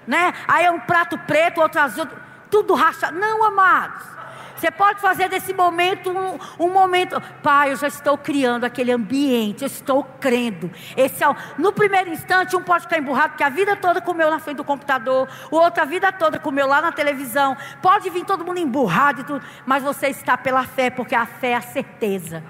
né? 0.07 0.35
Aí 0.47 0.67
é 0.67 0.71
um 0.71 0.81
prato 0.81 1.17
preto, 1.17 1.63
outro 1.63 1.81
azul, 1.81 2.07
tudo 2.51 2.75
rachado. 2.75 3.19
Não, 3.19 3.43
amados. 3.43 4.16
Você 4.57 4.71
pode 4.71 5.01
fazer 5.01 5.29
desse 5.29 5.53
momento 5.53 6.11
um, 6.11 6.39
um, 6.65 6.73
momento. 6.73 7.21
Pai, 7.43 7.73
eu 7.73 7.77
já 7.77 7.89
estou 7.89 8.17
criando 8.17 8.65
aquele 8.65 8.91
ambiente, 8.91 9.63
eu 9.63 9.67
estou 9.67 10.03
crendo. 10.03 10.71
Esse 10.97 11.23
é 11.23 11.29
o, 11.29 11.37
no 11.59 11.73
primeiro 11.73 12.11
instante, 12.11 12.57
um 12.57 12.63
pode 12.63 12.85
ficar 12.85 12.99
emburrado, 12.99 13.31
porque 13.31 13.45
a 13.45 13.49
vida 13.49 13.77
toda 13.77 14.01
comeu 14.01 14.31
na 14.31 14.39
frente 14.39 14.57
do 14.57 14.65
computador, 14.65 15.29
o 15.51 15.57
outro 15.57 15.83
a 15.83 15.85
vida 15.85 16.11
toda 16.11 16.39
comeu 16.39 16.67
lá 16.67 16.81
na 16.81 16.91
televisão. 16.93 17.57
Pode 17.83 18.09
vir 18.11 18.25
todo 18.25 18.45
mundo 18.45 18.59
emburrado 18.59 19.21
e 19.21 19.25
tudo, 19.25 19.45
mas 19.67 19.83
você 19.83 20.09
está 20.09 20.37
pela 20.37 20.65
fé, 20.65 20.91
porque 20.91 21.15
a 21.15 21.27
fé 21.27 21.51
é 21.51 21.57
a 21.57 21.61
certeza. 21.61 22.43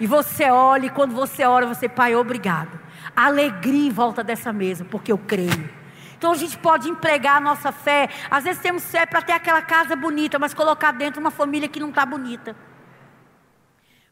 E 0.00 0.06
você 0.06 0.48
olha, 0.50 0.86
e 0.86 0.90
quando 0.90 1.14
você 1.14 1.44
ora, 1.44 1.66
você, 1.66 1.88
Pai, 1.88 2.14
obrigado. 2.14 2.78
Alegria 3.16 3.88
em 3.88 3.90
volta 3.90 4.22
dessa 4.22 4.52
mesa, 4.52 4.84
porque 4.84 5.10
eu 5.10 5.18
creio. 5.18 5.77
Então 6.18 6.32
a 6.32 6.36
gente 6.36 6.58
pode 6.58 6.90
empregar 6.90 7.36
a 7.36 7.40
nossa 7.40 7.70
fé. 7.70 8.08
Às 8.28 8.42
vezes 8.42 8.60
temos 8.60 8.84
fé 8.84 9.06
para 9.06 9.22
ter 9.22 9.32
aquela 9.32 9.62
casa 9.62 9.94
bonita, 9.94 10.36
mas 10.36 10.52
colocar 10.52 10.90
dentro 10.90 11.20
uma 11.20 11.30
família 11.30 11.68
que 11.68 11.78
não 11.78 11.90
está 11.90 12.04
bonita. 12.04 12.56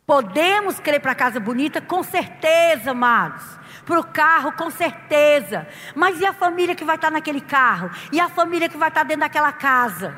Podemos 0.07 0.79
crer 0.79 1.01
para 1.01 1.11
a 1.11 1.17
casa 1.17 1.41
bonita, 1.41 1.81
com 1.81 2.05
certeza, 2.05 2.93
amados. 2.93 3.43
Para 3.85 3.99
o 3.99 4.05
carro, 4.05 4.53
com 4.53 4.71
certeza. 4.71 5.67
Mas 5.97 6.21
e 6.21 6.27
a 6.27 6.33
família 6.33 6.77
que 6.77 6.85
vai 6.85 6.95
estar 6.95 7.09
tá 7.09 7.13
naquele 7.13 7.41
carro? 7.41 7.91
E 8.13 8.21
a 8.21 8.29
família 8.29 8.69
que 8.69 8.77
vai 8.77 8.89
estar 8.89 9.01
tá 9.01 9.07
dentro 9.07 9.23
daquela 9.23 9.51
casa? 9.51 10.17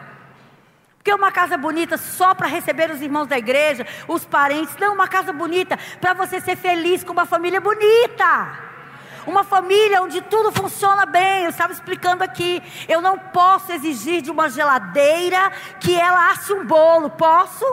Porque 0.99 1.15
uma 1.15 1.33
casa 1.33 1.57
bonita 1.57 1.97
só 1.97 2.35
para 2.35 2.47
receber 2.47 2.91
os 2.91 3.01
irmãos 3.01 3.27
da 3.27 3.39
igreja, 3.39 3.87
os 4.07 4.27
parentes. 4.27 4.77
Não, 4.77 4.93
uma 4.93 5.09
casa 5.09 5.33
bonita 5.33 5.79
para 6.03 6.13
você 6.13 6.39
ser 6.39 6.57
feliz 6.57 7.03
com 7.03 7.15
uma 7.15 7.25
família 7.25 7.63
bonita. 7.63 8.68
Uma 9.27 9.45
família 9.45 10.03
onde 10.03 10.21
tudo 10.23 10.53
funciona 10.53 11.05
bem. 11.07 11.45
Eu 11.45 11.51
estava 11.51 11.73
explicando 11.73 12.25
aqui. 12.25 12.63
Eu 12.89 13.01
não 13.01 13.19
posso 13.19 13.73
exigir 13.73 14.23
de 14.23 14.31
uma 14.31 14.49
geladeira 14.49 15.53
que 15.81 15.99
ela 15.99 16.31
asse 16.31 16.53
um 16.53 16.65
bolo. 16.65 17.11
Posso? 17.11 17.65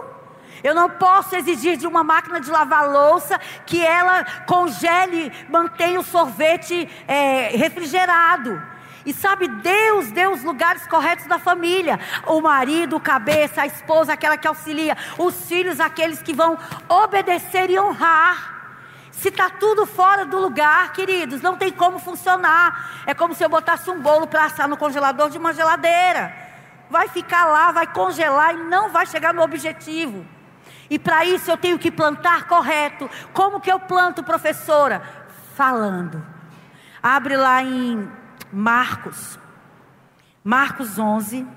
Eu 0.64 0.74
não 0.74 0.90
posso 0.90 1.36
exigir 1.36 1.78
de 1.78 1.86
uma 1.86 2.04
máquina 2.04 2.40
de 2.40 2.50
lavar 2.50 2.90
louça 2.90 3.40
que 3.66 3.86
ela 3.86 4.26
congele, 4.48 5.32
mantenha 5.48 6.00
o 6.00 6.04
sorvete 6.04 6.90
é, 7.08 7.50
refrigerado. 7.56 8.62
E 9.06 9.14
sabe, 9.14 9.48
Deus 9.48 10.12
deu 10.12 10.32
os 10.32 10.44
lugares 10.44 10.88
corretos 10.88 11.28
da 11.28 11.38
família: 11.38 12.00
o 12.26 12.42
marido, 12.42 12.96
o 12.96 13.00
cabeça, 13.00 13.62
a 13.62 13.68
esposa, 13.68 14.14
aquela 14.14 14.38
que 14.38 14.48
auxilia, 14.48 14.98
os 15.18 15.46
filhos, 15.46 15.80
aqueles 15.80 16.22
que 16.24 16.34
vão 16.34 16.58
obedecer 16.90 17.70
e 17.70 17.80
honrar. 17.80 18.55
Se 19.26 19.30
está 19.30 19.50
tudo 19.50 19.88
fora 19.88 20.24
do 20.24 20.38
lugar, 20.38 20.94
queridos, 20.94 21.42
não 21.42 21.58
tem 21.58 21.72
como 21.72 21.98
funcionar. 21.98 23.02
É 23.08 23.14
como 23.16 23.34
se 23.34 23.44
eu 23.44 23.50
botasse 23.50 23.90
um 23.90 24.00
bolo 24.00 24.28
para 24.28 24.46
assar 24.46 24.68
no 24.68 24.78
congelador 24.78 25.32
de 25.32 25.40
uma 25.40 25.52
geladeira. 25.52 26.32
Vai 26.92 27.08
ficar 27.08 27.46
lá, 27.46 27.72
vai 27.72 27.88
congelar 27.88 28.54
e 28.54 28.58
não 28.66 28.92
vai 28.92 29.08
chegar 29.08 29.34
no 29.34 29.42
objetivo. 29.42 30.24
E 30.92 31.00
para 31.00 31.26
isso 31.26 31.50
eu 31.50 31.58
tenho 31.58 31.80
que 31.80 31.90
plantar 31.90 32.46
correto. 32.46 33.10
Como 33.34 33.60
que 33.60 33.72
eu 33.72 33.80
planto, 33.80 34.22
professora? 34.22 35.02
Falando. 35.56 36.24
Abre 37.02 37.36
lá 37.36 37.64
em 37.64 38.08
Marcos. 38.54 39.40
Marcos 40.44 41.00
11. 41.00 41.48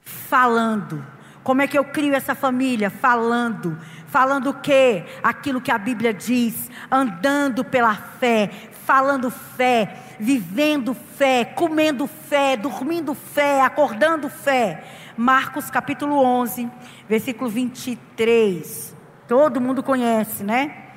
Falando. 0.00 1.04
Como 1.42 1.60
é 1.60 1.66
que 1.66 1.76
eu 1.76 1.84
crio 1.84 2.14
essa 2.14 2.34
família? 2.34 2.88
Falando 2.88 3.78
Falando 4.14 4.50
o 4.50 4.54
quê? 4.54 5.04
Aquilo 5.24 5.60
que 5.60 5.72
a 5.72 5.76
Bíblia 5.76 6.14
diz, 6.14 6.70
andando 6.88 7.64
pela 7.64 7.96
fé, 7.96 8.48
falando 8.70 9.28
fé, 9.28 9.92
vivendo 10.20 10.94
fé, 10.94 11.44
comendo 11.44 12.06
fé, 12.06 12.56
dormindo 12.56 13.12
fé, 13.12 13.60
acordando 13.62 14.28
fé. 14.28 14.84
Marcos 15.16 15.68
capítulo 15.68 16.22
11, 16.22 16.70
versículo 17.08 17.50
23. 17.50 18.96
Todo 19.26 19.60
mundo 19.60 19.82
conhece, 19.82 20.44
né? 20.44 20.92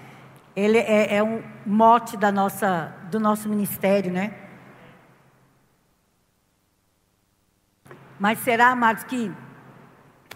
Ele 0.56 0.78
é, 0.78 1.16
é 1.16 1.24
um 1.24 1.42
mote 1.66 2.18
da 2.18 2.32
nossa, 2.32 2.96
do 3.10 3.20
nosso 3.20 3.50
ministério, 3.50 4.12
né? 4.12 4.32
Mas 8.20 8.38
será, 8.42 8.68
amados, 8.68 9.04
que 9.06 9.32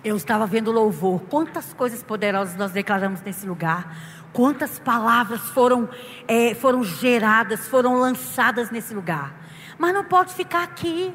eu 0.03 0.15
estava 0.15 0.45
vendo 0.45 0.71
louvor. 0.71 1.21
Quantas 1.29 1.73
coisas 1.73 2.01
poderosas 2.01 2.55
nós 2.55 2.71
declaramos 2.71 3.21
nesse 3.21 3.45
lugar. 3.45 3.95
Quantas 4.33 4.79
palavras 4.79 5.41
foram, 5.49 5.89
é, 6.27 6.53
foram 6.55 6.83
geradas, 6.83 7.67
foram 7.67 7.99
lançadas 7.99 8.71
nesse 8.71 8.93
lugar. 8.93 9.33
Mas 9.77 9.93
não 9.93 10.03
pode 10.03 10.33
ficar 10.33 10.63
aqui. 10.63 11.13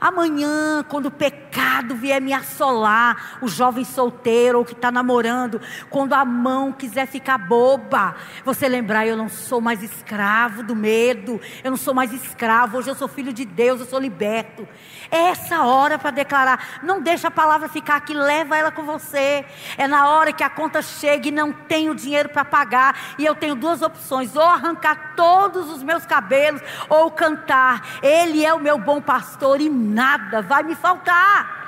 Amanhã, 0.00 0.84
quando 0.88 1.06
o 1.06 1.10
pecado 1.10 1.96
vier 1.96 2.20
me 2.20 2.32
assolar, 2.32 3.38
o 3.42 3.48
jovem 3.48 3.84
solteiro 3.84 4.58
ou 4.58 4.64
que 4.64 4.72
está 4.72 4.90
namorando, 4.90 5.60
quando 5.90 6.12
a 6.12 6.24
mão 6.24 6.72
quiser 6.72 7.06
ficar 7.06 7.38
boba, 7.38 8.14
você 8.44 8.68
lembrar: 8.68 9.06
eu 9.06 9.16
não 9.16 9.28
sou 9.28 9.60
mais 9.60 9.82
escravo 9.82 10.62
do 10.62 10.76
medo, 10.76 11.40
eu 11.64 11.70
não 11.70 11.78
sou 11.78 11.92
mais 11.92 12.12
escravo, 12.12 12.78
hoje 12.78 12.90
eu 12.90 12.94
sou 12.94 13.08
filho 13.08 13.32
de 13.32 13.44
Deus, 13.44 13.80
eu 13.80 13.86
sou 13.86 13.98
liberto. 13.98 14.68
É 15.10 15.30
essa 15.30 15.62
hora 15.62 15.98
para 15.98 16.10
declarar. 16.10 16.80
Não 16.82 17.00
deixa 17.00 17.28
a 17.28 17.30
palavra 17.30 17.68
ficar 17.68 17.96
aqui, 17.96 18.14
leva 18.14 18.56
ela 18.56 18.70
com 18.70 18.82
você. 18.84 19.44
É 19.76 19.88
na 19.88 20.08
hora 20.10 20.32
que 20.32 20.44
a 20.44 20.50
conta 20.50 20.82
chega 20.82 21.28
e 21.28 21.32
não 21.32 21.52
tenho 21.52 21.94
dinheiro 21.94 22.28
para 22.28 22.44
pagar, 22.44 23.14
e 23.18 23.24
eu 23.24 23.34
tenho 23.34 23.54
duas 23.54 23.82
opções: 23.82 24.36
ou 24.36 24.42
arrancar 24.42 25.14
todos 25.16 25.70
os 25.70 25.82
meus 25.82 26.06
cabelos, 26.06 26.60
ou 26.88 27.10
cantar. 27.10 27.98
Ele 28.02 28.44
é 28.44 28.52
o 28.54 28.60
meu 28.60 28.78
bom 28.78 29.00
pastor 29.00 29.60
e 29.60 29.68
nada 29.88 30.42
vai 30.42 30.62
me 30.62 30.74
faltar. 30.74 31.58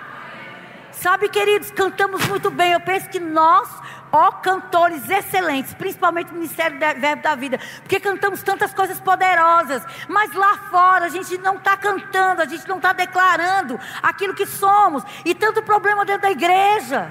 Sabe, 0.92 1.28
queridos, 1.30 1.70
cantamos 1.70 2.26
muito 2.28 2.50
bem. 2.50 2.72
Eu 2.72 2.80
penso 2.80 3.08
que 3.08 3.18
nós, 3.18 3.68
ó 4.12 4.32
cantores 4.32 5.08
excelentes, 5.08 5.72
principalmente 5.72 6.30
o 6.30 6.34
Ministério 6.34 6.78
do 6.78 7.00
Verbo 7.00 7.22
da 7.22 7.34
Vida, 7.34 7.58
porque 7.80 7.98
cantamos 7.98 8.42
tantas 8.42 8.74
coisas 8.74 9.00
poderosas, 9.00 9.82
mas 10.08 10.34
lá 10.34 10.58
fora 10.70 11.06
a 11.06 11.08
gente 11.08 11.38
não 11.38 11.56
está 11.56 11.76
cantando, 11.76 12.42
a 12.42 12.44
gente 12.44 12.68
não 12.68 12.76
está 12.76 12.92
declarando 12.92 13.80
aquilo 14.02 14.34
que 14.34 14.44
somos, 14.44 15.02
e 15.24 15.34
tanto 15.34 15.62
problema 15.62 16.04
dentro 16.04 16.22
da 16.22 16.30
igreja, 16.30 17.10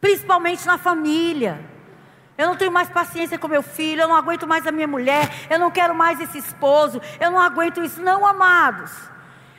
principalmente 0.00 0.66
na 0.66 0.78
família. 0.78 1.60
Eu 2.38 2.46
não 2.46 2.56
tenho 2.56 2.72
mais 2.72 2.88
paciência 2.88 3.38
com 3.38 3.46
meu 3.46 3.62
filho, 3.62 4.00
eu 4.00 4.08
não 4.08 4.16
aguento 4.16 4.46
mais 4.46 4.66
a 4.66 4.72
minha 4.72 4.88
mulher, 4.88 5.30
eu 5.50 5.58
não 5.58 5.70
quero 5.70 5.94
mais 5.94 6.18
esse 6.18 6.38
esposo, 6.38 7.02
eu 7.20 7.30
não 7.30 7.38
aguento 7.38 7.84
isso, 7.84 8.00
não, 8.00 8.26
amados. 8.26 9.12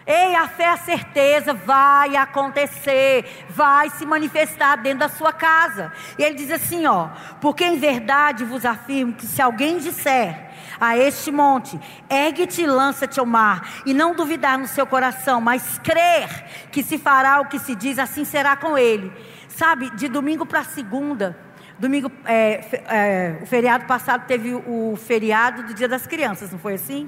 Ei, 0.06 0.36
a 0.36 0.47
fé 0.47 0.70
a 0.70 0.78
certeza, 0.78 1.54
vai 1.54 2.18
acontecer, 2.18 3.45
vai 3.49 3.89
se 3.89 4.06
manifestar 4.06 4.76
dentro 4.76 4.99
da 4.99 5.10
sua 5.10 5.32
casa. 5.32 5.93
E 6.18 6.24
ele 6.24 6.36
diz 6.36 6.51
assim, 6.51 6.86
ó, 6.86 7.10
porque 7.39 7.64
em 7.64 7.80
verdade 7.80 8.43
vos 8.43 8.66
afirmo 8.66 9.14
que 9.14 9.26
se 9.26 9.41
alguém 9.41 9.78
disser 9.78 10.51
a 10.80 10.97
este 10.97 11.32
monte, 11.32 11.80
ergue-te 12.10 12.64
e 12.64 12.68
lança-te 12.68 13.20
ao 13.20 13.26
mar, 13.26 13.82
e 13.86 13.93
não 13.93 14.14
duvidar 14.14 14.58
no 14.58 14.68
seu 14.68 14.86
coração, 14.86 15.39
mas 15.39 15.80
crer 15.80 16.28
que 16.72 16.84
se 16.84 16.97
fará 16.97 17.39
o 17.39 17.45
que 17.45 17.58
se 17.60 17.74
diz, 17.74 17.97
assim 17.97 18.26
será 18.26 18.58
com 18.58 18.78
ele. 18.78 19.12
Sabe, 19.47 19.89
de 19.91 20.10
domingo 20.10 20.45
para 20.45 20.64
segunda, 20.64 21.38
domingo, 21.80 22.12
é, 22.26 22.66
é, 22.88 23.39
o 23.41 23.45
feriado 23.45 23.86
passado 23.86 24.26
teve 24.26 24.54
o 24.54 24.97
feriado 24.97 25.64
do 25.64 25.74
Dia 25.74 25.88
das 25.88 26.06
Crianças, 26.06 26.51
não 26.51 26.60
foi 26.60 26.74
assim? 26.74 27.08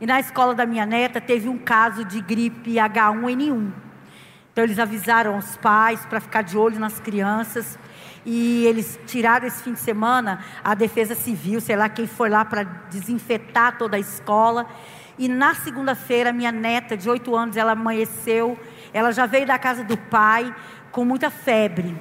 E 0.00 0.06
na 0.06 0.20
escola 0.20 0.54
da 0.54 0.66
minha 0.66 0.84
neta 0.84 1.20
teve 1.20 1.48
um 1.48 1.56
caso 1.56 2.04
de 2.04 2.20
gripe 2.20 2.74
H1N1. 2.74 3.72
Então 4.52 4.64
eles 4.64 4.78
avisaram 4.78 5.38
os 5.38 5.56
pais 5.56 6.04
para 6.06 6.20
ficar 6.20 6.42
de 6.42 6.56
olho 6.56 6.78
nas 6.78 7.00
crianças. 7.00 7.78
E 8.24 8.66
eles 8.66 8.98
tiraram 9.06 9.46
esse 9.46 9.62
fim 9.62 9.72
de 9.72 9.80
semana 9.80 10.44
a 10.62 10.74
defesa 10.74 11.14
civil, 11.14 11.60
sei 11.60 11.76
lá 11.76 11.88
quem 11.88 12.06
foi 12.06 12.28
lá 12.28 12.44
para 12.44 12.64
desinfetar 12.90 13.78
toda 13.78 13.96
a 13.96 14.00
escola. 14.00 14.66
E 15.18 15.28
na 15.28 15.54
segunda-feira, 15.54 16.32
minha 16.32 16.52
neta 16.52 16.96
de 16.96 17.08
8 17.08 17.34
anos, 17.34 17.56
ela 17.56 17.72
amanheceu 17.72 18.58
Ela 18.92 19.12
já 19.12 19.24
veio 19.24 19.46
da 19.46 19.58
casa 19.58 19.82
do 19.82 19.96
pai 19.96 20.54
com 20.90 21.04
muita 21.04 21.30
febre, 21.30 21.94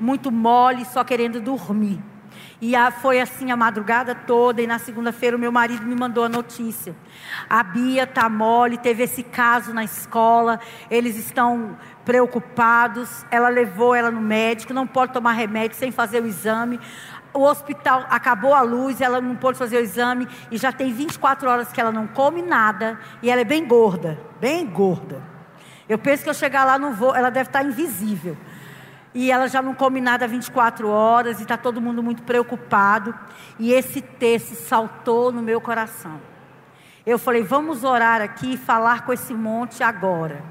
muito 0.00 0.30
mole, 0.30 0.84
só 0.84 1.04
querendo 1.04 1.40
dormir. 1.40 2.00
E 2.60 2.76
a, 2.76 2.90
foi 2.90 3.20
assim 3.20 3.50
a 3.50 3.56
madrugada 3.56 4.14
toda, 4.14 4.60
e 4.60 4.66
na 4.66 4.78
segunda-feira 4.78 5.34
o 5.34 5.40
meu 5.40 5.50
marido 5.50 5.86
me 5.86 5.94
mandou 5.94 6.24
a 6.24 6.28
notícia. 6.28 6.94
A 7.48 7.62
Bia 7.62 8.02
está 8.02 8.28
mole, 8.28 8.76
teve 8.76 9.02
esse 9.02 9.22
caso 9.22 9.72
na 9.72 9.82
escola, 9.82 10.60
eles 10.90 11.16
estão 11.16 11.78
preocupados. 12.04 13.24
Ela 13.30 13.48
levou 13.48 13.94
ela 13.94 14.10
no 14.10 14.20
médico, 14.20 14.74
não 14.74 14.86
pode 14.86 15.12
tomar 15.12 15.32
remédio 15.32 15.76
sem 15.78 15.90
fazer 15.90 16.22
o 16.22 16.26
exame. 16.26 16.78
O 17.32 17.44
hospital 17.44 18.04
acabou 18.10 18.52
a 18.52 18.60
luz, 18.60 19.00
ela 19.00 19.22
não 19.22 19.36
pôde 19.36 19.56
fazer 19.56 19.78
o 19.78 19.80
exame 19.80 20.28
e 20.50 20.58
já 20.58 20.70
tem 20.70 20.92
24 20.92 21.48
horas 21.48 21.72
que 21.72 21.80
ela 21.80 21.92
não 21.92 22.06
come 22.08 22.42
nada 22.42 22.98
e 23.22 23.30
ela 23.30 23.40
é 23.40 23.44
bem 23.44 23.66
gorda, 23.66 24.18
bem 24.38 24.66
gorda. 24.66 25.22
Eu 25.88 25.96
penso 25.96 26.24
que 26.24 26.28
eu 26.28 26.34
chegar 26.34 26.64
lá 26.64 26.78
não 26.78 26.92
vou, 26.92 27.14
ela 27.14 27.30
deve 27.30 27.48
estar 27.48 27.64
invisível. 27.64 28.36
E 29.12 29.30
ela 29.30 29.48
já 29.48 29.60
não 29.60 29.74
come 29.74 30.00
nada 30.00 30.28
24 30.28 30.88
horas 30.88 31.40
e 31.40 31.42
está 31.42 31.56
todo 31.56 31.80
mundo 31.80 32.02
muito 32.02 32.22
preocupado. 32.22 33.14
E 33.58 33.72
esse 33.72 34.00
texto 34.00 34.54
saltou 34.54 35.32
no 35.32 35.42
meu 35.42 35.60
coração. 35.60 36.20
Eu 37.04 37.18
falei, 37.18 37.42
vamos 37.42 37.82
orar 37.82 38.20
aqui 38.20 38.54
e 38.54 38.56
falar 38.56 39.04
com 39.04 39.12
esse 39.12 39.34
monte 39.34 39.82
agora. 39.82 40.42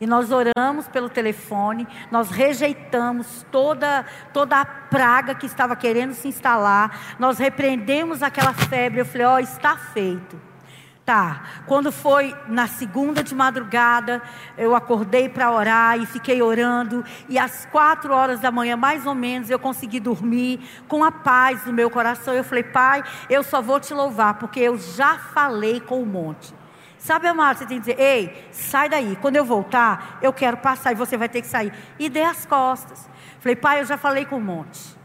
E 0.00 0.06
nós 0.06 0.32
oramos 0.32 0.88
pelo 0.88 1.08
telefone, 1.08 1.86
nós 2.10 2.28
rejeitamos 2.28 3.46
toda, 3.52 4.04
toda 4.32 4.60
a 4.60 4.64
praga 4.64 5.32
que 5.32 5.46
estava 5.46 5.76
querendo 5.76 6.12
se 6.12 6.26
instalar, 6.26 7.14
nós 7.20 7.38
repreendemos 7.38 8.20
aquela 8.20 8.52
febre. 8.52 9.00
Eu 9.00 9.06
falei: 9.06 9.26
Ó, 9.26 9.34
oh, 9.36 9.38
está 9.38 9.76
feito. 9.76 10.51
Tá, 11.04 11.42
quando 11.66 11.90
foi 11.90 12.32
na 12.46 12.68
segunda 12.68 13.24
de 13.24 13.34
madrugada, 13.34 14.22
eu 14.56 14.72
acordei 14.72 15.28
para 15.28 15.50
orar 15.50 15.98
e 15.98 16.06
fiquei 16.06 16.40
orando, 16.40 17.04
e 17.28 17.40
às 17.40 17.66
quatro 17.66 18.14
horas 18.14 18.38
da 18.38 18.52
manhã, 18.52 18.76
mais 18.76 19.04
ou 19.04 19.12
menos, 19.12 19.50
eu 19.50 19.58
consegui 19.58 19.98
dormir 19.98 20.60
com 20.86 21.02
a 21.02 21.10
paz 21.10 21.66
no 21.66 21.72
meu 21.72 21.90
coração. 21.90 22.32
Eu 22.34 22.44
falei, 22.44 22.62
Pai, 22.62 23.02
eu 23.28 23.42
só 23.42 23.60
vou 23.60 23.80
te 23.80 23.92
louvar, 23.92 24.34
porque 24.34 24.60
eu 24.60 24.78
já 24.78 25.18
falei 25.18 25.80
com 25.80 26.00
o 26.00 26.06
monte. 26.06 26.54
Sabe, 26.98 27.26
amado, 27.26 27.58
você 27.58 27.66
tem 27.66 27.80
que 27.80 27.86
dizer, 27.86 28.00
ei, 28.00 28.48
sai 28.52 28.88
daí. 28.88 29.18
Quando 29.20 29.34
eu 29.34 29.44
voltar, 29.44 30.20
eu 30.22 30.32
quero 30.32 30.58
passar 30.58 30.92
e 30.92 30.94
você 30.94 31.16
vai 31.16 31.28
ter 31.28 31.42
que 31.42 31.48
sair. 31.48 31.72
E 31.98 32.08
dei 32.08 32.22
as 32.22 32.46
costas. 32.46 33.10
Falei, 33.40 33.56
pai, 33.56 33.80
eu 33.80 33.84
já 33.84 33.98
falei 33.98 34.24
com 34.24 34.36
o 34.36 34.40
monte. 34.40 35.01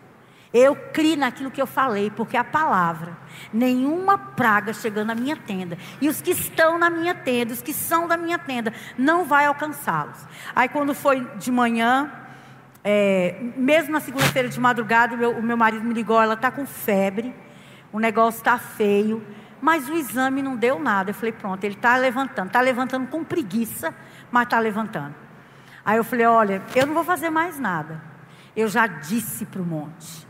Eu 0.54 0.76
criei 0.76 1.16
naquilo 1.16 1.52
que 1.52 1.62
eu 1.62 1.68
falei, 1.68 2.10
porque 2.10 2.38
a 2.38 2.44
palavra, 2.44 3.18
nenhuma 3.52 4.18
praga 4.18 4.74
chegando 4.74 5.12
à 5.12 5.16
minha 5.16 5.36
tenda, 5.36 5.78
e 6.00 6.08
os 6.08 6.22
que 6.22 6.32
estão 6.32 6.78
na 6.78 6.90
minha 6.90 7.14
tenda, 7.14 7.54
os 7.54 7.62
que 7.62 7.74
são 7.74 8.08
da 8.08 8.16
minha 8.16 8.40
tenda, 8.40 8.74
não 8.98 9.26
vai 9.26 9.46
alcançá-los. 9.46 10.26
Aí 10.56 10.70
quando 10.70 10.94
foi 10.96 11.22
de 11.38 11.52
manhã, 11.52 12.12
é, 12.84 13.36
mesmo 13.58 13.92
na 13.92 14.00
segunda-feira 14.00 14.48
de 14.48 14.60
madrugada, 14.60 15.18
meu, 15.18 15.32
o 15.32 15.44
meu 15.44 15.58
marido 15.58 15.84
me 15.84 15.94
ligou, 15.94 16.22
ela 16.22 16.36
está 16.36 16.50
com 16.50 16.66
febre, 16.66 17.36
o 17.92 18.00
negócio 18.00 18.40
está 18.40 18.58
feio, 18.58 19.22
mas 19.62 19.90
o 19.90 19.94
exame 19.94 20.42
não 20.42 20.56
deu 20.56 20.80
nada. 20.80 21.10
Eu 21.10 21.14
falei, 21.14 21.32
pronto, 21.32 21.64
ele 21.64 21.76
está 21.76 21.98
levantando, 21.98 22.48
está 22.48 22.62
levantando 22.62 23.08
com 23.08 23.24
preguiça, 23.24 23.94
mas 24.32 24.44
está 24.44 24.60
levantando. 24.60 25.16
Aí 25.84 25.98
eu 25.98 26.04
falei, 26.04 26.26
olha, 26.26 26.62
eu 26.76 26.86
não 26.86 26.94
vou 26.94 27.04
fazer 27.04 27.30
mais 27.30 27.60
nada. 27.60 28.02
Eu 28.56 28.68
já 28.68 28.88
disse 28.88 29.46
para 29.46 29.62
o 29.62 29.66
monte. 29.66 30.27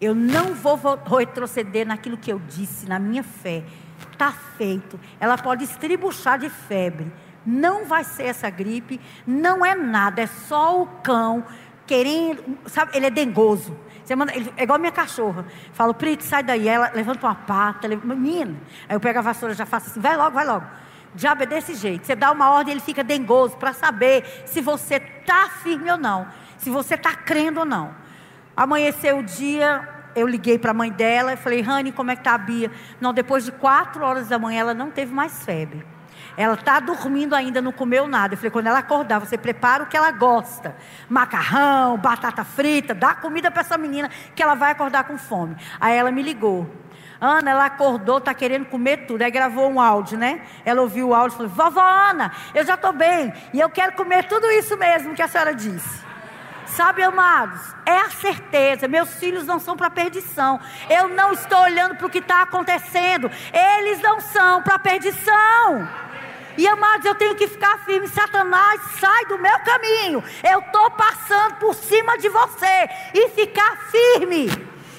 Eu 0.00 0.14
não 0.14 0.54
vou 0.54 0.78
retroceder 1.18 1.86
naquilo 1.86 2.16
que 2.16 2.32
eu 2.32 2.38
disse, 2.38 2.88
na 2.88 2.98
minha 2.98 3.22
fé. 3.22 3.64
Está 4.12 4.32
feito. 4.56 4.98
Ela 5.18 5.36
pode 5.36 5.64
estribuchar 5.64 6.38
de 6.38 6.48
febre. 6.48 7.12
Não 7.44 7.84
vai 7.84 8.04
ser 8.04 8.24
essa 8.24 8.48
gripe. 8.48 9.00
Não 9.26 9.64
é 9.66 9.74
nada. 9.74 10.22
É 10.22 10.26
só 10.26 10.82
o 10.82 10.86
cão 10.86 11.44
querendo. 11.86 12.58
Sabe, 12.66 12.96
ele 12.96 13.06
é 13.06 13.10
dengoso. 13.10 13.76
Manda, 14.16 14.34
ele, 14.34 14.52
é 14.56 14.62
igual 14.62 14.78
minha 14.78 14.92
cachorra. 14.92 15.44
Falo, 15.72 15.92
Prito, 15.92 16.22
sai 16.22 16.42
daí. 16.42 16.68
Ela 16.68 16.92
levanta 16.94 17.26
uma 17.26 17.34
pata. 17.34 17.88
Menina. 17.88 18.54
Aí 18.88 18.94
eu 18.94 19.00
pego 19.00 19.18
a 19.18 19.22
vassoura 19.22 19.54
já 19.54 19.66
faço 19.66 19.90
assim. 19.90 20.00
Vai 20.00 20.16
logo, 20.16 20.30
vai 20.30 20.46
logo. 20.46 20.64
O 21.12 21.16
diabo 21.16 21.42
é 21.42 21.46
desse 21.46 21.74
jeito. 21.74 22.06
Você 22.06 22.14
dá 22.14 22.30
uma 22.30 22.50
ordem, 22.50 22.72
ele 22.72 22.80
fica 22.80 23.02
dengoso 23.02 23.56
para 23.56 23.72
saber 23.72 24.44
se 24.46 24.60
você 24.60 24.96
está 24.96 25.48
firme 25.48 25.90
ou 25.90 25.98
não. 25.98 26.28
Se 26.56 26.70
você 26.70 26.94
está 26.94 27.14
crendo 27.14 27.60
ou 27.60 27.66
não. 27.66 28.07
Amanheceu 28.58 29.20
o 29.20 29.22
dia, 29.22 29.88
eu 30.16 30.26
liguei 30.26 30.58
para 30.58 30.72
a 30.72 30.74
mãe 30.74 30.90
dela 30.90 31.32
e 31.32 31.36
falei, 31.36 31.60
Rani, 31.60 31.92
como 31.92 32.10
é 32.10 32.16
que 32.16 32.22
está 32.22 32.34
a 32.34 32.38
Bia? 32.38 32.72
Não, 33.00 33.14
depois 33.14 33.44
de 33.44 33.52
quatro 33.52 34.04
horas 34.04 34.26
da 34.26 34.36
manhã 34.36 34.62
ela 34.62 34.74
não 34.74 34.90
teve 34.90 35.14
mais 35.14 35.44
febre. 35.44 35.86
Ela 36.36 36.54
está 36.54 36.80
dormindo 36.80 37.36
ainda, 37.36 37.62
não 37.62 37.70
comeu 37.70 38.08
nada. 38.08 38.34
Eu 38.34 38.36
falei, 38.36 38.50
quando 38.50 38.66
ela 38.66 38.80
acordar, 38.80 39.20
você 39.20 39.38
prepara 39.38 39.84
o 39.84 39.86
que 39.86 39.96
ela 39.96 40.10
gosta: 40.10 40.74
macarrão, 41.08 41.96
batata 41.98 42.42
frita, 42.42 42.96
dá 42.96 43.14
comida 43.14 43.48
para 43.48 43.60
essa 43.60 43.78
menina 43.78 44.10
que 44.34 44.42
ela 44.42 44.56
vai 44.56 44.72
acordar 44.72 45.04
com 45.04 45.16
fome. 45.16 45.56
Aí 45.78 45.96
ela 45.96 46.10
me 46.10 46.20
ligou. 46.20 46.68
Ana, 47.20 47.52
ela 47.52 47.66
acordou, 47.66 48.18
está 48.18 48.34
querendo 48.34 48.66
comer 48.66 49.06
tudo. 49.06 49.22
Aí 49.22 49.30
gravou 49.30 49.70
um 49.70 49.80
áudio, 49.80 50.18
né? 50.18 50.42
Ela 50.64 50.82
ouviu 50.82 51.10
o 51.10 51.14
áudio 51.14 51.34
e 51.34 51.36
falou: 51.36 51.52
Vovó 51.52 51.80
Ana, 51.80 52.32
eu 52.52 52.64
já 52.64 52.74
estou 52.74 52.92
bem. 52.92 53.32
E 53.54 53.60
eu 53.60 53.70
quero 53.70 53.92
comer 53.92 54.24
tudo 54.24 54.50
isso 54.50 54.76
mesmo 54.76 55.14
que 55.14 55.22
a 55.22 55.28
senhora 55.28 55.54
disse. 55.54 56.07
Sabe, 56.76 57.02
amados, 57.02 57.60
é 57.84 57.96
a 57.96 58.10
certeza. 58.10 58.86
Meus 58.86 59.14
filhos 59.14 59.44
não 59.44 59.58
são 59.58 59.76
para 59.76 59.90
perdição. 59.90 60.60
Eu 60.88 61.08
não 61.08 61.32
estou 61.32 61.58
olhando 61.60 61.96
para 61.96 62.06
o 62.06 62.10
que 62.10 62.18
está 62.18 62.42
acontecendo. 62.42 63.30
Eles 63.52 64.00
não 64.00 64.20
são 64.20 64.62
para 64.62 64.78
perdição. 64.78 65.88
E 66.56 66.66
amados, 66.66 67.06
eu 67.06 67.14
tenho 67.14 67.34
que 67.34 67.48
ficar 67.48 67.78
firme. 67.84 68.08
Satanás, 68.08 68.80
sai 69.00 69.26
do 69.26 69.38
meu 69.38 69.58
caminho. 69.60 70.22
Eu 70.42 70.58
estou 70.60 70.90
passando 70.90 71.56
por 71.56 71.74
cima 71.74 72.18
de 72.18 72.28
você. 72.28 72.88
E 73.14 73.28
ficar 73.30 73.76
firme 73.90 74.48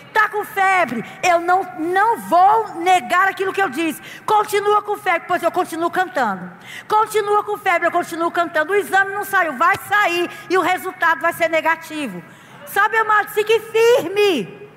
está 0.09 0.27
com 0.29 0.43
febre, 0.43 1.03
eu 1.23 1.39
não, 1.39 1.63
não 1.79 2.17
vou 2.17 2.75
negar 2.75 3.27
aquilo 3.27 3.53
que 3.53 3.61
eu 3.61 3.69
disse. 3.69 4.01
Continua 4.25 4.81
com 4.81 4.97
febre, 4.97 5.27
pois 5.27 5.41
eu 5.41 5.51
continuo 5.51 5.89
cantando. 5.89 6.51
Continua 6.87 7.43
com 7.43 7.57
febre, 7.57 7.87
eu 7.87 7.91
continuo 7.91 8.29
cantando. 8.29 8.73
O 8.73 8.75
exame 8.75 9.13
não 9.13 9.23
saiu, 9.23 9.53
vai 9.53 9.75
sair 9.87 10.29
e 10.49 10.57
o 10.57 10.61
resultado 10.61 11.21
vai 11.21 11.33
ser 11.33 11.49
negativo. 11.49 12.21
Sabe, 12.65 12.97
amado, 12.97 13.29
fique 13.29 13.59
firme. 13.59 14.68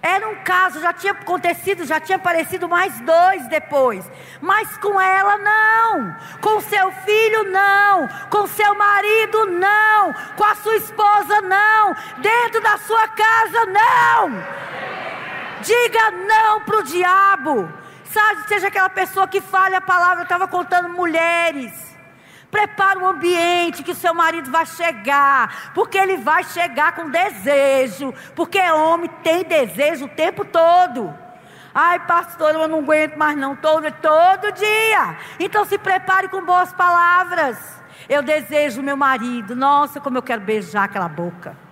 Era 0.00 0.28
um 0.28 0.36
caso, 0.36 0.80
já 0.80 0.92
tinha 0.92 1.12
acontecido, 1.12 1.84
já 1.84 1.98
tinha 1.98 2.16
aparecido 2.16 2.68
mais 2.68 3.00
dois 3.00 3.46
depois. 3.48 4.08
Mas 4.40 4.78
com 4.78 5.00
ela 5.00 5.36
não. 5.38 6.16
Com 6.40 6.60
seu 6.60 6.92
filho 6.92 7.44
não. 7.50 8.08
Com 8.30 8.46
seu 8.46 8.74
marido 8.74 9.46
não. 9.46 10.14
Com 10.36 10.44
a 10.44 10.54
sua 10.56 10.76
esposa 10.76 11.40
não. 11.40 11.96
Dentro 12.18 12.60
da 12.60 12.78
sua 12.78 13.08
casa 13.08 13.66
não. 13.66 14.44
Diga 15.62 16.10
não 16.12 16.60
para 16.60 16.78
o 16.78 16.82
diabo. 16.84 17.68
Sabe, 18.04 18.48
seja 18.48 18.68
aquela 18.68 18.88
pessoa 18.88 19.26
que 19.26 19.40
fale 19.40 19.74
a 19.74 19.80
palavra. 19.80 20.20
Eu 20.20 20.22
estava 20.22 20.46
contando 20.46 20.88
mulheres 20.88 21.97
Prepara 22.50 22.98
o 22.98 23.06
ambiente 23.06 23.82
que 23.82 23.94
seu 23.94 24.14
marido 24.14 24.50
vai 24.50 24.64
chegar, 24.64 25.72
porque 25.74 25.98
ele 25.98 26.16
vai 26.16 26.42
chegar 26.44 26.92
com 26.92 27.10
desejo, 27.10 28.14
porque 28.34 28.58
homem 28.70 29.10
tem 29.22 29.44
desejo 29.44 30.06
o 30.06 30.08
tempo 30.08 30.44
todo. 30.44 31.14
Ai, 31.74 32.00
pastor, 32.06 32.54
eu 32.54 32.66
não 32.66 32.78
aguento 32.78 33.16
mais 33.16 33.36
não, 33.36 33.54
todo, 33.54 33.90
todo 33.92 34.52
dia. 34.52 35.16
Então 35.38 35.64
se 35.64 35.76
prepare 35.78 36.28
com 36.28 36.42
boas 36.42 36.72
palavras. 36.72 37.58
Eu 38.08 38.22
desejo 38.22 38.82
meu 38.82 38.96
marido. 38.96 39.54
Nossa, 39.54 40.00
como 40.00 40.16
eu 40.16 40.22
quero 40.22 40.40
beijar 40.40 40.84
aquela 40.84 41.08
boca. 41.08 41.67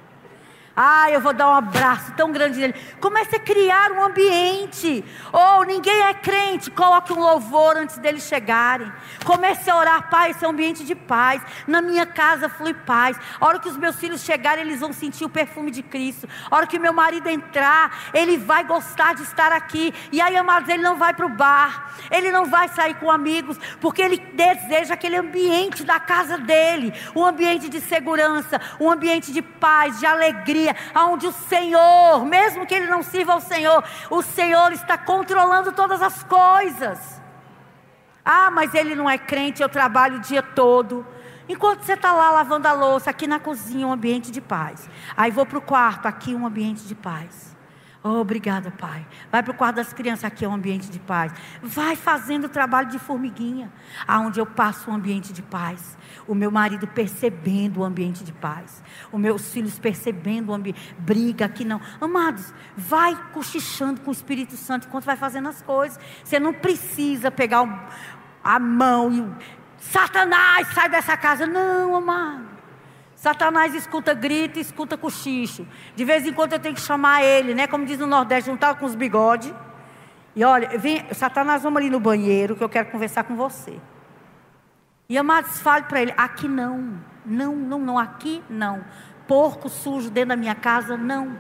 Ah, 0.79 1.11
eu 1.11 1.23
vou 1.23 1.33
dar 1.33 1.49
um 1.49 1.55
abraço 1.55 2.13
tão 2.13 2.31
grande 2.31 2.61
nele. 2.61 2.75
Comece 3.01 3.35
a 3.35 3.41
criar 3.41 3.93
um 3.93 4.05
ambiente. 4.05 5.03
Ou 5.33 5.61
oh, 5.61 5.63
ninguém 5.63 6.03
é 6.03 6.13
crente, 6.13 6.71
coloque 6.71 7.15
um 7.15 7.19
louvor 7.19 7.79
antes 7.79 7.97
deles 7.97 8.25
chegarem. 8.25 8.93
Comece 9.25 9.71
a 9.71 9.77
orar, 9.77 10.11
Pai, 10.11 10.33
esse 10.33 10.45
é 10.45 10.47
um 10.47 10.51
ambiente 10.51 10.85
de 10.85 10.95
paz. 10.95 11.41
Na 11.67 11.81
minha 11.81 12.05
casa 12.05 12.51
flui 12.51 12.75
paz. 12.75 13.19
A 13.41 13.47
hora 13.47 13.59
que 13.59 13.71
os 13.71 13.77
meus 13.79 13.97
filhos 13.97 14.21
chegarem, 14.21 14.65
eles 14.65 14.81
vão 14.81 14.93
sentir 14.93 15.25
o 15.25 15.31
perfume 15.31 15.71
de 15.71 15.83
Cristo. 15.83 16.29
A 16.51 16.57
hora 16.57 16.67
que 16.67 16.79
meu 16.79 16.93
marido 16.93 17.27
entrar, 17.27 18.11
ele 18.13 18.37
vai 18.37 18.63
gostar 18.63 19.15
de 19.15 19.23
estar 19.23 19.53
aqui. 19.53 19.95
E 20.13 20.21
aí, 20.21 20.37
amados, 20.37 20.69
ele 20.69 20.83
não 20.83 20.97
vai 20.97 21.15
para 21.15 21.25
o 21.25 21.31
bar. 21.31 21.95
Ele 22.11 22.31
não 22.31 22.45
vai 22.45 22.69
sair 22.69 22.95
com 22.97 23.11
amigos, 23.11 23.59
porque 23.81 24.03
ele 24.03 24.19
deseja 24.19 24.93
aquele 24.93 25.17
ambiente 25.17 25.85
da 25.85 25.99
casa 25.99 26.37
dele. 26.37 26.93
Um 27.15 27.25
ambiente 27.25 27.71
de 27.71 27.81
segurança, 27.81 28.61
um 28.79 28.91
ambiente 28.91 29.33
de 29.33 29.41
paz, 29.41 29.99
de 29.99 30.05
alegria 30.05 30.66
dia, 30.67 30.77
onde 30.95 31.27
o 31.27 31.33
Senhor, 31.33 32.25
mesmo 32.25 32.67
que 32.67 32.75
ele 32.75 32.87
não 32.87 33.03
sirva 33.03 33.35
ao 33.35 33.41
Senhor, 33.41 33.85
o 34.11 34.23
Senhor 34.23 34.73
está 34.73 34.99
controlando 34.99 35.73
todas 35.73 36.03
as 36.03 36.23
coisas. 36.25 37.21
Ah, 38.25 38.51
mas 38.51 38.75
ele 38.75 38.95
não 38.95 39.09
é 39.09 39.17
crente, 39.17 39.63
eu 39.63 39.69
trabalho 39.69 40.17
o 40.17 40.21
dia 40.21 40.43
todo. 40.43 41.07
Enquanto 41.49 41.83
você 41.83 41.93
está 41.93 42.13
lá 42.13 42.31
lavando 42.31 42.67
a 42.67 42.73
louça, 42.73 43.11
aqui 43.11 43.27
na 43.27 43.39
cozinha, 43.39 43.87
um 43.87 43.93
ambiente 43.93 44.33
de 44.33 44.41
paz. 44.41 44.91
Aí 45.17 45.31
vou 45.31 45.47
para 45.47 45.59
o 45.59 45.63
quarto, 45.63 46.07
aqui 46.07 46.35
um 46.35 46.45
ambiente 46.45 46.83
de 46.83 46.95
paz. 46.95 47.56
Oh, 48.09 48.21
obrigada, 48.21 48.71
Pai. 48.71 49.05
Vai 49.33 49.43
para 49.43 49.51
o 49.51 49.55
quarto 49.57 49.77
das 49.77 49.93
crianças, 49.93 50.27
aqui 50.27 50.45
é 50.45 50.49
um 50.49 50.55
ambiente 50.55 50.89
de 50.89 51.01
paz. 51.01 51.33
Vai 51.61 51.97
fazendo 51.97 52.45
o 52.45 52.49
trabalho 52.49 52.89
de 52.89 53.01
formiguinha, 53.01 53.69
aonde 54.07 54.39
eu 54.39 54.47
passo 54.47 54.89
um 54.89 54.95
ambiente 54.95 55.33
de 55.33 55.43
paz. 55.43 55.99
O 56.25 56.33
meu 56.33 56.53
marido 56.53 56.87
percebendo 56.87 57.81
o 57.81 57.85
ambiente 57.85 58.23
de 58.23 58.33
paz. 58.33 58.81
Os 59.11 59.19
meus 59.19 59.51
filhos 59.51 59.77
percebendo 59.77 60.51
o 60.51 60.55
ambiente. 60.55 60.95
Briga 60.97 61.47
aqui 61.47 61.65
não. 61.65 61.81
Amados, 62.01 62.55
vai 62.77 63.17
cochichando 63.33 64.01
com 64.01 64.11
o 64.11 64.13
Espírito 64.13 64.57
Santo 64.57 64.87
enquanto 64.87 65.05
vai 65.05 65.17
fazendo 65.17 65.49
as 65.49 65.61
coisas. 65.61 65.99
Você 66.23 66.39
não 66.39 66.55
precisa 66.55 67.29
pegar 67.33 67.91
a 68.45 68.61
mão 68.61 69.13
e. 69.13 69.57
Satanás, 69.81 70.69
sai 70.69 70.89
dessa 70.89 71.17
casa. 71.17 71.45
Não, 71.45 71.97
amado. 71.97 72.56
Satanás 73.27 73.75
escuta 73.75 74.15
grito, 74.15 74.61
escuta 74.61 74.97
cochicho. 74.97 75.67
De 75.97 76.05
vez 76.05 76.25
em 76.25 76.33
quando 76.33 76.53
eu 76.53 76.61
tenho 76.61 76.77
que 76.77 76.81
chamar 76.81 77.25
ele, 77.25 77.57
né? 77.57 77.67
Como 77.67 77.85
diz 77.85 77.99
no 77.99 78.07
Nordeste, 78.07 78.49
juntar 78.49 78.77
com 78.77 78.87
os 78.87 78.95
bigodes. 78.95 79.53
E 80.37 80.45
olha, 80.45 80.79
vem, 80.79 81.05
Satanás, 81.13 81.65
vamos 81.65 81.79
ali 81.81 81.91
no 81.91 81.99
banheiro 81.99 82.55
que 82.55 82.63
eu 82.63 82.69
quero 82.69 82.89
conversar 82.89 83.25
com 83.25 83.35
você. 83.35 83.81
E 85.09 85.19
amados, 85.19 85.61
fale 85.61 85.87
para 85.87 86.01
ele: 86.03 86.15
aqui 86.17 86.47
não, 86.47 87.01
não, 87.25 87.57
não, 87.57 87.81
não, 87.81 87.99
aqui 87.99 88.45
não. 88.49 88.85
Porco 89.27 89.69
sujo 89.69 90.09
dentro 90.09 90.29
da 90.29 90.37
minha 90.37 90.55
casa, 90.55 90.97
não. 90.97 91.37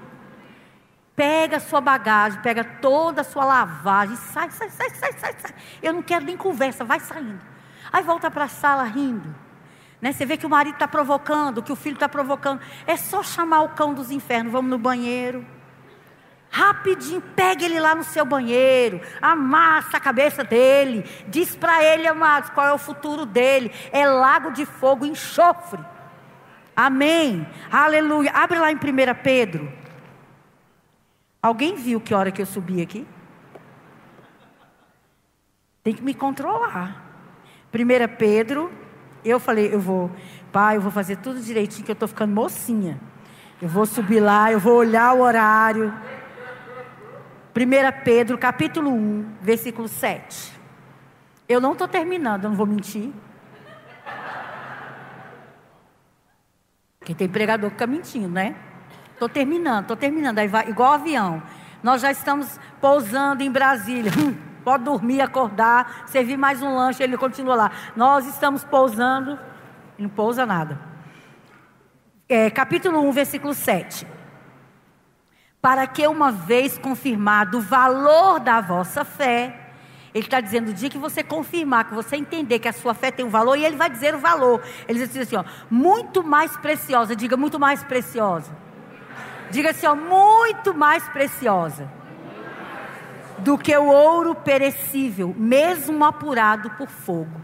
Pega 1.14 1.58
a 1.58 1.60
sua 1.60 1.80
bagagem, 1.80 2.40
pega 2.42 2.64
toda 2.64 3.20
a 3.20 3.24
sua 3.24 3.44
lavagem, 3.44 4.16
sai, 4.16 4.50
sai, 4.50 4.70
sai, 4.70 4.90
sai, 4.90 5.12
sai, 5.12 5.34
sai. 5.38 5.54
Eu 5.80 5.92
não 5.92 6.02
quero 6.02 6.24
nem 6.24 6.36
conversa, 6.36 6.82
vai 6.82 6.98
saindo. 6.98 7.40
Aí 7.92 8.02
volta 8.02 8.28
para 8.28 8.46
a 8.46 8.48
sala 8.48 8.82
rindo. 8.82 9.45
Né? 10.00 10.12
Você 10.12 10.26
vê 10.26 10.36
que 10.36 10.46
o 10.46 10.50
marido 10.50 10.74
está 10.74 10.86
provocando, 10.86 11.62
que 11.62 11.72
o 11.72 11.76
filho 11.76 11.94
está 11.94 12.08
provocando. 12.08 12.60
É 12.86 12.96
só 12.96 13.22
chamar 13.22 13.62
o 13.62 13.70
cão 13.70 13.94
dos 13.94 14.10
infernos. 14.10 14.52
Vamos 14.52 14.70
no 14.70 14.78
banheiro. 14.78 15.44
Rapidinho, 16.50 17.20
pega 17.20 17.64
ele 17.64 17.78
lá 17.78 17.94
no 17.94 18.04
seu 18.04 18.24
banheiro, 18.24 19.00
amassa 19.20 19.98
a 19.98 20.00
cabeça 20.00 20.42
dele, 20.42 21.04
diz 21.28 21.54
para 21.54 21.84
ele, 21.84 22.06
amados, 22.06 22.48
qual 22.48 22.66
é 22.66 22.72
o 22.72 22.78
futuro 22.78 23.26
dele. 23.26 23.70
É 23.92 24.06
lago 24.06 24.50
de 24.52 24.64
fogo, 24.64 25.04
enxofre. 25.04 25.84
Amém. 26.74 27.46
Aleluia. 27.70 28.30
Abre 28.32 28.58
lá 28.58 28.70
em 28.72 28.76
1 28.76 28.78
Pedro. 29.22 29.70
Alguém 31.42 31.74
viu 31.74 32.00
que 32.00 32.14
hora 32.14 32.30
que 32.30 32.40
eu 32.40 32.46
subi 32.46 32.80
aqui? 32.80 33.06
Tem 35.82 35.94
que 35.94 36.02
me 36.02 36.14
controlar. 36.14 37.04
1 37.72 38.16
Pedro 38.16 38.72
eu 39.28 39.40
falei, 39.40 39.74
eu 39.74 39.80
vou, 39.80 40.10
pai, 40.52 40.76
eu 40.76 40.80
vou 40.80 40.90
fazer 40.90 41.16
tudo 41.16 41.40
direitinho, 41.40 41.84
que 41.84 41.90
eu 41.90 41.94
estou 41.94 42.08
ficando 42.08 42.34
mocinha. 42.34 43.00
Eu 43.60 43.68
vou 43.68 43.86
subir 43.86 44.20
lá, 44.20 44.52
eu 44.52 44.60
vou 44.60 44.76
olhar 44.76 45.14
o 45.14 45.20
horário. 45.20 45.92
1 47.54 48.04
Pedro, 48.04 48.36
capítulo 48.36 48.90
1, 48.90 49.26
versículo 49.40 49.88
7. 49.88 50.52
Eu 51.48 51.60
não 51.60 51.72
estou 51.72 51.88
terminando, 51.88 52.44
eu 52.44 52.50
não 52.50 52.56
vou 52.56 52.66
mentir. 52.66 53.12
Quem 57.00 57.14
tem 57.14 57.28
pregador 57.28 57.70
fica 57.70 57.86
mentindo, 57.86 58.28
né? 58.28 58.56
Estou 59.12 59.28
terminando, 59.28 59.82
estou 59.82 59.96
terminando. 59.96 60.38
Aí 60.38 60.48
vai, 60.48 60.68
igual 60.68 60.92
avião. 60.92 61.42
Nós 61.82 62.02
já 62.02 62.10
estamos 62.10 62.60
pousando 62.80 63.42
em 63.42 63.50
Brasília. 63.50 64.12
Hum. 64.18 64.36
Pode 64.66 64.82
dormir, 64.82 65.20
acordar, 65.20 66.02
servir 66.08 66.36
mais 66.36 66.60
um 66.60 66.74
lanche, 66.74 67.00
ele 67.00 67.16
continua 67.16 67.54
lá. 67.54 67.70
Nós 67.94 68.26
estamos 68.26 68.64
pousando, 68.64 69.38
não 69.96 70.08
pousa 70.08 70.44
nada. 70.44 70.76
É, 72.28 72.50
capítulo 72.50 73.00
1, 73.02 73.12
versículo 73.12 73.54
7. 73.54 74.04
Para 75.62 75.86
que 75.86 76.04
uma 76.08 76.32
vez 76.32 76.76
confirmado 76.78 77.58
o 77.58 77.60
valor 77.60 78.40
da 78.40 78.60
vossa 78.60 79.04
fé, 79.04 79.56
ele 80.12 80.26
está 80.26 80.40
dizendo, 80.40 80.70
o 80.70 80.74
dia 80.74 80.90
que 80.90 80.98
você 80.98 81.22
confirmar, 81.22 81.84
que 81.84 81.94
você 81.94 82.16
entender 82.16 82.58
que 82.58 82.66
a 82.66 82.72
sua 82.72 82.92
fé 82.92 83.12
tem 83.12 83.24
um 83.24 83.30
valor, 83.30 83.54
e 83.54 83.64
ele 83.64 83.76
vai 83.76 83.88
dizer 83.88 84.16
o 84.16 84.18
valor. 84.18 84.60
Ele 84.88 84.98
diz 84.98 85.16
assim, 85.16 85.36
ó, 85.36 85.44
muito 85.70 86.24
mais 86.24 86.56
preciosa, 86.56 87.14
diga 87.14 87.36
muito 87.36 87.60
mais 87.60 87.84
preciosa. 87.84 88.50
Diga 89.48 89.70
assim, 89.70 89.86
ó, 89.86 89.94
muito 89.94 90.74
mais 90.74 91.08
preciosa 91.10 91.88
do 93.38 93.58
que 93.58 93.76
o 93.76 93.86
ouro 93.86 94.34
perecível, 94.34 95.34
mesmo 95.36 96.04
apurado 96.04 96.70
por 96.70 96.88
fogo. 96.88 97.40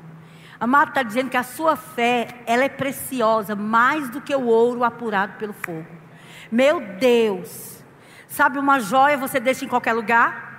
Amado 0.59 0.91
está 0.91 1.03
dizendo 1.03 1.29
que 1.29 1.37
a 1.37 1.43
sua 1.43 1.75
fé, 1.75 2.29
ela 2.47 2.65
é 2.65 2.69
preciosa, 2.69 3.57
mais 3.57 4.09
do 4.09 4.21
que 4.21 4.35
o 4.35 4.47
ouro 4.47 4.85
apurado 4.85 5.35
pelo 5.39 5.53
fogo. 5.53 5.87
Meu 6.51 6.81
Deus, 6.99 7.83
sabe 8.29 8.59
uma 8.59 8.79
joia 8.79 9.17
você 9.17 9.41
deixa 9.41 9.65
em 9.65 9.69
qualquer 9.69 9.93
lugar? 9.93 10.53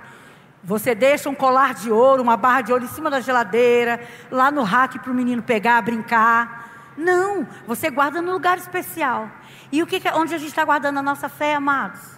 Você 0.62 0.94
deixa 0.94 1.28
um 1.28 1.34
colar 1.34 1.74
de 1.74 1.90
ouro, 1.90 2.22
uma 2.22 2.36
barra 2.36 2.62
de 2.62 2.72
ouro 2.72 2.84
em 2.84 2.88
cima 2.88 3.10
da 3.10 3.20
geladeira, 3.20 4.00
lá 4.30 4.50
no 4.50 4.62
rack 4.62 4.98
para 4.98 5.10
o 5.10 5.14
menino 5.14 5.42
pegar, 5.42 5.80
brincar. 5.82 6.92
Não, 6.96 7.46
você 7.66 7.90
guarda 7.90 8.22
no 8.22 8.32
lugar 8.32 8.56
especial. 8.56 9.30
E 9.70 9.82
o 9.82 9.86
que, 9.86 10.00
onde 10.14 10.34
a 10.34 10.38
gente 10.38 10.48
está 10.48 10.64
guardando 10.64 10.98
a 10.98 11.02
nossa 11.02 11.28
fé, 11.28 11.54
amados? 11.54 12.13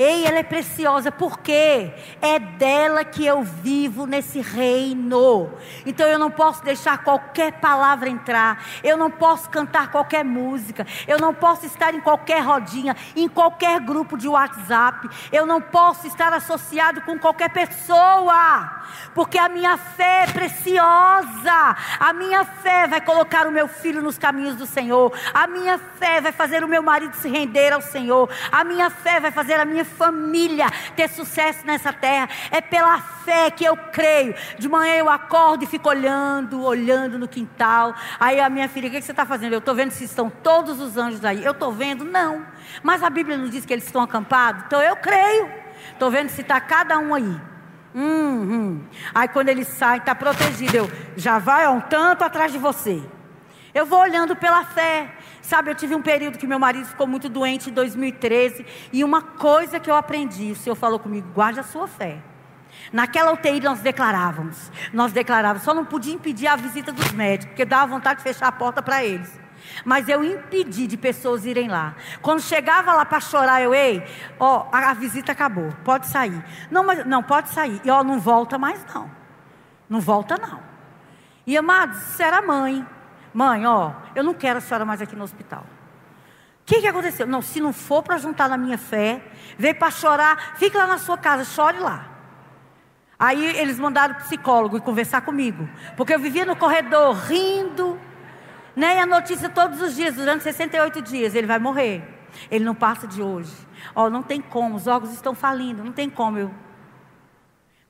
Ei, 0.00 0.24
ela 0.24 0.38
é 0.38 0.44
preciosa, 0.44 1.10
porque 1.10 1.92
é 2.22 2.38
dela 2.38 3.04
que 3.04 3.26
eu 3.26 3.42
vivo 3.42 4.06
nesse 4.06 4.40
reino. 4.40 5.52
Então 5.84 6.06
eu 6.06 6.20
não 6.20 6.30
posso 6.30 6.62
deixar 6.62 7.02
qualquer 7.02 7.54
palavra 7.54 8.08
entrar, 8.08 8.64
eu 8.84 8.96
não 8.96 9.10
posso 9.10 9.50
cantar 9.50 9.90
qualquer 9.90 10.24
música, 10.24 10.86
eu 11.08 11.18
não 11.18 11.34
posso 11.34 11.66
estar 11.66 11.92
em 11.96 12.00
qualquer 12.00 12.44
rodinha, 12.44 12.96
em 13.16 13.28
qualquer 13.28 13.80
grupo 13.80 14.16
de 14.16 14.28
WhatsApp, 14.28 15.08
eu 15.32 15.44
não 15.44 15.60
posso 15.60 16.06
estar 16.06 16.32
associado 16.32 17.00
com 17.00 17.18
qualquer 17.18 17.50
pessoa, 17.50 18.84
porque 19.16 19.36
a 19.36 19.48
minha 19.48 19.76
fé 19.76 20.26
é 20.28 20.32
preciosa, 20.32 21.76
a 21.98 22.12
minha 22.12 22.44
fé 22.44 22.86
vai 22.86 23.00
colocar 23.00 23.48
o 23.48 23.50
meu 23.50 23.66
filho 23.66 24.00
nos 24.00 24.16
caminhos 24.16 24.54
do 24.54 24.64
Senhor, 24.64 25.12
a 25.34 25.48
minha 25.48 25.76
fé 25.76 26.20
vai 26.20 26.30
fazer 26.30 26.62
o 26.62 26.68
meu 26.68 26.84
marido 26.84 27.14
se 27.14 27.28
render 27.28 27.72
ao 27.72 27.82
Senhor, 27.82 28.30
a 28.52 28.62
minha 28.62 28.90
fé 28.90 29.18
vai 29.18 29.32
fazer 29.32 29.58
a 29.58 29.64
minha 29.64 29.87
família 29.88 30.70
ter 30.94 31.08
sucesso 31.08 31.66
nessa 31.66 31.92
terra. 31.92 32.28
É 32.50 32.60
pela 32.60 33.00
fé 33.00 33.50
que 33.50 33.64
eu 33.64 33.76
creio. 33.76 34.34
De 34.58 34.68
manhã 34.68 34.94
eu 34.94 35.08
acordo 35.08 35.64
e 35.64 35.66
fico 35.66 35.88
olhando, 35.88 36.62
olhando 36.62 37.18
no 37.18 37.26
quintal. 37.26 37.94
Aí 38.20 38.40
a 38.40 38.48
minha 38.48 38.68
filha, 38.68 38.88
o 38.88 38.90
que 38.90 39.02
você 39.02 39.10
está 39.10 39.26
fazendo? 39.26 39.52
Eu 39.52 39.58
estou 39.58 39.74
vendo 39.74 39.90
se 39.90 40.04
estão 40.04 40.30
todos 40.30 40.80
os 40.80 40.96
anjos 40.96 41.24
aí. 41.24 41.44
Eu 41.44 41.52
estou 41.52 41.72
vendo? 41.72 42.04
Não. 42.04 42.46
Mas 42.82 43.02
a 43.02 43.10
Bíblia 43.10 43.36
não 43.36 43.48
diz 43.48 43.64
que 43.64 43.72
eles 43.72 43.84
estão 43.84 44.02
acampados? 44.02 44.64
Então 44.66 44.82
eu 44.82 44.96
creio. 44.96 45.50
Estou 45.92 46.10
vendo 46.10 46.28
se 46.28 46.42
está 46.42 46.60
cada 46.60 46.98
um 46.98 47.14
aí. 47.14 47.40
Uhum. 47.94 48.84
Aí 49.14 49.28
quando 49.28 49.48
ele 49.48 49.64
sai, 49.64 49.98
está 49.98 50.14
protegido. 50.14 50.76
Eu 50.76 50.90
já 51.16 51.38
vai 51.38 51.66
um 51.68 51.80
tanto 51.80 52.22
atrás 52.22 52.52
de 52.52 52.58
você. 52.58 53.02
Eu 53.74 53.86
vou 53.86 54.00
olhando 54.00 54.34
pela 54.36 54.64
fé. 54.64 55.12
Sabe, 55.48 55.70
eu 55.70 55.74
tive 55.74 55.94
um 55.94 56.02
período 56.02 56.36
que 56.36 56.46
meu 56.46 56.58
marido 56.58 56.84
ficou 56.84 57.06
muito 57.06 57.26
doente 57.26 57.70
em 57.70 57.72
2013. 57.72 58.66
E 58.92 59.02
uma 59.02 59.22
coisa 59.22 59.80
que 59.80 59.90
eu 59.90 59.96
aprendi, 59.96 60.52
o 60.52 60.56
Senhor 60.56 60.76
falou 60.76 60.98
comigo: 60.98 61.26
guarde 61.32 61.58
a 61.58 61.62
sua 61.62 61.88
fé. 61.88 62.18
Naquela 62.92 63.32
UTI 63.32 63.58
nós 63.58 63.80
declarávamos, 63.80 64.70
nós 64.92 65.10
declarávamos, 65.10 65.62
só 65.62 65.72
não 65.72 65.86
podia 65.86 66.12
impedir 66.12 66.48
a 66.48 66.54
visita 66.54 66.92
dos 66.92 67.12
médicos, 67.12 67.52
porque 67.52 67.64
dava 67.64 67.86
vontade 67.86 68.18
de 68.18 68.24
fechar 68.24 68.48
a 68.48 68.52
porta 68.52 68.82
para 68.82 69.02
eles. 69.02 69.40
Mas 69.86 70.06
eu 70.06 70.22
impedi 70.22 70.86
de 70.86 70.98
pessoas 70.98 71.46
irem 71.46 71.66
lá. 71.66 71.94
Quando 72.20 72.42
chegava 72.42 72.92
lá 72.92 73.06
para 73.06 73.18
chorar, 73.18 73.62
eu, 73.62 73.72
ei, 73.72 74.06
ó, 74.38 74.66
a, 74.70 74.90
a, 74.90 74.92
visita 74.92 75.32
acabou, 75.32 75.72
pode 75.82 76.08
sair. 76.08 76.44
Não, 76.70 76.84
mas, 76.84 77.06
não, 77.06 77.22
pode 77.22 77.48
sair. 77.48 77.80
E 77.82 77.90
ó, 77.90 78.04
não 78.04 78.20
volta 78.20 78.58
mais 78.58 78.84
não. 78.94 79.10
Não 79.88 79.98
volta 79.98 80.36
não. 80.36 80.60
E 81.46 81.56
amados, 81.56 81.96
isso 82.10 82.22
era 82.22 82.42
mãe. 82.42 82.86
Mãe, 83.32 83.66
ó, 83.66 83.92
eu 84.14 84.24
não 84.24 84.34
quero 84.34 84.58
a 84.58 84.60
senhora 84.60 84.84
mais 84.84 85.02
aqui 85.02 85.14
no 85.14 85.24
hospital. 85.24 85.64
O 86.62 86.64
que, 86.66 86.80
que 86.80 86.86
aconteceu? 86.86 87.26
Não, 87.26 87.40
se 87.40 87.60
não 87.60 87.72
for 87.72 88.02
para 88.02 88.18
juntar 88.18 88.48
na 88.48 88.56
minha 88.58 88.76
fé, 88.76 89.22
veio 89.58 89.74
para 89.74 89.90
chorar, 89.90 90.56
fique 90.56 90.76
lá 90.76 90.86
na 90.86 90.98
sua 90.98 91.16
casa, 91.16 91.44
chore 91.44 91.78
lá. 91.78 92.06
Aí 93.18 93.56
eles 93.56 93.78
mandaram 93.78 94.14
o 94.14 94.18
psicólogo 94.18 94.76
e 94.76 94.80
conversar 94.80 95.22
comigo. 95.22 95.68
Porque 95.96 96.14
eu 96.14 96.18
vivia 96.18 96.44
no 96.44 96.54
corredor 96.54 97.14
rindo. 97.14 97.98
Né? 98.76 98.96
E 98.96 99.00
a 99.00 99.06
notícia 99.06 99.48
todos 99.48 99.80
os 99.80 99.96
dias, 99.96 100.14
durante 100.14 100.44
68 100.44 101.02
dias, 101.02 101.34
ele 101.34 101.46
vai 101.46 101.58
morrer. 101.58 102.02
Ele 102.50 102.64
não 102.64 102.74
passa 102.74 103.06
de 103.06 103.22
hoje. 103.22 103.52
Ó, 103.94 104.08
não 104.08 104.22
tem 104.22 104.40
como, 104.40 104.76
os 104.76 104.86
órgãos 104.86 105.12
estão 105.12 105.34
falindo, 105.34 105.82
não 105.82 105.92
tem 105.92 106.08
como 106.08 106.38
eu 106.38 106.50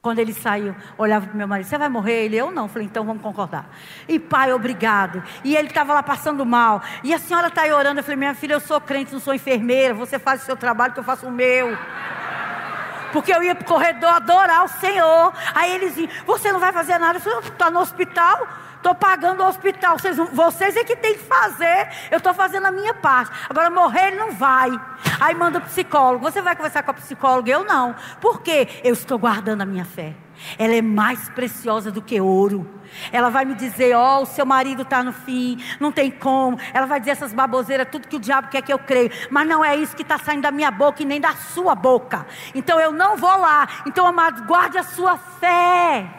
quando 0.00 0.20
ele 0.20 0.32
saiu, 0.32 0.76
olhava 0.96 1.26
para 1.26 1.34
o 1.34 1.36
meu 1.36 1.48
marido: 1.48 1.66
Você 1.66 1.76
vai 1.76 1.88
morrer? 1.88 2.24
Ele, 2.24 2.36
eu 2.36 2.50
não. 2.50 2.68
Falei: 2.68 2.86
Então 2.86 3.04
vamos 3.04 3.22
concordar. 3.22 3.68
E 4.08 4.18
pai, 4.18 4.52
obrigado. 4.52 5.22
E 5.42 5.56
ele 5.56 5.68
estava 5.68 5.92
lá 5.92 6.02
passando 6.02 6.46
mal. 6.46 6.82
E 7.02 7.12
a 7.12 7.18
senhora 7.18 7.48
está 7.48 7.62
aí 7.62 7.72
orando. 7.72 7.98
Eu 8.00 8.04
falei: 8.04 8.16
Minha 8.16 8.34
filha, 8.34 8.54
eu 8.54 8.60
sou 8.60 8.80
crente, 8.80 9.12
não 9.12 9.20
sou 9.20 9.34
enfermeira. 9.34 9.94
Você 9.94 10.18
faz 10.18 10.42
o 10.42 10.44
seu 10.44 10.56
trabalho, 10.56 10.92
que 10.92 11.00
eu 11.00 11.04
faço 11.04 11.26
o 11.26 11.32
meu. 11.32 11.76
Porque 13.12 13.32
eu 13.32 13.42
ia 13.42 13.54
para 13.54 13.64
o 13.64 13.66
corredor 13.66 14.10
adorar 14.10 14.64
o 14.64 14.68
Senhor. 14.68 15.32
Aí 15.54 15.74
eles 15.74 15.94
diziam: 15.96 16.10
Você 16.26 16.52
não 16.52 16.60
vai 16.60 16.72
fazer 16.72 16.96
nada. 16.98 17.18
Eu 17.18 17.22
falei: 17.22 17.38
Está 17.40 17.70
no 17.70 17.80
hospital? 17.80 18.46
Estou 18.78 18.94
pagando 18.94 19.42
o 19.42 19.46
hospital. 19.46 19.98
Vocês, 19.98 20.16
vocês 20.16 20.76
é 20.76 20.84
que 20.84 20.96
tem 20.96 21.14
que 21.14 21.24
fazer. 21.24 21.88
Eu 22.10 22.18
estou 22.18 22.32
fazendo 22.32 22.66
a 22.66 22.70
minha 22.70 22.94
parte. 22.94 23.30
Agora, 23.48 23.68
morrer 23.68 24.08
ele 24.08 24.16
não 24.16 24.32
vai. 24.32 24.70
Aí 25.20 25.34
manda 25.34 25.58
o 25.58 25.62
psicólogo. 25.62 26.24
Você 26.24 26.40
vai 26.40 26.56
conversar 26.56 26.82
com 26.82 26.92
a 26.92 26.94
psicóloga? 26.94 27.50
Eu 27.50 27.64
não. 27.64 27.94
Por 28.20 28.40
quê? 28.40 28.68
Eu 28.82 28.92
estou 28.92 29.18
guardando 29.18 29.62
a 29.62 29.66
minha 29.66 29.84
fé. 29.84 30.14
Ela 30.56 30.76
é 30.76 30.82
mais 30.82 31.28
preciosa 31.30 31.90
do 31.90 32.00
que 32.00 32.20
ouro. 32.20 32.68
Ela 33.10 33.28
vai 33.28 33.44
me 33.44 33.54
dizer: 33.54 33.96
Ó, 33.96 34.18
oh, 34.18 34.22
o 34.22 34.26
seu 34.26 34.46
marido 34.46 34.82
está 34.82 35.02
no 35.02 35.12
fim, 35.12 35.62
não 35.80 35.90
tem 35.90 36.10
como. 36.10 36.58
Ela 36.72 36.86
vai 36.86 37.00
dizer 37.00 37.12
essas 37.12 37.32
baboseiras, 37.32 37.88
tudo 37.90 38.06
que 38.06 38.16
o 38.16 38.20
diabo 38.20 38.48
quer 38.48 38.62
que 38.62 38.72
eu 38.72 38.78
creio. 38.78 39.10
Mas 39.30 39.48
não 39.48 39.64
é 39.64 39.74
isso 39.74 39.96
que 39.96 40.02
está 40.02 40.18
saindo 40.18 40.42
da 40.42 40.52
minha 40.52 40.70
boca 40.70 41.02
e 41.02 41.06
nem 41.06 41.20
da 41.20 41.34
sua 41.34 41.74
boca. 41.74 42.24
Então 42.54 42.78
eu 42.78 42.92
não 42.92 43.16
vou 43.16 43.36
lá. 43.36 43.68
Então, 43.86 44.06
amado, 44.06 44.44
guarde 44.46 44.78
a 44.78 44.84
sua 44.84 45.16
fé. 45.16 46.17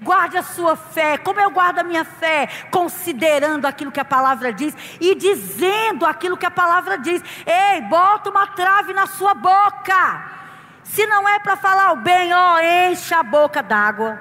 Guarde 0.00 0.36
a 0.36 0.42
sua 0.42 0.76
fé. 0.76 1.16
Como 1.16 1.40
eu 1.40 1.50
guardo 1.50 1.78
a 1.78 1.82
minha 1.82 2.04
fé? 2.04 2.48
Considerando 2.70 3.66
aquilo 3.66 3.90
que 3.90 4.00
a 4.00 4.04
palavra 4.04 4.52
diz 4.52 4.74
e 5.00 5.14
dizendo 5.14 6.04
aquilo 6.04 6.36
que 6.36 6.46
a 6.46 6.50
palavra 6.50 6.98
diz. 6.98 7.22
Ei, 7.46 7.80
bota 7.82 8.30
uma 8.30 8.46
trave 8.46 8.92
na 8.92 9.06
sua 9.06 9.34
boca. 9.34 10.36
Se 10.82 11.06
não 11.06 11.28
é 11.28 11.38
para 11.38 11.56
falar 11.56 11.92
o 11.92 11.96
bem, 11.96 12.32
ó, 12.32 12.58
encha 12.60 13.18
a 13.18 13.22
boca 13.22 13.62
d'água. 13.62 14.20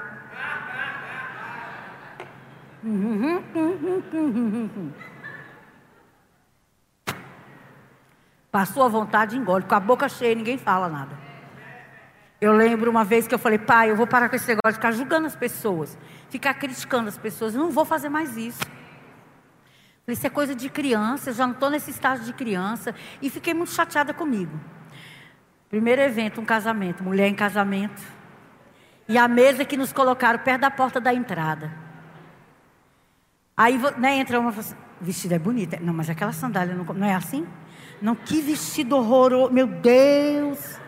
Passou 8.51 8.83
a 8.83 8.87
vontade, 8.87 9.35
engole. 9.35 9.65
Com 9.65 9.75
a 9.75 9.79
boca 9.79 10.07
cheia, 10.07 10.33
ninguém 10.33 10.57
fala 10.57 10.87
nada. 10.87 11.24
Eu 12.39 12.51
lembro 12.51 12.91
uma 12.91 13.03
vez 13.03 13.27
que 13.27 13.33
eu 13.33 13.39
falei, 13.39 13.57
pai, 13.57 13.89
eu 13.89 13.95
vou 13.95 14.05
parar 14.05 14.29
com 14.29 14.35
esse 14.35 14.47
negócio 14.47 14.71
de 14.71 14.75
ficar 14.75 14.91
julgando 14.91 15.25
as 15.25 15.35
pessoas, 15.35 15.97
ficar 16.29 16.53
criticando 16.55 17.07
as 17.07 17.17
pessoas. 17.17 17.55
Eu 17.55 17.61
não 17.61 17.71
vou 17.71 17.85
fazer 17.85 18.09
mais 18.09 18.35
isso. 18.35 18.61
Isso 20.07 20.27
é 20.27 20.29
coisa 20.29 20.53
de 20.53 20.69
criança, 20.69 21.31
eu 21.31 21.33
já 21.33 21.47
não 21.47 21.53
estou 21.53 21.69
nesse 21.69 21.89
estágio 21.89 22.25
de 22.25 22.33
criança. 22.33 22.93
E 23.21 23.29
fiquei 23.29 23.53
muito 23.53 23.71
chateada 23.71 24.13
comigo. 24.13 24.59
Primeiro 25.69 26.01
evento, 26.01 26.39
um 26.39 26.45
casamento, 26.45 27.03
mulher 27.03 27.27
em 27.27 27.33
casamento. 27.33 28.01
E 29.07 29.17
a 29.17 29.27
mesa 29.27 29.65
que 29.65 29.77
nos 29.77 29.91
colocaram 29.91 30.39
perto 30.39 30.61
da 30.61 30.71
porta 30.71 30.99
da 30.99 31.13
entrada. 31.13 31.71
Aí 33.57 33.79
né, 33.97 34.17
entra 34.17 34.39
uma 34.39 34.49
assim, 34.49 34.75
vestido 34.99 35.33
é 35.33 35.39
bonito. 35.39 35.77
Não, 35.81 35.93
mas 35.93 36.09
aquela 36.09 36.33
sandália 36.33 36.75
não, 36.75 36.83
não 36.83 37.07
é 37.07 37.15
assim? 37.15 37.47
Não, 38.01 38.13
que 38.13 38.41
vestido 38.41 38.97
horroroso. 38.97 39.53
Meu 39.53 39.65
Deus. 39.65 40.84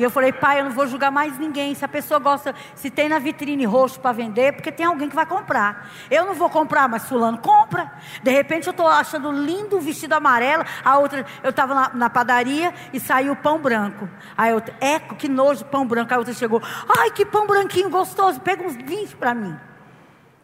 E 0.00 0.02
eu 0.02 0.10
falei, 0.10 0.32
pai, 0.32 0.60
eu 0.60 0.64
não 0.64 0.70
vou 0.70 0.86
julgar 0.86 1.10
mais 1.10 1.38
ninguém. 1.38 1.74
Se 1.74 1.84
a 1.84 1.88
pessoa 1.88 2.18
gosta, 2.18 2.54
se 2.74 2.88
tem 2.88 3.06
na 3.06 3.18
vitrine 3.18 3.66
roxo 3.66 4.00
para 4.00 4.12
vender, 4.12 4.54
porque 4.54 4.72
tem 4.72 4.86
alguém 4.86 5.10
que 5.10 5.14
vai 5.14 5.26
comprar. 5.26 5.90
Eu 6.10 6.24
não 6.24 6.32
vou 6.32 6.48
comprar, 6.48 6.88
mas 6.88 7.06
fulano 7.06 7.36
compra. 7.36 7.92
De 8.22 8.30
repente 8.30 8.66
eu 8.66 8.70
estou 8.70 8.88
achando 8.88 9.30
lindo 9.30 9.76
o 9.76 9.80
vestido 9.80 10.14
amarelo. 10.14 10.64
A 10.82 10.96
outra, 10.96 11.26
eu 11.42 11.50
estava 11.50 11.74
na, 11.74 11.90
na, 11.92 12.08
padaria 12.08 12.72
e 12.94 12.98
saiu 12.98 13.36
pão 13.36 13.58
branco. 13.58 14.08
Aí 14.38 14.52
eu, 14.52 14.62
eco, 14.80 15.16
que 15.16 15.28
nojo, 15.28 15.66
pão 15.66 15.86
branco. 15.86 16.14
A 16.14 16.16
outra 16.16 16.32
chegou, 16.32 16.62
ai, 16.98 17.10
que 17.10 17.26
pão 17.26 17.46
branquinho 17.46 17.90
gostoso. 17.90 18.40
Pega 18.40 18.66
uns 18.66 18.76
20 18.76 19.16
para 19.16 19.34
mim. 19.34 19.54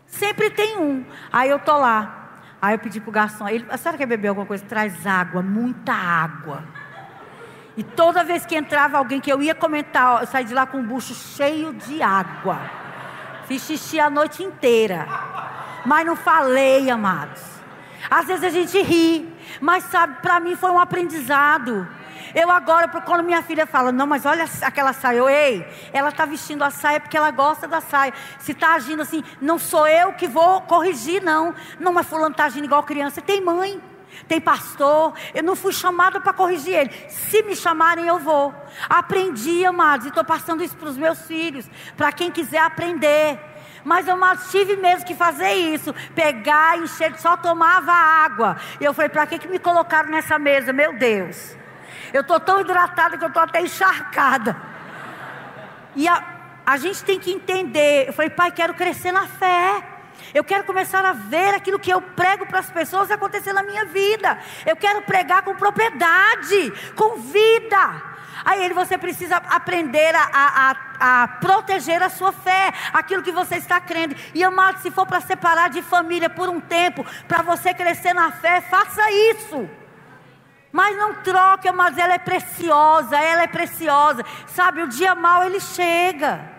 Sempre 0.06 0.50
tem 0.50 0.76
um. 0.76 1.02
Aí 1.32 1.48
eu 1.48 1.58
tô 1.58 1.78
lá. 1.78 2.24
Aí 2.60 2.74
eu 2.74 2.78
pedi 2.78 3.00
pro 3.00 3.10
garçom, 3.10 3.48
ele, 3.48 3.64
a 3.70 3.78
senhora 3.78 3.96
quer 3.96 4.06
beber 4.06 4.28
alguma 4.28 4.46
coisa? 4.46 4.62
Traz 4.66 5.06
água, 5.06 5.40
muita 5.40 5.94
água. 5.94 6.62
E 7.76 7.82
toda 7.82 8.24
vez 8.24 8.46
que 8.46 8.56
entrava 8.56 8.96
alguém 8.96 9.20
que 9.20 9.30
eu 9.30 9.42
ia 9.42 9.54
comentar, 9.54 10.22
eu 10.22 10.26
saí 10.26 10.44
de 10.44 10.54
lá 10.54 10.66
com 10.66 10.78
um 10.78 10.82
bucho 10.82 11.14
cheio 11.14 11.74
de 11.74 12.02
água. 12.02 12.58
Fiz 13.46 13.62
xixi 13.62 14.00
a 14.00 14.08
noite 14.08 14.42
inteira. 14.42 15.06
Mas 15.84 16.06
não 16.06 16.16
falei, 16.16 16.88
amados. 16.90 17.42
Às 18.10 18.26
vezes 18.26 18.44
a 18.44 18.50
gente 18.50 18.80
ri, 18.80 19.30
mas 19.60 19.84
sabe, 19.84 20.20
para 20.22 20.40
mim 20.40 20.56
foi 20.56 20.70
um 20.70 20.78
aprendizado. 20.78 21.86
Eu 22.34 22.50
agora, 22.50 22.88
quando 22.88 23.22
minha 23.22 23.42
filha 23.42 23.66
fala, 23.66 23.92
não, 23.92 24.06
mas 24.06 24.26
olha 24.26 24.46
aquela 24.62 24.92
saia, 24.92 25.18
eu, 25.18 25.28
ei, 25.28 25.66
ela 25.92 26.08
está 26.08 26.24
vestindo 26.24 26.62
a 26.62 26.70
saia 26.70 27.00
porque 27.00 27.16
ela 27.16 27.30
gosta 27.30 27.68
da 27.68 27.80
saia. 27.80 28.12
Se 28.38 28.52
está 28.52 28.74
agindo 28.74 29.02
assim, 29.02 29.22
não 29.40 29.58
sou 29.58 29.86
eu 29.86 30.12
que 30.12 30.26
vou 30.26 30.60
corrigir, 30.62 31.22
não. 31.22 31.54
Não, 31.78 31.92
mas 31.92 32.06
fulano 32.06 32.32
está 32.32 32.44
agindo 32.44 32.64
igual 32.64 32.82
criança. 32.82 33.20
Tem 33.20 33.40
mãe 33.40 33.80
tem 34.28 34.40
pastor. 34.40 35.14
Eu 35.34 35.42
não 35.42 35.56
fui 35.56 35.72
chamada 35.72 36.20
para 36.20 36.32
corrigir 36.32 36.74
ele. 36.74 36.90
Se 37.08 37.42
me 37.42 37.54
chamarem, 37.54 38.06
eu 38.06 38.18
vou. 38.18 38.54
Aprendi, 38.88 39.64
amados, 39.64 40.06
e 40.06 40.08
estou 40.08 40.24
passando 40.24 40.62
isso 40.62 40.76
para 40.76 40.88
os 40.88 40.96
meus 40.96 41.22
filhos, 41.22 41.68
para 41.96 42.12
quem 42.12 42.30
quiser 42.30 42.60
aprender. 42.60 43.38
Mas 43.84 44.08
eu 44.08 44.18
tive 44.50 44.74
mesmo 44.76 45.06
que 45.06 45.14
fazer 45.14 45.52
isso. 45.52 45.94
Pegar, 46.14 46.76
encher, 46.78 47.16
só 47.18 47.36
tomava 47.36 47.92
água. 47.92 48.56
E 48.80 48.84
eu 48.84 48.92
falei, 48.92 49.08
para 49.08 49.26
que, 49.26 49.38
que 49.38 49.46
me 49.46 49.60
colocaram 49.60 50.10
nessa 50.10 50.38
mesa? 50.38 50.72
Meu 50.72 50.98
Deus. 50.98 51.56
Eu 52.12 52.22
estou 52.22 52.40
tão 52.40 52.60
hidratada 52.60 53.16
que 53.16 53.22
eu 53.22 53.28
estou 53.28 53.42
até 53.42 53.60
encharcada. 53.60 54.56
E 55.94 56.08
a, 56.08 56.22
a 56.66 56.76
gente 56.76 57.04
tem 57.04 57.20
que 57.20 57.30
entender. 57.30 58.08
Eu 58.08 58.12
falei, 58.12 58.30
pai, 58.30 58.50
quero 58.50 58.74
crescer 58.74 59.12
na 59.12 59.26
fé. 59.28 59.95
Eu 60.36 60.44
quero 60.44 60.64
começar 60.64 61.02
a 61.02 61.14
ver 61.14 61.54
aquilo 61.54 61.78
que 61.78 61.90
eu 61.90 62.02
prego 62.02 62.44
para 62.44 62.58
as 62.58 62.70
pessoas 62.70 63.10
acontecer 63.10 63.54
na 63.54 63.62
minha 63.62 63.86
vida. 63.86 64.38
Eu 64.66 64.76
quero 64.76 65.00
pregar 65.00 65.40
com 65.40 65.54
propriedade, 65.54 66.74
com 66.94 67.16
vida. 67.16 68.02
Aí 68.44 68.62
ele, 68.62 68.74
você 68.74 68.98
precisa 68.98 69.36
aprender 69.36 70.14
a, 70.14 70.28
a, 70.34 70.76
a, 71.22 71.28
proteger 71.28 72.02
a 72.02 72.10
sua 72.10 72.32
fé, 72.32 72.70
aquilo 72.92 73.22
que 73.22 73.32
você 73.32 73.56
está 73.56 73.80
crendo. 73.80 74.14
E 74.34 74.44
amado, 74.44 74.82
se 74.82 74.90
for 74.90 75.06
para 75.06 75.22
separar 75.22 75.70
de 75.70 75.80
família 75.80 76.28
por 76.28 76.50
um 76.50 76.60
tempo, 76.60 77.02
para 77.26 77.40
você 77.40 77.72
crescer 77.72 78.12
na 78.12 78.30
fé, 78.30 78.60
faça 78.60 79.10
isso. 79.10 79.66
Mas 80.70 80.98
não 80.98 81.14
troque, 81.14 81.72
mas 81.72 81.96
ela 81.96 82.12
é 82.12 82.18
preciosa, 82.18 83.16
ela 83.16 83.44
é 83.44 83.46
preciosa. 83.46 84.22
Sabe, 84.48 84.82
o 84.82 84.88
dia 84.88 85.14
mal 85.14 85.42
ele 85.44 85.60
chega. 85.60 86.55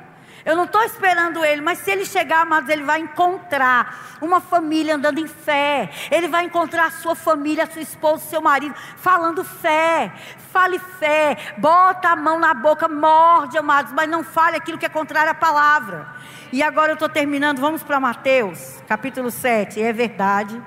Eu 0.48 0.56
não 0.56 0.64
estou 0.64 0.82
esperando 0.82 1.44
ele, 1.44 1.60
mas 1.60 1.80
se 1.80 1.92
ele 1.92 2.06
chegar, 2.06 2.44
amados, 2.44 2.70
ele 2.70 2.84
vai 2.84 3.02
encontrar 3.02 4.18
uma 4.22 4.40
família 4.40 4.96
andando 4.96 5.20
em 5.20 5.28
fé. 5.28 5.90
Ele 6.10 6.30
vai 6.30 6.46
encontrar 6.46 6.86
a 6.86 6.92
sua 6.92 7.16
família, 7.16 7.66
a 7.66 7.68
sua 7.68 7.82
esposa, 7.82 8.24
seu 8.30 8.42
marido, 8.42 8.74
falando 8.96 9.44
fé. 9.44 10.10
Fale 10.50 10.80
fé, 10.80 11.54
bota 11.58 12.08
a 12.08 12.16
mão 12.16 12.40
na 12.40 12.54
boca, 12.54 12.88
morde, 12.88 13.58
amados, 13.58 13.92
mas 13.92 14.10
não 14.10 14.24
fale 14.24 14.56
aquilo 14.56 14.78
que 14.78 14.86
é 14.86 14.90
contrário 14.90 15.32
à 15.32 15.36
palavra. 15.36 16.08
E 16.54 16.64
agora 16.64 16.92
eu 16.92 16.94
estou 16.94 17.10
terminando, 17.10 17.60
vamos 17.60 17.84
para 17.84 18.00
Mateus, 18.00 18.82
capítulo 18.88 19.30
7, 19.30 19.82
é 19.82 19.92
verdade. 19.92 20.64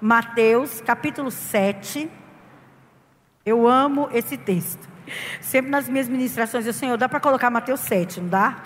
Mateus, 0.00 0.80
capítulo 0.80 1.30
7. 1.30 2.10
Eu 3.44 3.68
amo 3.68 4.08
esse 4.10 4.38
texto. 4.38 4.95
Sempre 5.40 5.70
nas 5.70 5.88
minhas 5.88 6.08
ministrações, 6.08 6.66
eu, 6.66 6.72
Senhor, 6.72 6.96
dá 6.96 7.08
para 7.08 7.20
colocar 7.20 7.50
Mateus 7.50 7.80
7, 7.80 8.20
não 8.20 8.28
dá? 8.28 8.62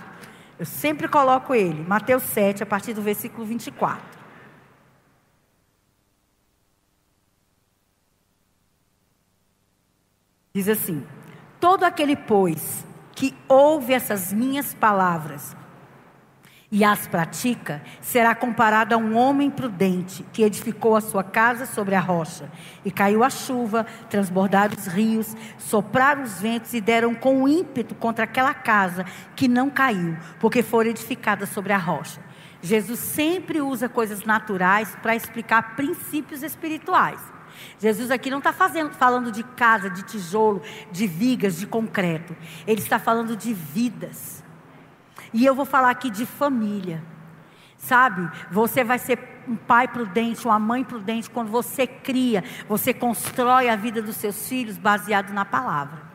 Eu 0.58 0.66
sempre 0.66 1.08
coloco 1.08 1.54
ele, 1.54 1.82
Mateus 1.82 2.22
7, 2.22 2.62
a 2.62 2.66
partir 2.66 2.92
do 2.92 3.02
versículo 3.02 3.46
24. 3.46 4.20
Diz 10.52 10.68
assim: 10.68 11.06
Todo 11.58 11.84
aquele, 11.84 12.16
pois, 12.16 12.84
que 13.14 13.34
ouve 13.48 13.92
essas 13.92 14.32
minhas 14.32 14.74
palavras 14.74 15.56
e 16.72 16.84
as 16.84 17.08
pratica, 17.08 17.82
será 18.00 18.32
comparado 18.32 18.94
a 18.94 18.98
um 18.98 19.16
homem 19.16 19.50
prudente 19.50 20.24
que 20.32 20.44
edificou 20.44 20.94
a 20.94 21.00
sua 21.00 21.24
casa 21.24 21.66
sobre 21.66 21.96
a 21.96 22.00
rocha. 22.00 22.48
E 22.84 22.92
caiu 22.92 23.24
a 23.24 23.30
chuva, 23.30 23.84
transbordaram 24.08 24.76
os 24.76 24.86
rios, 24.86 25.36
sopraram 25.58 26.22
os 26.22 26.40
ventos 26.40 26.72
e 26.72 26.80
deram 26.80 27.12
com 27.12 27.48
ímpeto 27.48 27.94
contra 27.96 28.24
aquela 28.24 28.54
casa 28.54 29.04
que 29.34 29.48
não 29.48 29.68
caiu, 29.68 30.16
porque 30.38 30.62
foi 30.62 30.88
edificada 30.88 31.44
sobre 31.44 31.72
a 31.72 31.78
rocha. 31.78 32.20
Jesus 32.62 33.00
sempre 33.00 33.60
usa 33.60 33.88
coisas 33.88 34.22
naturais 34.22 34.96
para 35.02 35.16
explicar 35.16 35.74
princípios 35.74 36.42
espirituais. 36.42 37.20
Jesus 37.80 38.12
aqui 38.12 38.30
não 38.30 38.38
está 38.38 38.52
falando 38.52 39.32
de 39.32 39.42
casa, 39.42 39.90
de 39.90 40.04
tijolo, 40.04 40.62
de 40.92 41.06
vigas, 41.06 41.58
de 41.58 41.66
concreto. 41.66 42.36
Ele 42.64 42.80
está 42.80 42.98
falando 42.98 43.36
de 43.36 43.52
vidas 43.52 44.39
e 45.32 45.44
eu 45.44 45.54
vou 45.54 45.64
falar 45.64 45.90
aqui 45.90 46.10
de 46.10 46.26
família. 46.26 47.02
Sabe, 47.76 48.30
você 48.50 48.84
vai 48.84 48.98
ser 48.98 49.18
um 49.48 49.56
pai 49.56 49.88
prudente, 49.88 50.46
uma 50.46 50.58
mãe 50.58 50.84
prudente 50.84 51.30
quando 51.30 51.50
você 51.50 51.86
cria, 51.86 52.44
você 52.68 52.92
constrói 52.92 53.68
a 53.68 53.76
vida 53.76 54.02
dos 54.02 54.16
seus 54.16 54.48
filhos 54.48 54.76
baseado 54.76 55.32
na 55.32 55.44
palavra. 55.44 56.10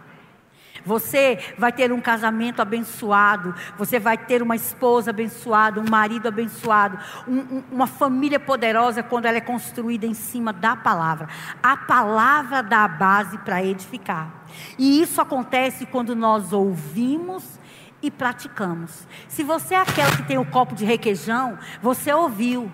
Você 0.85 1.39
vai 1.57 1.71
ter 1.71 1.91
um 1.91 1.99
casamento 1.99 2.61
abençoado, 2.61 3.55
você 3.75 3.99
vai 3.99 4.15
ter 4.15 4.43
uma 4.43 4.55
esposa 4.55 5.09
abençoada, 5.09 5.81
um 5.81 5.89
marido 5.89 6.27
abençoado, 6.27 6.99
um, 7.27 7.39
um, 7.39 7.63
uma 7.71 7.87
família 7.87 8.39
poderosa 8.39 9.01
quando 9.01 9.25
ela 9.25 9.37
é 9.37 9.41
construída 9.41 10.05
em 10.05 10.13
cima 10.13 10.53
da 10.53 10.75
palavra. 10.75 11.27
A 11.63 11.75
palavra 11.75 12.61
dá 12.61 12.83
a 12.83 12.87
base 12.87 13.39
para 13.39 13.63
edificar. 13.63 14.29
E 14.77 15.01
isso 15.01 15.19
acontece 15.19 15.87
quando 15.87 16.15
nós 16.15 16.53
ouvimos 16.53 17.59
e 18.01 18.11
praticamos. 18.11 19.07
Se 19.27 19.43
você 19.43 19.75
é 19.75 19.79
aquela 19.79 20.15
que 20.15 20.23
tem 20.23 20.37
o 20.37 20.45
copo 20.45 20.75
de 20.75 20.85
requeijão, 20.85 21.57
você 21.81 22.13
ouviu. 22.13 22.71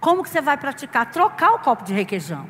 Como 0.00 0.22
que 0.22 0.28
você 0.28 0.40
vai 0.40 0.56
praticar? 0.56 1.10
Trocar 1.10 1.52
o 1.52 1.58
copo 1.58 1.84
de 1.84 1.94
requeijão. 1.94 2.48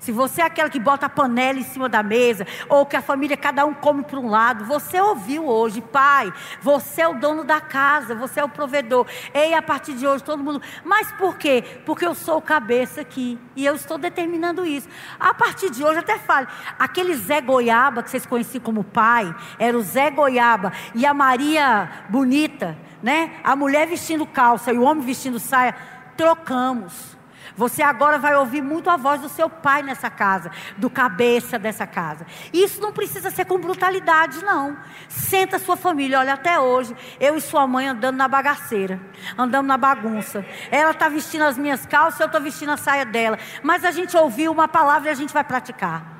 Se 0.00 0.10
você 0.10 0.40
é 0.40 0.44
aquela 0.46 0.70
que 0.70 0.80
bota 0.80 1.06
a 1.06 1.08
panela 1.10 1.58
em 1.58 1.62
cima 1.62 1.86
da 1.86 2.02
mesa, 2.02 2.46
ou 2.70 2.86
que 2.86 2.96
a 2.96 3.02
família 3.02 3.36
cada 3.36 3.66
um 3.66 3.74
come 3.74 4.02
para 4.02 4.18
um 4.18 4.30
lado, 4.30 4.64
você 4.64 4.98
ouviu 4.98 5.46
hoje, 5.46 5.82
pai, 5.82 6.32
você 6.62 7.02
é 7.02 7.08
o 7.08 7.20
dono 7.20 7.44
da 7.44 7.60
casa, 7.60 8.14
você 8.14 8.40
é 8.40 8.44
o 8.44 8.48
provedor. 8.48 9.06
Ei, 9.34 9.52
a 9.52 9.60
partir 9.60 9.92
de 9.92 10.06
hoje 10.06 10.24
todo 10.24 10.42
mundo. 10.42 10.62
Mas 10.82 11.12
por 11.12 11.36
quê? 11.36 11.62
Porque 11.84 12.06
eu 12.06 12.14
sou 12.14 12.38
o 12.38 12.42
cabeça 12.42 13.02
aqui 13.02 13.38
e 13.54 13.64
eu 13.64 13.74
estou 13.74 13.98
determinando 13.98 14.64
isso. 14.64 14.88
A 15.18 15.34
partir 15.34 15.70
de 15.70 15.84
hoje, 15.84 15.98
até 15.98 16.18
fale, 16.18 16.48
aquele 16.78 17.14
Zé 17.14 17.42
Goiaba 17.42 18.02
que 18.02 18.10
vocês 18.10 18.24
conheciam 18.24 18.62
como 18.62 18.82
pai, 18.82 19.34
era 19.58 19.76
o 19.76 19.82
Zé 19.82 20.10
Goiaba 20.10 20.72
e 20.94 21.04
a 21.04 21.12
Maria 21.12 22.06
bonita, 22.08 22.74
né? 23.02 23.34
A 23.44 23.54
mulher 23.54 23.86
vestindo 23.86 24.26
calça 24.26 24.72
e 24.72 24.78
o 24.78 24.82
homem 24.82 25.04
vestindo 25.04 25.38
saia, 25.38 25.74
trocamos. 26.16 27.19
Você 27.60 27.82
agora 27.82 28.18
vai 28.18 28.34
ouvir 28.34 28.62
muito 28.62 28.88
a 28.88 28.96
voz 28.96 29.20
do 29.20 29.28
seu 29.28 29.50
pai 29.50 29.82
nessa 29.82 30.08
casa, 30.08 30.50
do 30.78 30.88
cabeça 30.88 31.58
dessa 31.58 31.86
casa. 31.86 32.26
Isso 32.54 32.80
não 32.80 32.90
precisa 32.90 33.30
ser 33.30 33.44
com 33.44 33.58
brutalidade, 33.58 34.42
não. 34.42 34.78
Senta 35.10 35.58
sua 35.58 35.76
família, 35.76 36.20
olha, 36.20 36.32
até 36.32 36.58
hoje, 36.58 36.96
eu 37.20 37.36
e 37.36 37.40
sua 37.42 37.66
mãe 37.66 37.86
andando 37.86 38.16
na 38.16 38.26
bagaceira, 38.26 38.98
andando 39.36 39.66
na 39.66 39.76
bagunça. 39.76 40.42
Ela 40.70 40.92
está 40.92 41.10
vestindo 41.10 41.42
as 41.42 41.58
minhas 41.58 41.84
calças, 41.84 42.20
eu 42.20 42.26
estou 42.28 42.40
vestindo 42.40 42.70
a 42.70 42.78
saia 42.78 43.04
dela. 43.04 43.38
Mas 43.62 43.84
a 43.84 43.90
gente 43.90 44.16
ouviu 44.16 44.52
uma 44.52 44.66
palavra 44.66 45.10
e 45.10 45.12
a 45.12 45.14
gente 45.14 45.34
vai 45.34 45.44
praticar. 45.44 46.19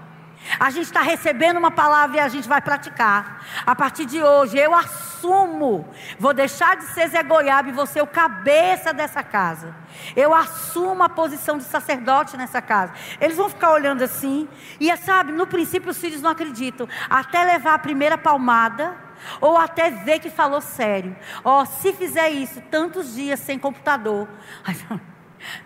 A 0.58 0.70
gente 0.70 0.86
está 0.86 1.02
recebendo 1.02 1.58
uma 1.58 1.70
palavra 1.70 2.16
e 2.16 2.20
a 2.20 2.28
gente 2.28 2.48
vai 2.48 2.60
praticar. 2.60 3.44
A 3.64 3.74
partir 3.74 4.04
de 4.04 4.22
hoje, 4.22 4.58
eu 4.58 4.74
assumo. 4.74 5.88
Vou 6.18 6.32
deixar 6.32 6.76
de 6.76 6.84
ser 6.86 7.08
Zé 7.08 7.22
Goiaba 7.22 7.68
e 7.68 7.72
vou 7.72 7.86
ser 7.86 8.02
o 8.02 8.06
cabeça 8.06 8.92
dessa 8.92 9.22
casa. 9.22 9.74
Eu 10.16 10.34
assumo 10.34 11.02
a 11.02 11.08
posição 11.08 11.58
de 11.58 11.64
sacerdote 11.64 12.36
nessa 12.36 12.60
casa. 12.60 12.92
Eles 13.20 13.36
vão 13.36 13.48
ficar 13.48 13.72
olhando 13.72 14.02
assim. 14.02 14.48
E 14.78 14.94
sabe, 14.96 15.32
no 15.32 15.46
princípio 15.46 15.90
os 15.90 15.98
filhos 15.98 16.22
não 16.22 16.30
acreditam. 16.30 16.88
Até 17.08 17.44
levar 17.44 17.74
a 17.74 17.78
primeira 17.78 18.18
palmada. 18.18 18.94
Ou 19.40 19.56
até 19.56 19.90
ver 19.90 20.18
que 20.18 20.30
falou 20.30 20.60
sério. 20.60 21.14
Ó, 21.44 21.60
oh, 21.60 21.66
se 21.66 21.92
fizer 21.92 22.30
isso 22.30 22.60
tantos 22.70 23.14
dias 23.14 23.38
sem 23.40 23.58
computador. 23.58 24.26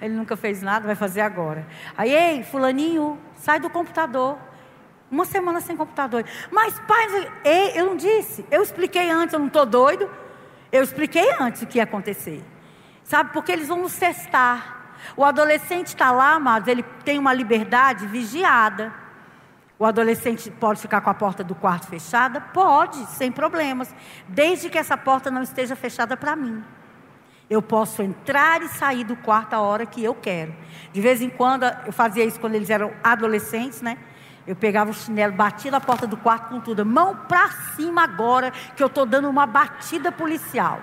Ele 0.00 0.14
nunca 0.14 0.36
fez 0.36 0.62
nada, 0.62 0.86
vai 0.86 0.94
fazer 0.94 1.20
agora. 1.20 1.66
Aí, 1.96 2.12
ei, 2.12 2.42
fulaninho, 2.42 3.18
sai 3.36 3.58
do 3.58 3.70
computador. 3.70 4.38
Uma 5.14 5.24
semana 5.24 5.60
sem 5.60 5.76
computador. 5.76 6.24
Mas, 6.50 6.74
pai, 6.80 7.06
eu 7.76 7.86
não 7.86 7.96
disse. 7.96 8.44
Eu 8.50 8.64
expliquei 8.64 9.08
antes, 9.08 9.32
eu 9.32 9.38
não 9.38 9.46
estou 9.46 9.64
doido. 9.64 10.10
Eu 10.72 10.82
expliquei 10.82 11.30
antes 11.38 11.62
o 11.62 11.68
que 11.68 11.78
ia 11.78 11.84
acontecer. 11.84 12.42
Sabe, 13.04 13.32
porque 13.32 13.52
eles 13.52 13.68
vão 13.68 13.82
nos 13.82 13.96
testar. 13.96 14.96
O 15.16 15.24
adolescente 15.24 15.88
está 15.88 16.10
lá, 16.10 16.32
amados, 16.32 16.66
ele 16.66 16.82
tem 17.04 17.16
uma 17.16 17.32
liberdade 17.32 18.08
vigiada. 18.08 18.92
O 19.78 19.84
adolescente 19.86 20.50
pode 20.50 20.80
ficar 20.80 21.00
com 21.00 21.10
a 21.10 21.14
porta 21.14 21.44
do 21.44 21.54
quarto 21.54 21.86
fechada? 21.86 22.40
Pode, 22.40 22.96
sem 23.12 23.30
problemas. 23.30 23.94
Desde 24.26 24.68
que 24.68 24.78
essa 24.78 24.96
porta 24.96 25.30
não 25.30 25.42
esteja 25.42 25.76
fechada 25.76 26.16
para 26.16 26.34
mim. 26.34 26.60
Eu 27.48 27.62
posso 27.62 28.02
entrar 28.02 28.62
e 28.62 28.68
sair 28.68 29.04
do 29.04 29.14
quarto 29.14 29.54
a 29.54 29.60
hora 29.60 29.86
que 29.86 30.02
eu 30.02 30.14
quero. 30.14 30.52
De 30.92 31.00
vez 31.00 31.22
em 31.22 31.30
quando, 31.30 31.66
eu 31.86 31.92
fazia 31.92 32.24
isso 32.24 32.40
quando 32.40 32.56
eles 32.56 32.68
eram 32.68 32.92
adolescentes, 33.04 33.80
né? 33.80 33.96
Eu 34.46 34.54
pegava 34.54 34.90
o 34.90 34.94
chinelo, 34.94 35.32
batia 35.32 35.70
na 35.70 35.80
porta 35.80 36.06
do 36.06 36.16
quarto 36.16 36.50
com 36.50 36.60
tudo. 36.60 36.84
Mão 36.84 37.16
para 37.16 37.48
cima 37.74 38.02
agora, 38.02 38.50
que 38.76 38.82
eu 38.82 38.88
estou 38.88 39.06
dando 39.06 39.28
uma 39.28 39.46
batida 39.46 40.12
policial. 40.12 40.80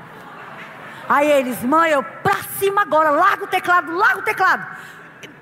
Aí 1.07 1.29
eles, 1.29 1.61
mãe, 1.63 1.91
eu 1.91 2.03
para 2.03 2.41
cima 2.57 2.81
agora, 2.81 3.11
larga 3.11 3.43
o 3.43 3.47
teclado, 3.47 3.95
larga 3.95 4.19
o 4.19 4.23
teclado. 4.23 4.65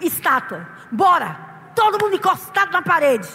Estátua, 0.01 0.67
bora. 0.91 1.37
Todo 1.73 2.03
mundo 2.03 2.15
encostado 2.15 2.71
na 2.71 2.81
parede. 2.81 3.29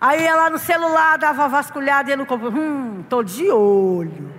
Aí 0.00 0.24
ela 0.24 0.50
no 0.50 0.58
celular 0.58 1.16
dava 1.18 1.48
vasculhada 1.48 2.12
e 2.12 2.16
no 2.16 2.24
hum, 2.24 3.04
tô 3.08 3.22
de 3.22 3.50
olho. 3.50 4.32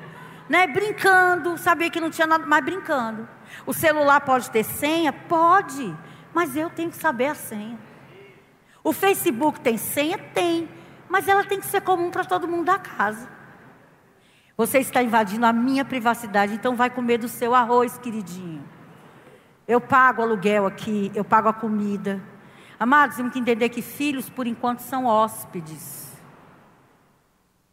Né? 0.48 0.68
Brincando, 0.68 1.58
sabia 1.58 1.89
que 1.89 2.00
não 2.00 2.10
tinha 2.10 2.28
nada, 2.28 2.46
mas 2.46 2.64
brincando. 2.64 3.28
O 3.66 3.74
celular 3.74 4.22
pode 4.22 4.50
ter 4.52 4.64
senha? 4.64 5.12
Pode, 5.12 5.94
mas 6.34 6.56
eu 6.56 6.70
tenho 6.70 6.89
que 6.89 6.98
saber 6.98 7.28
a 7.28 7.36
senha. 7.36 7.78
O 8.84 8.92
Facebook 8.92 9.60
tem 9.62 9.78
senha? 9.78 10.18
Tem. 10.18 10.68
Mas 11.08 11.28
ela 11.28 11.44
tem 11.44 11.60
que 11.60 11.66
ser 11.66 11.82
comum 11.82 12.12
para 12.12 12.26
todo 12.26 12.48
mundo 12.48 12.66
da 12.66 12.78
casa. 12.78 13.30
Você 14.58 14.80
está 14.80 15.02
invadindo 15.02 15.46
a 15.46 15.54
minha 15.54 15.84
privacidade, 15.84 16.54
então 16.54 16.76
vai 16.76 16.90
comer 16.90 17.18
do 17.18 17.28
seu 17.28 17.56
arroz, 17.56 17.98
queridinho. 17.98 18.64
Eu 19.68 19.80
pago 19.80 20.22
aluguel 20.22 20.68
aqui, 20.68 21.12
eu 21.16 21.24
pago 21.24 21.48
a 21.48 21.54
comida. 21.54 22.22
Amados, 22.80 23.16
temos 23.16 23.32
que 23.32 23.40
entender 23.40 23.70
que 23.70 23.82
filhos, 23.82 24.30
por 24.30 24.46
enquanto, 24.46 24.80
são 24.80 25.06
hóspedes. 25.06 26.12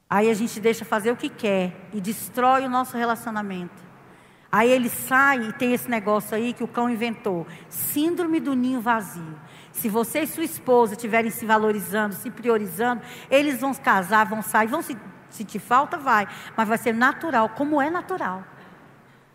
Aí 0.09 0.31
a 0.31 0.35
gente 0.35 0.61
deixa 0.61 0.85
fazer 0.85 1.11
o 1.11 1.17
que 1.17 1.29
quer 1.29 1.89
e 1.93 2.01
destrói 2.01 2.65
o 2.65 2.71
nosso 2.71 2.97
relacionamento. 2.97 3.89
Aí 4.53 4.70
ele 4.70 4.88
sai 4.88 5.48
e 5.48 5.53
tem 5.53 5.72
esse 5.72 5.88
negócio 5.88 6.36
aí 6.36 6.53
que 6.53 6.64
o 6.64 6.68
cão 6.68 6.90
inventou: 6.90 7.46
Síndrome 7.68 8.40
do 8.40 8.55
ninho 8.55 8.80
vazio. 8.80 9.38
Se 9.72 9.88
você 9.88 10.22
e 10.22 10.26
sua 10.26 10.44
esposa 10.44 10.94
estiverem 10.94 11.30
se 11.30 11.46
valorizando, 11.46 12.14
se 12.14 12.30
priorizando, 12.30 13.03
eles 13.30 13.61
vão 13.61 13.72
se 13.72 13.80
casar, 13.80 14.26
vão 14.26 14.42
sair, 14.42 14.66
vão 14.66 14.82
se 14.82 14.96
sentir 15.30 15.61
falta, 15.61 15.96
vai, 15.96 16.26
mas 16.57 16.68
vai 16.68 16.76
ser 16.76 16.92
natural, 16.92 17.51
como 17.51 17.80
é 17.80 17.88
natural. 17.88 18.44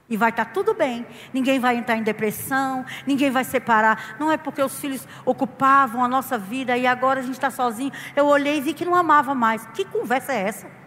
E 0.07 0.15
vai 0.17 0.29
estar 0.29 0.45
tudo 0.45 0.73
bem. 0.73 1.07
Ninguém 1.33 1.57
vai 1.57 1.77
entrar 1.77 1.95
em 1.95 2.03
depressão, 2.03 2.85
ninguém 3.07 3.31
vai 3.31 3.43
separar. 3.43 4.17
Não 4.19 4.31
é 4.31 4.37
porque 4.37 4.61
os 4.61 4.79
filhos 4.79 5.07
ocupavam 5.23 6.03
a 6.03 6.07
nossa 6.07 6.37
vida 6.37 6.77
e 6.77 6.85
agora 6.85 7.21
a 7.21 7.23
gente 7.23 7.33
está 7.33 7.49
sozinho. 7.49 7.91
Eu 8.15 8.27
olhei 8.27 8.57
e 8.57 8.61
vi 8.61 8.73
que 8.73 8.85
não 8.85 8.93
amava 8.93 9.33
mais. 9.33 9.65
Que 9.67 9.83
conversa 9.83 10.33
é 10.33 10.41
essa? 10.41 10.84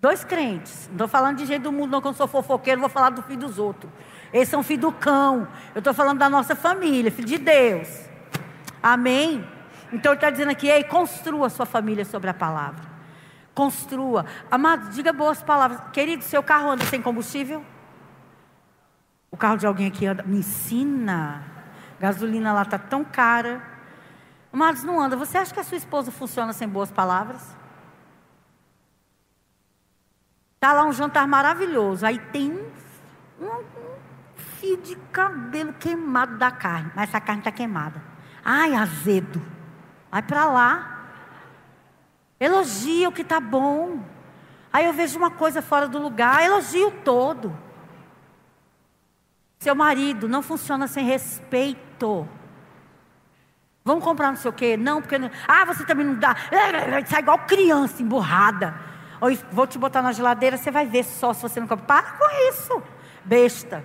Dois 0.00 0.24
crentes. 0.24 0.86
Não 0.86 0.94
estou 0.94 1.08
falando 1.08 1.36
de 1.36 1.44
gente 1.44 1.62
do 1.62 1.70
mundo, 1.70 1.90
não, 1.90 2.00
que 2.00 2.08
eu 2.08 2.14
sou 2.14 2.26
fofoqueiro, 2.26 2.80
vou 2.80 2.88
falar 2.88 3.10
do 3.10 3.22
filho 3.22 3.40
dos 3.40 3.58
outros. 3.58 3.92
É 4.32 4.56
um 4.56 4.62
filho 4.62 4.80
do 4.80 4.92
cão. 4.92 5.46
Eu 5.74 5.80
estou 5.80 5.92
falando 5.92 6.18
da 6.18 6.30
nossa 6.30 6.56
família, 6.56 7.10
filho 7.10 7.28
de 7.28 7.36
Deus. 7.36 8.08
Amém? 8.82 9.46
Então 9.92 10.12
ele 10.12 10.16
está 10.16 10.30
dizendo 10.30 10.50
aqui, 10.50 10.68
ei, 10.68 10.84
construa 10.84 11.48
a 11.48 11.50
sua 11.50 11.66
família 11.66 12.04
sobre 12.06 12.30
a 12.30 12.34
palavra. 12.34 12.82
Construa. 13.54 14.24
Amado, 14.50 14.90
diga 14.90 15.12
boas 15.12 15.42
palavras. 15.42 15.80
Querido, 15.92 16.24
seu 16.24 16.42
carro 16.42 16.70
anda 16.70 16.84
sem 16.86 17.02
combustível? 17.02 17.62
O 19.30 19.36
carro 19.36 19.58
de 19.58 19.66
alguém 19.66 19.88
aqui 19.88 20.06
anda. 20.06 20.22
Me 20.22 20.38
ensina. 20.38 21.44
Gasolina 21.98 22.54
lá 22.54 22.62
está 22.62 22.78
tão 22.78 23.04
cara. 23.04 23.60
Amados, 24.50 24.82
não 24.82 24.98
anda. 24.98 25.14
Você 25.14 25.36
acha 25.36 25.52
que 25.52 25.60
a 25.60 25.64
sua 25.64 25.76
esposa 25.76 26.10
funciona 26.10 26.54
sem 26.54 26.66
boas 26.66 26.90
palavras? 26.90 27.59
Está 30.62 30.74
lá 30.74 30.84
um 30.84 30.92
jantar 30.92 31.26
maravilhoso. 31.26 32.04
Aí 32.04 32.18
tem 32.18 32.52
um, 33.40 33.64
fio 34.36 34.76
de 34.76 34.94
cabelo 35.10 35.72
queimado 35.72 36.36
da 36.36 36.50
carne. 36.50 36.92
Mas 36.94 37.08
essa 37.08 37.18
carne 37.18 37.40
está 37.40 37.50
queimada. 37.50 38.02
Ai, 38.44 38.74
azedo. 38.74 39.40
Vai 40.10 40.20
para 40.20 40.44
lá. 40.44 41.06
Elogia 42.38 43.08
o 43.08 43.12
que 43.12 43.22
está 43.22 43.40
bom. 43.40 44.04
Aí 44.70 44.84
eu 44.84 44.92
vejo 44.92 45.16
uma 45.16 45.30
coisa 45.30 45.62
fora 45.62 45.88
do 45.88 45.98
lugar, 45.98 46.44
elogio 46.44 46.90
todo. 47.06 47.56
Seu 49.60 49.74
marido 49.74 50.28
não 50.28 50.42
funciona 50.42 50.86
sem 50.86 51.06
respeito. 51.06 52.28
Vamos 53.82 54.04
comprar 54.04 54.28
não 54.28 54.36
sei 54.36 54.50
o 54.50 54.52
quê? 54.52 54.76
Não, 54.76 55.00
porque. 55.00 55.18
Não... 55.18 55.30
Ah, 55.48 55.64
você 55.64 55.86
também 55.86 56.04
não 56.04 56.16
dá. 56.16 56.36
Sai 57.06 57.20
igual 57.20 57.38
criança 57.46 58.02
emburrada. 58.02 58.89
Ou 59.20 59.28
vou 59.52 59.66
te 59.66 59.78
botar 59.78 60.02
na 60.02 60.12
geladeira, 60.12 60.56
você 60.56 60.70
vai 60.70 60.86
ver 60.86 61.04
só 61.04 61.32
se 61.32 61.42
você 61.42 61.60
não 61.60 61.66
compra. 61.66 61.84
Para 61.84 62.12
com 62.12 62.48
isso, 62.48 62.82
besta 63.24 63.84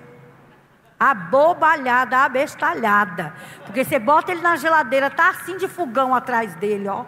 abobalhada, 1.00 2.20
abestalhada. 2.20 3.34
Porque 3.66 3.84
você 3.84 4.00
bota 4.00 4.32
ele 4.32 4.42
na 4.42 4.56
geladeira, 4.56 5.10
tá 5.10 5.30
assim 5.30 5.58
de 5.58 5.68
fogão 5.68 6.14
atrás 6.16 6.56
dele, 6.56 6.88
ó. 6.88 7.06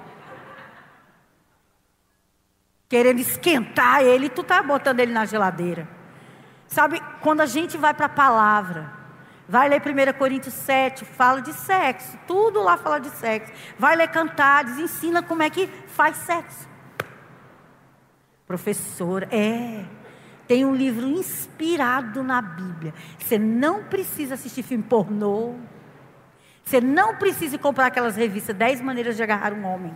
Querendo 2.89 3.19
esquentar 3.19 4.01
ele, 4.01 4.29
tu 4.29 4.43
tá 4.43 4.61
botando 4.61 4.99
ele 4.99 5.11
na 5.11 5.25
geladeira. 5.25 5.87
Sabe, 6.67 7.01
quando 7.21 7.41
a 7.41 7.45
gente 7.45 7.77
vai 7.77 7.93
para 7.93 8.05
a 8.05 8.09
palavra, 8.09 8.91
vai 9.47 9.67
ler 9.69 9.81
1 9.81 10.17
Coríntios 10.17 10.53
7, 10.53 11.05
fala 11.05 11.41
de 11.41 11.53
sexo, 11.53 12.17
tudo 12.27 12.61
lá 12.61 12.77
fala 12.77 12.99
de 12.99 13.09
sexo. 13.09 13.51
Vai 13.77 13.95
ler 13.95 14.09
Cantares, 14.09 14.77
ensina 14.77 15.21
como 15.21 15.43
é 15.43 15.49
que 15.49 15.67
faz 15.87 16.17
sexo. 16.17 16.67
Professora, 18.47 19.27
é. 19.29 19.83
Tem 20.47 20.63
um 20.63 20.73
livro 20.73 21.05
inspirado 21.05 22.23
na 22.23 22.41
Bíblia. 22.41 22.93
Você 23.19 23.37
não 23.37 23.83
precisa 23.83 24.35
assistir 24.35 24.63
filme 24.63 24.83
pornô. 24.83 25.55
Você 26.63 26.79
não 26.79 27.15
precisa 27.15 27.57
comprar 27.57 27.87
aquelas 27.87 28.15
revistas 28.15 28.55
10 28.55 28.81
maneiras 28.81 29.17
de 29.17 29.23
agarrar 29.23 29.53
um 29.53 29.65
homem. 29.65 29.93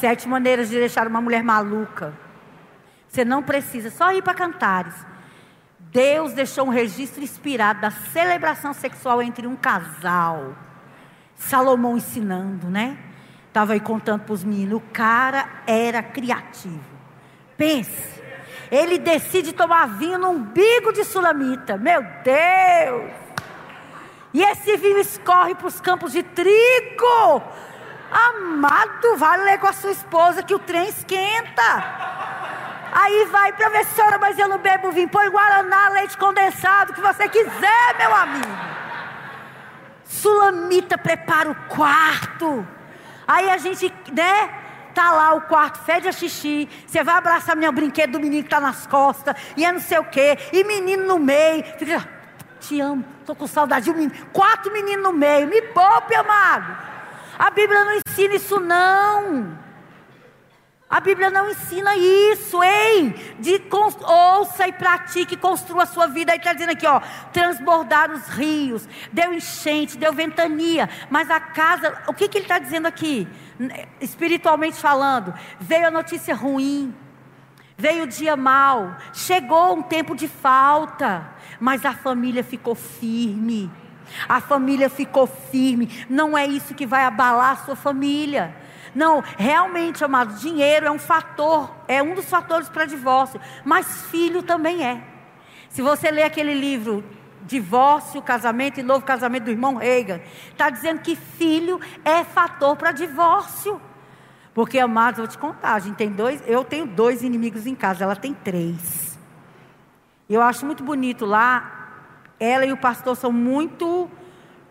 Sete 0.00 0.26
maneiras 0.26 0.68
de 0.68 0.76
deixar 0.76 1.06
uma 1.06 1.20
mulher 1.20 1.44
maluca. 1.44 2.12
Você 3.08 3.24
não 3.24 3.42
precisa 3.42 3.90
só 3.90 4.12
ir 4.12 4.22
para 4.22 4.34
cantares. 4.34 4.94
Deus 5.78 6.32
deixou 6.32 6.66
um 6.66 6.70
registro 6.70 7.22
inspirado 7.22 7.80
da 7.80 7.90
celebração 7.92 8.74
sexual 8.74 9.22
entre 9.22 9.46
um 9.46 9.54
casal. 9.54 10.56
Salomão 11.36 11.96
ensinando, 11.96 12.68
né? 12.68 12.98
Estava 13.46 13.74
aí 13.74 13.80
contando 13.80 14.22
para 14.22 14.32
os 14.32 14.42
meninos. 14.42 14.78
O 14.78 14.82
cara 14.92 15.48
era 15.64 16.02
criativo. 16.02 16.93
Pense. 17.56 18.14
Ele 18.70 18.98
decide 18.98 19.52
tomar 19.52 19.86
vinho 19.86 20.18
no 20.18 20.30
umbigo 20.30 20.92
de 20.92 21.04
Sulamita. 21.04 21.76
Meu 21.76 22.02
Deus! 22.22 23.12
E 24.32 24.42
esse 24.42 24.76
vinho 24.76 24.98
escorre 24.98 25.54
para 25.54 25.68
os 25.68 25.80
campos 25.80 26.12
de 26.12 26.22
trigo. 26.22 27.42
Amado, 28.10 29.16
vai 29.16 29.38
ler 29.38 29.58
com 29.58 29.68
a 29.68 29.72
sua 29.72 29.92
esposa 29.92 30.42
que 30.42 30.54
o 30.54 30.58
trem 30.58 30.88
esquenta. 30.88 31.62
Aí 32.92 33.24
vai, 33.26 33.52
professora, 33.52 34.18
mas 34.18 34.38
eu 34.38 34.48
não 34.48 34.58
bebo 34.58 34.90
vinho. 34.90 35.08
Põe 35.08 35.28
guaraná, 35.28 35.88
leite 35.90 36.16
condensado, 36.16 36.92
o 36.92 36.94
que 36.94 37.00
você 37.00 37.28
quiser, 37.28 37.96
meu 37.98 38.14
amigo. 38.14 38.48
Sulamita 40.04 40.96
prepara 40.98 41.50
o 41.50 41.54
quarto. 41.68 42.66
Aí 43.26 43.50
a 43.50 43.58
gente, 43.58 43.92
né? 44.12 44.63
Tá 44.94 45.10
lá 45.10 45.34
o 45.34 45.42
quarto, 45.42 45.80
fede 45.80 46.08
a 46.08 46.12
xixi. 46.12 46.68
Você 46.86 47.02
vai 47.02 47.16
abraçar 47.16 47.56
meu 47.56 47.72
brinquedo 47.72 48.12
do 48.12 48.20
menino 48.20 48.44
que 48.44 48.48
tá 48.48 48.60
nas 48.60 48.86
costas. 48.86 49.34
E 49.56 49.64
é 49.64 49.72
não 49.72 49.80
sei 49.80 49.98
o 49.98 50.04
quê. 50.04 50.38
E 50.52 50.62
menino 50.64 51.04
no 51.04 51.18
meio. 51.18 51.64
Fica, 51.78 52.08
te 52.60 52.80
amo, 52.80 53.04
tô 53.26 53.34
com 53.34 53.46
saudade 53.46 53.86
de 53.86 53.90
um 53.90 53.94
menino. 53.94 54.14
Quatro 54.32 54.72
meninos 54.72 55.02
no 55.02 55.12
meio. 55.12 55.48
Me 55.48 55.60
poupe, 55.60 56.14
amado. 56.14 56.76
A 57.38 57.50
Bíblia 57.50 57.84
não 57.84 58.00
ensina 58.06 58.34
isso, 58.34 58.60
não. 58.60 59.63
A 60.88 61.00
Bíblia 61.00 61.30
não 61.30 61.50
ensina 61.50 61.96
isso, 61.96 62.62
hein? 62.62 63.14
De 63.40 63.60
ouça 64.06 64.68
e 64.68 64.72
pratique, 64.72 65.36
construa 65.36 65.84
a 65.84 65.86
sua 65.86 66.06
vida. 66.06 66.32
Aí 66.32 66.38
está 66.38 66.52
dizendo 66.52 66.70
aqui, 66.70 66.86
ó, 66.86 67.00
transbordar 67.32 68.12
os 68.12 68.28
rios, 68.28 68.88
deu 69.12 69.32
enchente, 69.32 69.98
deu 69.98 70.12
ventania. 70.12 70.88
Mas 71.10 71.30
a 71.30 71.40
casa, 71.40 72.02
o 72.06 72.12
que, 72.12 72.28
que 72.28 72.38
ele 72.38 72.44
está 72.44 72.58
dizendo 72.58 72.86
aqui? 72.86 73.26
Espiritualmente 74.00 74.76
falando, 74.76 75.34
veio 75.58 75.88
a 75.88 75.90
notícia 75.90 76.34
ruim, 76.34 76.94
veio 77.76 78.04
o 78.04 78.06
dia 78.06 78.36
mal, 78.36 78.96
chegou 79.12 79.74
um 79.74 79.82
tempo 79.82 80.14
de 80.14 80.28
falta, 80.28 81.28
mas 81.58 81.84
a 81.84 81.92
família 81.92 82.44
ficou 82.44 82.74
firme. 82.74 83.70
A 84.28 84.40
família 84.40 84.90
ficou 84.90 85.26
firme. 85.26 86.06
Não 86.08 86.36
é 86.36 86.46
isso 86.46 86.74
que 86.74 86.86
vai 86.86 87.04
abalar 87.04 87.52
a 87.52 87.64
sua 87.64 87.74
família. 87.74 88.54
Não, 88.94 89.22
realmente, 89.36 90.04
amado, 90.04 90.38
dinheiro 90.38 90.86
é 90.86 90.90
um 90.90 90.98
fator, 90.98 91.74
é 91.88 92.02
um 92.02 92.14
dos 92.14 92.26
fatores 92.26 92.68
para 92.68 92.84
divórcio, 92.84 93.40
mas 93.64 94.06
filho 94.10 94.42
também 94.42 94.86
é. 94.86 95.02
Se 95.68 95.82
você 95.82 96.10
ler 96.10 96.22
aquele 96.22 96.54
livro 96.54 97.04
Divórcio, 97.42 98.22
Casamento 98.22 98.80
e 98.80 98.82
Novo 98.82 99.04
Casamento 99.04 99.44
do 99.44 99.50
irmão 99.50 99.74
Reagan, 99.74 100.20
está 100.50 100.70
dizendo 100.70 101.00
que 101.00 101.14
filho 101.14 101.80
é 102.04 102.24
fator 102.24 102.76
para 102.76 102.92
divórcio. 102.92 103.80
Porque, 104.54 104.78
amados, 104.78 105.18
vou 105.18 105.26
te 105.26 105.36
contar, 105.36 105.74
a 105.74 105.78
gente 105.78 105.96
tem 105.96 106.10
dois, 106.10 106.42
eu 106.46 106.64
tenho 106.64 106.86
dois 106.86 107.22
inimigos 107.22 107.66
em 107.66 107.74
casa, 107.74 108.04
ela 108.04 108.16
tem 108.16 108.32
três. 108.32 109.18
Eu 110.30 110.40
acho 110.40 110.64
muito 110.64 110.82
bonito 110.82 111.26
lá, 111.26 111.90
ela 112.38 112.64
e 112.64 112.72
o 112.72 112.76
pastor 112.76 113.16
são 113.16 113.32
muito 113.32 114.08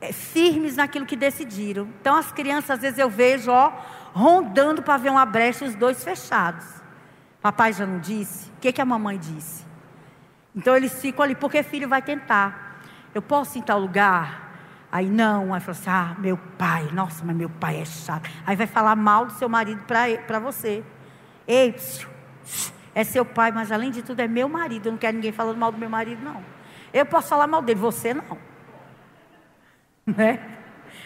é, 0.01 0.11
firmes 0.11 0.77
naquilo 0.77 1.05
que 1.05 1.15
decidiram. 1.15 1.87
Então, 1.99 2.15
as 2.15 2.31
crianças, 2.31 2.71
às 2.71 2.79
vezes 2.79 2.97
eu 2.97 3.09
vejo, 3.09 3.51
ó, 3.51 3.71
rondando 4.13 4.81
para 4.81 4.97
ver 4.97 5.09
uma 5.09 5.25
brecha, 5.25 5.65
os 5.65 5.75
dois 5.75 6.03
fechados. 6.03 6.65
Papai 7.41 7.73
já 7.73 7.85
não 7.85 7.99
disse? 7.99 8.49
O 8.51 8.61
que, 8.61 8.71
que 8.71 8.81
a 8.81 8.85
mamãe 8.85 9.17
disse? 9.17 9.65
Então 10.55 10.75
eles 10.75 11.01
ficam 11.01 11.23
ali, 11.23 11.35
porque 11.35 11.63
filho 11.63 11.89
vai 11.89 12.01
tentar. 12.01 12.79
Eu 13.13 13.21
posso 13.21 13.57
ir 13.57 13.61
em 13.61 13.63
tal 13.63 13.79
lugar? 13.79 14.43
Aí 14.91 15.09
não, 15.09 15.53
aí 15.53 15.59
fala 15.59 15.71
assim: 15.71 15.89
ah, 15.89 16.15
meu 16.19 16.37
pai, 16.57 16.87
nossa, 16.93 17.25
mas 17.25 17.35
meu 17.35 17.49
pai 17.49 17.81
é 17.81 17.85
chato. 17.85 18.29
Aí 18.45 18.55
vai 18.55 18.67
falar 18.67 18.95
mal 18.95 19.25
do 19.25 19.33
seu 19.33 19.49
marido 19.49 19.81
para 19.83 20.39
você. 20.39 20.83
Ei, 21.47 21.73
psiu, 21.73 22.07
é 22.93 23.03
seu 23.03 23.25
pai, 23.25 23.51
mas 23.51 23.71
além 23.71 23.89
de 23.89 24.03
tudo 24.03 24.19
é 24.19 24.27
meu 24.27 24.47
marido. 24.47 24.87
Eu 24.87 24.91
não 24.91 24.99
quero 24.99 25.15
ninguém 25.15 25.31
falando 25.31 25.57
mal 25.57 25.71
do 25.71 25.77
meu 25.77 25.89
marido, 25.89 26.23
não. 26.23 26.43
Eu 26.93 27.05
posso 27.07 27.27
falar 27.27 27.47
mal 27.47 27.61
dele, 27.61 27.79
você 27.79 28.13
não. 28.13 28.37
Né? 30.05 30.37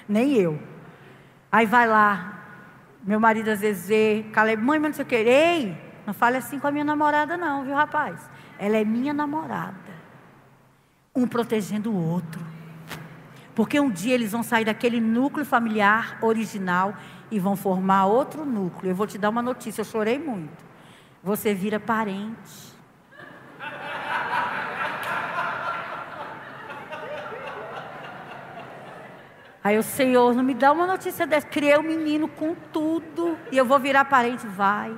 Nem 0.09 0.33
eu. 0.33 0.59
Aí 1.51 1.67
vai 1.67 1.87
lá, 1.87 2.36
meu 3.07 3.21
marido 3.21 3.49
às 3.49 3.61
vezes 3.61 3.87
vê, 3.87 4.25
Caleb, 4.33 4.61
mãe, 4.61 4.77
mas 4.77 4.89
não 4.89 4.95
sei 4.97 5.05
o 5.05 5.07
que. 5.07 5.15
Ei, 5.15 5.77
não 6.05 6.13
fale 6.13 6.35
assim 6.35 6.59
com 6.59 6.67
a 6.67 6.71
minha 6.71 6.83
namorada, 6.83 7.37
não, 7.37 7.63
viu, 7.63 7.73
rapaz? 7.73 8.29
Ela 8.59 8.75
é 8.75 8.83
minha 8.83 9.13
namorada. 9.13 9.77
Um 11.15 11.25
protegendo 11.25 11.89
o 11.89 11.95
outro. 11.95 12.45
Porque 13.55 13.79
um 13.79 13.89
dia 13.89 14.13
eles 14.13 14.33
vão 14.33 14.43
sair 14.43 14.65
daquele 14.65 14.99
núcleo 14.99 15.45
familiar 15.45 16.19
original 16.21 16.93
e 17.31 17.39
vão 17.39 17.55
formar 17.55 18.05
outro 18.05 18.45
núcleo. 18.45 18.91
Eu 18.91 18.95
vou 18.95 19.07
te 19.07 19.17
dar 19.17 19.29
uma 19.29 19.41
notícia, 19.41 19.81
eu 19.81 19.85
chorei 19.85 20.19
muito. 20.19 20.65
Você 21.23 21.53
vira 21.53 21.79
parente. 21.79 22.76
Aí 29.67 29.77
o 29.77 29.83
Senhor, 29.83 30.33
não 30.33 30.45
me 30.45 30.53
dá 30.53 30.71
uma 30.71 30.87
notícia 30.87 31.27
dessa. 31.27 31.45
Criei 31.45 31.77
um 31.77 31.83
menino 31.83 32.25
com 32.25 32.55
tudo. 32.71 33.37
E 33.51 33.57
eu 33.57 33.65
vou 33.65 33.77
virar 33.77 34.05
parente. 34.05 34.47
Vai. 34.47 34.95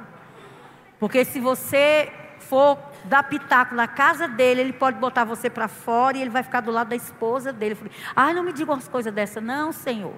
Porque 0.99 1.26
se 1.26 1.39
você 1.39 2.13
for 2.38 2.78
dar 3.05 3.24
pitaco 3.24 3.74
na 3.74 3.88
casa 3.88 4.28
dele, 4.28 4.61
ele 4.61 4.74
pode 4.74 4.99
botar 4.99 5.24
você 5.24 5.49
para 5.49 5.67
fora 5.67 6.17
e 6.17 6.22
ele 6.22 6.30
vai 6.30 6.43
ficar 6.43 6.61
do 6.61 6.70
lado 6.70 6.89
da 6.89 6.95
esposa 6.95 7.51
dele. 7.51 7.76
Ai, 8.15 8.32
não 8.36 8.43
me 8.43 8.53
diga 8.53 8.72
umas 8.72 8.88
coisas 8.88 9.11
dessa, 9.11 9.41
não, 9.41 9.72
Senhor. 9.72 10.13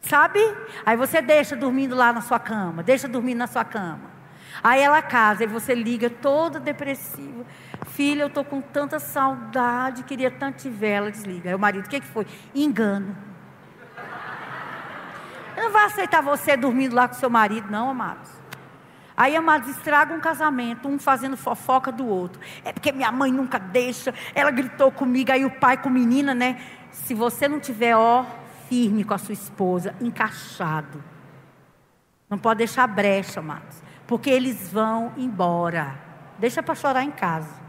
Sabe? 0.00 0.40
Aí 0.86 0.96
você 0.96 1.20
deixa 1.20 1.54
dormindo 1.54 1.94
lá 1.94 2.14
na 2.14 2.22
sua 2.22 2.38
cama, 2.38 2.82
deixa 2.82 3.06
dormindo 3.06 3.36
na 3.36 3.46
sua 3.46 3.66
cama. 3.66 4.16
Aí 4.64 4.80
ela 4.80 5.02
casa 5.02 5.44
e 5.44 5.46
você 5.46 5.74
liga 5.74 6.08
toda 6.08 6.58
depressiva. 6.58 7.44
Filha, 7.84 8.22
eu 8.22 8.28
estou 8.28 8.44
com 8.44 8.60
tanta 8.60 8.98
saudade, 8.98 10.02
queria 10.04 10.30
tanto 10.30 10.62
te 10.62 10.70
ver. 10.70 10.88
Ela 10.88 11.10
desliga. 11.10 11.50
Aí 11.50 11.54
o 11.54 11.58
marido, 11.58 11.86
o 11.86 11.88
que, 11.88 12.00
que 12.00 12.06
foi? 12.06 12.26
Engano. 12.54 13.16
Eu 15.56 15.64
não 15.64 15.72
vai 15.72 15.86
aceitar 15.86 16.22
você 16.22 16.56
dormindo 16.56 16.94
lá 16.94 17.08
com 17.08 17.14
seu 17.14 17.30
marido, 17.30 17.70
não, 17.70 17.90
amados. 17.90 18.30
Aí, 19.16 19.34
amados, 19.34 19.70
estraga 19.70 20.12
um 20.12 20.20
casamento, 20.20 20.86
um 20.86 20.98
fazendo 20.98 21.36
fofoca 21.36 21.90
do 21.90 22.06
outro. 22.06 22.38
É 22.62 22.72
porque 22.72 22.92
minha 22.92 23.10
mãe 23.10 23.32
nunca 23.32 23.58
deixa, 23.58 24.12
ela 24.34 24.50
gritou 24.50 24.92
comigo, 24.92 25.32
aí 25.32 25.46
o 25.46 25.50
pai 25.50 25.78
com 25.78 25.88
menina, 25.88 26.34
né? 26.34 26.60
Se 26.92 27.14
você 27.14 27.48
não 27.48 27.58
tiver, 27.58 27.96
ó, 27.96 28.26
firme 28.68 29.04
com 29.04 29.14
a 29.14 29.18
sua 29.18 29.32
esposa, 29.32 29.94
encaixado. 30.02 31.02
Não 32.28 32.36
pode 32.36 32.58
deixar 32.58 32.86
brecha, 32.86 33.40
amados. 33.40 33.82
Porque 34.06 34.28
eles 34.28 34.70
vão 34.70 35.14
embora. 35.16 35.98
Deixa 36.38 36.62
para 36.62 36.74
chorar 36.74 37.02
em 37.02 37.10
casa 37.10 37.65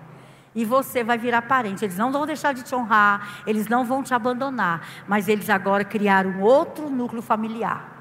e 0.55 0.65
você 0.65 1.03
vai 1.03 1.17
virar 1.17 1.43
parente. 1.43 1.85
Eles 1.85 1.97
não 1.97 2.11
vão 2.11 2.25
deixar 2.25 2.53
de 2.53 2.63
te 2.63 2.73
honrar, 2.73 3.43
eles 3.45 3.67
não 3.67 3.85
vão 3.85 4.03
te 4.03 4.13
abandonar, 4.13 4.87
mas 5.07 5.27
eles 5.27 5.49
agora 5.49 5.83
criaram 5.83 6.41
outro 6.41 6.89
núcleo 6.89 7.21
familiar. 7.21 7.97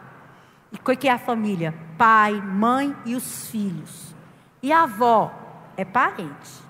E 0.72 0.76
o 0.76 0.96
que 0.96 1.08
é 1.08 1.12
a 1.12 1.18
família? 1.18 1.74
Pai, 1.96 2.34
mãe 2.34 2.94
e 3.04 3.14
os 3.14 3.48
filhos. 3.50 4.14
E 4.62 4.72
a 4.72 4.82
avó 4.82 5.32
é 5.76 5.84
parente. 5.84 6.66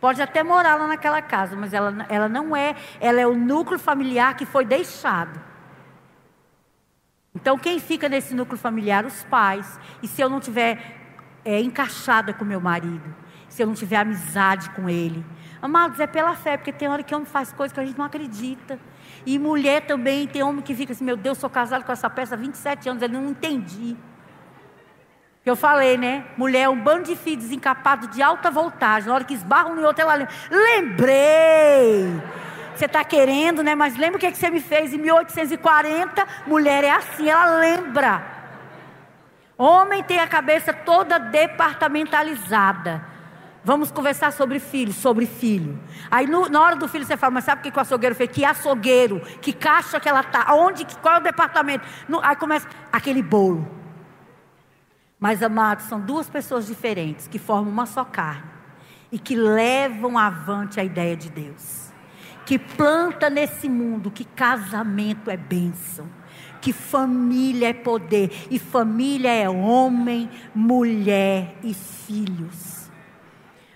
Pode 0.00 0.20
até 0.20 0.42
morar 0.42 0.74
lá 0.74 0.86
naquela 0.86 1.22
casa, 1.22 1.54
mas 1.54 1.72
ela, 1.72 2.06
ela 2.08 2.28
não 2.28 2.56
é, 2.56 2.74
ela 3.00 3.20
é 3.20 3.26
o 3.26 3.36
núcleo 3.36 3.78
familiar 3.78 4.34
que 4.36 4.44
foi 4.44 4.64
deixado. 4.64 5.40
Então, 7.34 7.56
quem 7.56 7.78
fica 7.78 8.08
nesse 8.08 8.34
núcleo 8.34 8.58
familiar? 8.58 9.06
Os 9.06 9.24
pais. 9.24 9.78
E 10.02 10.08
se 10.08 10.20
eu 10.20 10.28
não 10.28 10.40
tiver 10.40 11.38
é, 11.44 11.60
encaixada 11.60 12.34
com 12.34 12.44
meu 12.44 12.60
marido? 12.60 13.14
Se 13.52 13.62
eu 13.62 13.66
não 13.66 13.74
tiver 13.74 13.96
amizade 13.96 14.70
com 14.70 14.88
Ele. 14.88 15.22
Amados, 15.60 16.00
é 16.00 16.06
pela 16.06 16.34
fé, 16.34 16.56
porque 16.56 16.72
tem 16.72 16.88
hora 16.88 17.02
que 17.02 17.14
homem 17.14 17.26
faz 17.26 17.52
coisas 17.52 17.72
que 17.72 17.78
a 17.78 17.84
gente 17.84 17.98
não 17.98 18.06
acredita. 18.06 18.80
E 19.26 19.38
mulher 19.38 19.82
também, 19.82 20.26
tem 20.26 20.42
homem 20.42 20.62
que 20.62 20.74
fica 20.74 20.94
assim, 20.94 21.04
meu 21.04 21.18
Deus, 21.18 21.36
sou 21.36 21.50
casado 21.50 21.84
com 21.84 21.92
essa 21.92 22.08
peça 22.08 22.34
há 22.34 22.38
27 22.38 22.88
anos, 22.88 23.02
ele 23.02 23.12
não 23.12 23.28
entendi. 23.28 23.94
Eu 25.44 25.54
falei, 25.54 25.98
né? 25.98 26.24
Mulher 26.36 26.62
é 26.62 26.68
um 26.68 26.80
bando 26.80 27.04
de 27.04 27.16
filhos 27.16 27.44
desencapados 27.44 28.08
de 28.10 28.22
alta 28.22 28.50
voltagem. 28.50 29.08
Na 29.08 29.14
hora 29.16 29.24
que 29.24 29.34
esbarram 29.34 29.74
no 29.74 29.82
outro, 29.82 30.02
ela 30.02 30.14
lembra. 30.14 30.34
Lembrei! 30.50 32.22
Você 32.74 32.86
está 32.86 33.04
querendo, 33.04 33.62
né? 33.62 33.74
Mas 33.74 33.96
lembra 33.98 34.16
o 34.16 34.20
que, 34.20 34.32
que 34.32 34.38
você 34.38 34.48
me 34.48 34.60
fez 34.60 34.94
em 34.94 34.98
1840? 34.98 36.26
Mulher 36.46 36.84
é 36.84 36.90
assim, 36.90 37.28
ela 37.28 37.58
lembra. 37.58 38.24
Homem 39.58 40.02
tem 40.02 40.20
a 40.20 40.26
cabeça 40.26 40.72
toda 40.72 41.18
departamentalizada. 41.18 43.11
Vamos 43.64 43.92
conversar 43.92 44.32
sobre 44.32 44.58
filho, 44.58 44.92
sobre 44.92 45.24
filho. 45.24 45.78
Aí 46.10 46.26
no, 46.26 46.48
na 46.48 46.60
hora 46.60 46.76
do 46.76 46.88
filho 46.88 47.04
você 47.04 47.16
fala, 47.16 47.34
mas 47.34 47.44
sabe 47.44 47.60
o 47.60 47.72
que 47.72 47.78
o 47.78 47.80
açougueiro 47.80 48.14
fez? 48.14 48.30
Que 48.30 48.44
açougueiro, 48.44 49.20
que 49.40 49.52
caixa 49.52 50.00
que 50.00 50.08
ela 50.08 50.22
tá, 50.24 50.52
onde, 50.52 50.84
qual 51.00 51.16
é 51.16 51.18
o 51.18 51.22
departamento? 51.22 51.86
No, 52.08 52.20
aí 52.20 52.34
começa 52.34 52.66
aquele 52.92 53.22
bolo. 53.22 53.82
Mas, 55.18 55.40
amados, 55.40 55.84
são 55.84 56.00
duas 56.00 56.28
pessoas 56.28 56.66
diferentes 56.66 57.28
que 57.28 57.38
formam 57.38 57.72
uma 57.72 57.86
só 57.86 58.04
carne 58.04 58.50
e 59.12 59.18
que 59.20 59.36
levam 59.36 60.18
avante 60.18 60.80
a 60.80 60.84
ideia 60.84 61.16
de 61.16 61.30
Deus. 61.30 61.92
Que 62.44 62.58
planta 62.58 63.30
nesse 63.30 63.68
mundo 63.68 64.10
que 64.10 64.24
casamento 64.24 65.30
é 65.30 65.36
bênção, 65.36 66.08
que 66.60 66.72
família 66.72 67.68
é 67.68 67.72
poder 67.72 68.32
e 68.50 68.58
família 68.58 69.32
é 69.32 69.48
homem, 69.48 70.28
mulher 70.52 71.54
e 71.62 71.72
filhos. 71.72 72.71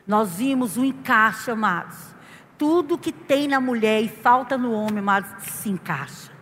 Nós 0.06 0.36
vimos 0.36 0.76
o 0.76 0.84
encaixe, 0.84 1.50
amados. 1.50 2.14
Tudo 2.56 2.96
que 2.96 3.12
tem 3.12 3.48
na 3.48 3.60
mulher 3.60 4.02
e 4.02 4.08
falta 4.08 4.56
no 4.56 4.72
homem, 4.72 4.98
amados, 4.98 5.30
se 5.42 5.68
encaixa. 5.68 6.32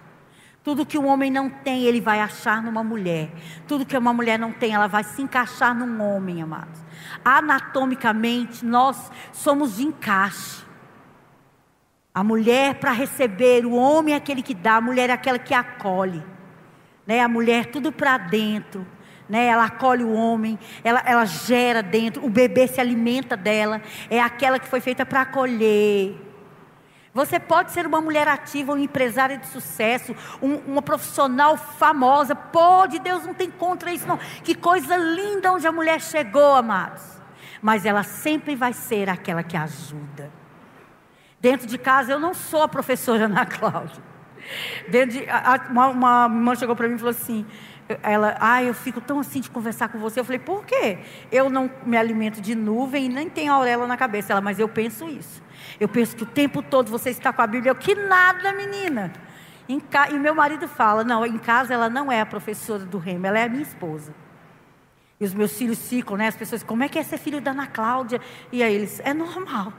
Tudo 0.62 0.86
que 0.86 0.96
o 0.96 1.04
homem 1.04 1.30
não 1.30 1.50
tem, 1.50 1.82
ele 1.82 2.00
vai 2.00 2.20
achar 2.20 2.62
numa 2.62 2.82
mulher. 2.82 3.30
Tudo 3.68 3.84
que 3.84 3.96
uma 3.96 4.14
mulher 4.14 4.38
não 4.38 4.50
tem, 4.50 4.72
ela 4.72 4.86
vai 4.86 5.04
se 5.04 5.20
encaixar 5.20 5.74
num 5.74 6.00
homem, 6.00 6.40
amados. 6.40 6.80
Anatomicamente, 7.24 8.64
nós 8.64 9.10
somos 9.32 9.76
de 9.76 9.84
encaixe. 9.84 10.64
A 12.14 12.22
mulher 12.24 12.76
para 12.76 12.92
receber, 12.92 13.66
o 13.66 13.74
homem 13.74 14.14
é 14.14 14.16
aquele 14.16 14.40
que 14.40 14.54
dá, 14.54 14.76
a 14.76 14.80
mulher 14.80 15.10
é 15.10 15.12
aquela 15.12 15.38
que 15.38 15.52
acolhe. 15.52 16.24
Né? 17.06 17.20
A 17.20 17.28
mulher 17.28 17.66
tudo 17.66 17.92
para 17.92 18.16
dentro. 18.16 18.86
Né? 19.28 19.46
Ela 19.46 19.64
acolhe 19.64 20.04
o 20.04 20.12
homem, 20.12 20.58
ela, 20.82 21.02
ela 21.06 21.24
gera 21.24 21.82
dentro, 21.82 22.24
o 22.24 22.28
bebê 22.28 22.66
se 22.66 22.80
alimenta 22.80 23.36
dela, 23.36 23.80
é 24.10 24.20
aquela 24.20 24.58
que 24.58 24.68
foi 24.68 24.80
feita 24.80 25.06
para 25.06 25.22
acolher. 25.22 26.14
Você 27.14 27.38
pode 27.38 27.70
ser 27.70 27.86
uma 27.86 28.00
mulher 28.00 28.26
ativa, 28.26 28.72
uma 28.72 28.80
empresária 28.80 29.38
de 29.38 29.46
sucesso, 29.46 30.14
um, 30.42 30.56
uma 30.66 30.82
profissional 30.82 31.56
famosa. 31.56 32.34
Pode, 32.34 32.98
Deus 32.98 33.24
não 33.24 33.32
tem 33.32 33.48
contra 33.48 33.92
isso, 33.92 34.06
não. 34.06 34.18
Que 34.42 34.52
coisa 34.52 34.96
linda 34.96 35.52
onde 35.52 35.64
a 35.64 35.70
mulher 35.70 36.00
chegou, 36.00 36.56
amados. 36.56 37.04
Mas 37.62 37.86
ela 37.86 38.02
sempre 38.02 38.56
vai 38.56 38.72
ser 38.72 39.08
aquela 39.08 39.44
que 39.44 39.56
ajuda. 39.56 40.28
Dentro 41.40 41.68
de 41.68 41.78
casa, 41.78 42.10
eu 42.10 42.18
não 42.18 42.34
sou 42.34 42.62
a 42.62 42.68
professora 42.68 43.26
Ana 43.26 43.46
Cláudia. 43.46 44.02
Dentro 44.88 45.20
de, 45.20 45.30
a, 45.30 45.60
uma, 45.70 45.86
uma 45.86 46.24
irmã 46.24 46.54
chegou 46.56 46.74
para 46.74 46.88
mim 46.88 46.96
e 46.96 46.98
falou 46.98 47.12
assim: 47.12 47.46
ela, 48.02 48.36
ah, 48.40 48.62
eu 48.62 48.72
fico 48.72 49.00
tão 49.00 49.18
assim 49.18 49.40
de 49.40 49.50
conversar 49.50 49.88
com 49.88 49.98
você. 49.98 50.20
Eu 50.20 50.24
falei, 50.24 50.38
por 50.38 50.64
quê? 50.64 50.98
Eu 51.30 51.50
não 51.50 51.70
me 51.84 51.96
alimento 51.96 52.40
de 52.40 52.54
nuvem 52.54 53.06
e 53.06 53.08
nem 53.08 53.28
tenho 53.28 53.52
auréola 53.52 53.86
na 53.86 53.96
cabeça. 53.96 54.32
Ela, 54.32 54.40
mas 54.40 54.58
eu 54.58 54.68
penso 54.68 55.08
isso. 55.08 55.42
Eu 55.78 55.88
penso 55.88 56.16
que 56.16 56.22
o 56.22 56.26
tempo 56.26 56.62
todo 56.62 56.90
você 56.90 57.10
está 57.10 57.32
com 57.32 57.42
a 57.42 57.46
Bíblia. 57.46 57.70
Eu, 57.70 57.74
que 57.74 57.94
nada, 57.94 58.52
menina. 58.52 59.12
Ca... 59.90 60.10
E 60.10 60.18
meu 60.18 60.34
marido 60.34 60.66
fala, 60.66 61.04
não, 61.04 61.24
em 61.26 61.38
casa 61.38 61.74
ela 61.74 61.90
não 61.90 62.10
é 62.10 62.20
a 62.20 62.26
professora 62.26 62.84
do 62.84 62.98
Remo, 62.98 63.26
ela 63.26 63.38
é 63.38 63.44
a 63.44 63.48
minha 63.48 63.62
esposa. 63.62 64.14
E 65.20 65.24
os 65.24 65.32
meus 65.32 65.56
filhos 65.56 65.88
ficam, 65.88 66.16
né? 66.16 66.28
As 66.28 66.36
pessoas, 66.36 66.62
como 66.62 66.82
é 66.82 66.88
que 66.88 66.98
é 66.98 67.02
ser 67.02 67.18
filho 67.18 67.40
da 67.40 67.52
Ana 67.52 67.66
Cláudia? 67.66 68.20
E 68.50 68.62
aí 68.62 68.74
eles, 68.74 69.00
é 69.00 69.14
normal. 69.14 69.72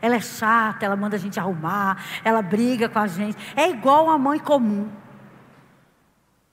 Ela 0.00 0.16
é 0.16 0.20
chata, 0.20 0.84
ela 0.84 0.96
manda 0.96 1.16
a 1.16 1.18
gente 1.18 1.40
arrumar, 1.40 2.04
ela 2.24 2.42
briga 2.42 2.88
com 2.88 2.98
a 2.98 3.06
gente. 3.06 3.36
É 3.56 3.68
igual 3.68 4.10
a 4.10 4.18
mãe 4.18 4.38
comum. 4.38 4.88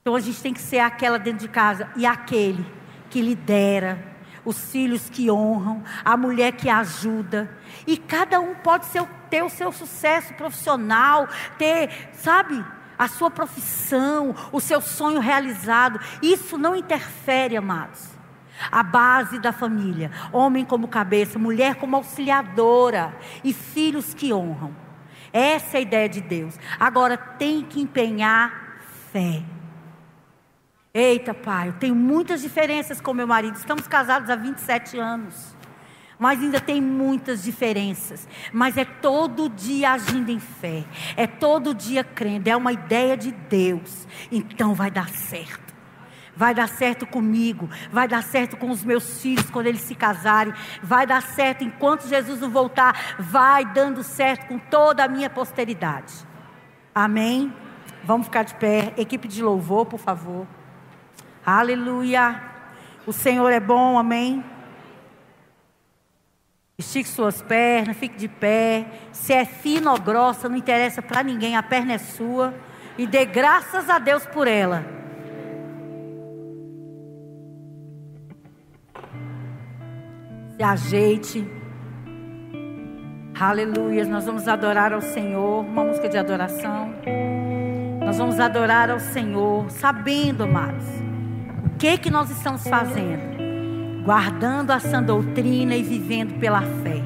Então 0.10 0.18
a 0.18 0.22
gente 0.22 0.42
tem 0.42 0.56
que 0.56 0.62
ser 0.64 0.80
aquela 0.80 1.20
dentro 1.20 1.42
de 1.42 1.48
casa 1.48 1.88
e 1.96 2.04
aquele 2.04 2.66
que 3.12 3.22
lidera, 3.22 4.04
os 4.44 4.72
filhos 4.72 5.08
que 5.08 5.30
honram, 5.30 5.84
a 6.04 6.18
mulher 6.18 6.54
que 6.54 6.68
ajuda. 6.68 7.56
E 7.86 7.96
cada 7.96 8.40
um 8.40 8.56
pode 8.56 8.88
ser, 8.88 9.04
ter 9.30 9.44
o 9.44 9.52
seu 9.52 9.72
sucesso 9.72 10.34
profissional, 10.34 11.28
ter, 11.60 12.10
sabe, 12.14 12.66
a 12.98 13.08
sua 13.08 13.30
profissão, 13.30 14.34
o 14.52 14.60
seu 14.60 14.82
sonho 14.82 15.20
realizado. 15.20 16.00
Isso 16.24 16.58
não 16.58 16.76
interfere, 16.76 17.56
amados. 17.56 18.10
A 18.72 18.82
base 18.82 19.38
da 19.38 19.52
família, 19.52 20.10
homem 20.34 20.66
como 20.66 20.88
cabeça, 20.88 21.38
mulher 21.38 21.76
como 21.76 21.96
auxiliadora 21.96 23.16
e 23.44 23.54
filhos 23.54 24.16
que 24.16 24.34
honram. 24.34 24.76
Essa 25.32 25.78
é 25.78 25.82
a 25.82 25.82
ideia 25.82 26.10
de 26.10 26.22
Deus. 26.22 26.58
Agora 26.80 27.16
tem 27.16 27.62
que 27.62 27.80
empenhar 27.80 28.80
fé. 29.12 29.44
Eita, 30.92 31.36
pai, 31.36 31.68
eu 31.68 31.74
tenho 31.74 31.96
muitas 31.96 32.42
diferenças 32.42 33.00
com 33.00 33.14
meu 33.14 33.28
marido. 33.28 33.56
Estamos 33.56 33.88
casados 33.88 34.30
há 34.30 34.36
27 34.36 34.98
anos. 34.98 35.56
Mas 36.18 36.40
ainda 36.42 36.60
tem 36.60 36.82
muitas 36.82 37.44
diferenças. 37.44 38.28
Mas 38.52 38.76
é 38.76 38.84
todo 38.84 39.50
dia 39.50 39.92
agindo 39.92 40.32
em 40.32 40.40
fé. 40.40 40.84
É 41.16 41.28
todo 41.28 41.76
dia 41.76 42.04
crendo. 42.04 42.50
É 42.50 42.58
uma 42.58 42.74
ideia 42.74 43.16
de 43.16 43.32
Deus. 43.32 44.08
Então 44.32 44.74
vai 44.74 44.90
dar 44.90 45.10
certo. 45.10 45.70
Vai 46.36 46.56
dar 46.56 46.70
certo 46.70 47.06
comigo, 47.06 47.70
vai 47.92 48.08
dar 48.08 48.24
certo 48.24 48.56
com 48.56 48.70
os 48.70 48.82
meus 48.82 49.22
filhos 49.22 49.50
quando 49.50 49.68
eles 49.68 49.82
se 49.82 49.94
casarem, 49.94 50.54
vai 50.82 51.06
dar 51.06 51.22
certo 51.22 51.66
enquanto 51.66 52.08
Jesus 52.08 52.40
não 52.40 52.50
voltar, 52.50 53.18
vai 53.20 53.66
dando 53.66 54.02
certo 54.04 54.48
com 54.48 54.58
toda 54.58 55.04
a 55.04 55.08
minha 55.10 55.30
posteridade. 55.30 56.14
Amém? 56.96 57.54
Vamos 58.06 58.28
ficar 58.28 58.44
de 58.44 58.56
pé. 58.56 58.94
Equipe 58.96 59.28
de 59.28 59.44
louvor, 59.44 59.86
por 59.86 60.00
favor. 60.00 60.48
Aleluia. 61.46 62.50
O 63.06 63.14
Senhor 63.14 63.52
é 63.52 63.60
bom, 63.60 63.98
amém. 63.98 64.44
Estique 66.78 67.10
suas 67.10 67.42
pernas, 67.42 67.98
fique 67.98 68.18
de 68.18 68.28
pé. 68.28 68.86
Se 69.12 69.34
é 69.34 69.44
fina 69.46 69.92
ou 69.92 70.00
grossa, 70.00 70.48
não 70.48 70.56
interessa 70.56 71.02
para 71.02 71.24
ninguém, 71.24 71.58
a 71.58 71.64
perna 71.64 71.94
é 71.94 71.98
sua. 71.98 72.54
E 72.98 73.08
dê 73.08 73.26
graças 73.26 73.90
a 73.90 74.00
Deus 74.00 74.26
por 74.28 74.48
ela. 74.48 74.86
Se 80.56 80.64
ajeite. 80.64 81.48
Aleluia. 83.40 84.06
Nós 84.06 84.26
vamos 84.26 84.48
adorar 84.48 84.94
ao 84.94 85.02
Senhor. 85.02 85.66
Uma 85.66 85.84
música 85.84 86.08
de 86.08 86.18
adoração. 86.18 86.94
Nós 88.02 88.18
vamos 88.18 88.40
adorar 88.40 88.90
ao 88.90 89.00
Senhor, 89.00 89.70
sabendo, 89.70 90.44
amados 90.44 91.09
que 91.80 91.98
que 91.98 92.10
nós 92.10 92.30
estamos 92.30 92.68
fazendo? 92.68 94.04
Guardando 94.04 94.72
a 94.72 94.82
sã 94.82 95.02
doutrina 95.02 95.74
e 95.74 95.82
vivendo 95.82 96.38
pela 96.38 96.62
fé. 96.62 97.02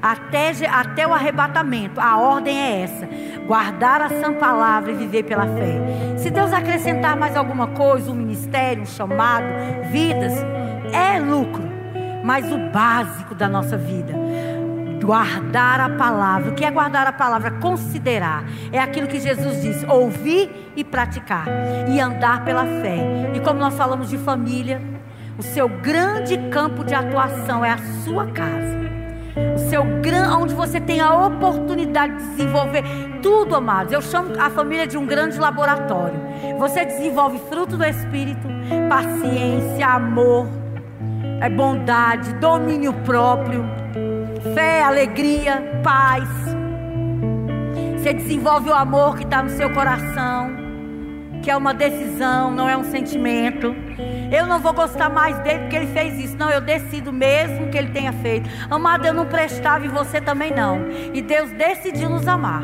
Até, 0.00 0.52
até 0.68 1.06
o 1.06 1.12
arrebatamento, 1.12 2.00
a 2.00 2.16
ordem 2.16 2.56
é 2.56 2.82
essa: 2.82 3.08
guardar 3.48 4.00
a 4.00 4.08
sã 4.08 4.32
palavra 4.32 4.92
e 4.92 4.94
viver 4.94 5.24
pela 5.24 5.44
fé. 5.44 6.16
Se 6.18 6.30
Deus 6.30 6.52
acrescentar 6.52 7.16
mais 7.16 7.36
alguma 7.36 7.66
coisa, 7.68 8.12
um 8.12 8.14
ministério, 8.14 8.84
um 8.84 8.86
chamado, 8.86 9.44
vidas, 9.90 10.34
é 10.92 11.18
lucro, 11.18 11.64
mas 12.22 12.50
o 12.52 12.58
básico 12.70 13.34
da 13.34 13.48
nossa 13.48 13.76
vida 13.76 14.12
guardar 15.02 15.80
a 15.80 15.90
palavra. 15.90 16.50
O 16.50 16.54
que 16.54 16.64
é 16.64 16.70
guardar 16.70 17.06
a 17.06 17.12
palavra? 17.12 17.50
Considerar. 17.52 18.44
É 18.72 18.78
aquilo 18.78 19.06
que 19.06 19.20
Jesus 19.20 19.60
disse: 19.60 19.84
ouvir 19.86 20.72
e 20.76 20.84
praticar. 20.84 21.46
E 21.88 22.00
andar 22.00 22.44
pela 22.44 22.64
fé. 22.64 23.30
E 23.34 23.40
como 23.40 23.58
nós 23.58 23.74
falamos 23.74 24.08
de 24.08 24.18
família, 24.18 24.80
o 25.38 25.42
seu 25.42 25.68
grande 25.68 26.36
campo 26.50 26.84
de 26.84 26.94
atuação 26.94 27.64
é 27.64 27.70
a 27.70 27.78
sua 28.04 28.26
casa. 28.28 28.82
O 29.54 29.58
seu 29.58 29.82
grande, 30.02 30.34
onde 30.34 30.54
você 30.54 30.78
tem 30.78 31.00
a 31.00 31.26
oportunidade 31.26 32.16
de 32.16 32.30
desenvolver 32.30 32.84
tudo, 33.22 33.56
amados. 33.56 33.92
Eu 33.92 34.02
chamo 34.02 34.38
a 34.38 34.50
família 34.50 34.86
de 34.86 34.98
um 34.98 35.06
grande 35.06 35.38
laboratório. 35.38 36.20
Você 36.58 36.84
desenvolve 36.84 37.38
fruto 37.48 37.78
do 37.78 37.84
Espírito, 37.84 38.46
paciência, 38.90 39.86
amor, 39.86 40.46
é 41.40 41.48
bondade, 41.48 42.34
domínio 42.34 42.92
próprio 43.04 43.64
fé, 44.54 44.82
alegria, 44.82 45.80
paz. 45.82 46.28
Você 47.96 48.12
desenvolve 48.12 48.70
o 48.70 48.74
amor 48.74 49.16
que 49.16 49.24
está 49.24 49.42
no 49.42 49.50
seu 49.50 49.72
coração, 49.72 50.50
que 51.42 51.50
é 51.50 51.56
uma 51.56 51.72
decisão, 51.72 52.50
não 52.50 52.68
é 52.68 52.76
um 52.76 52.84
sentimento. 52.84 53.74
Eu 54.30 54.46
não 54.46 54.58
vou 54.60 54.72
gostar 54.72 55.10
mais 55.10 55.38
dele 55.40 55.60
porque 55.60 55.76
ele 55.76 55.86
fez 55.88 56.18
isso. 56.18 56.36
Não, 56.36 56.50
eu 56.50 56.60
decido 56.60 57.12
mesmo 57.12 57.68
que 57.68 57.78
ele 57.78 57.90
tenha 57.90 58.12
feito. 58.12 58.48
Amado, 58.70 59.06
eu 59.06 59.12
não 59.12 59.26
prestava 59.26 59.84
e 59.84 59.88
você 59.88 60.20
também 60.20 60.52
não. 60.52 60.88
E 61.12 61.20
Deus 61.20 61.50
decidiu 61.52 62.08
nos 62.08 62.26
amar. 62.26 62.62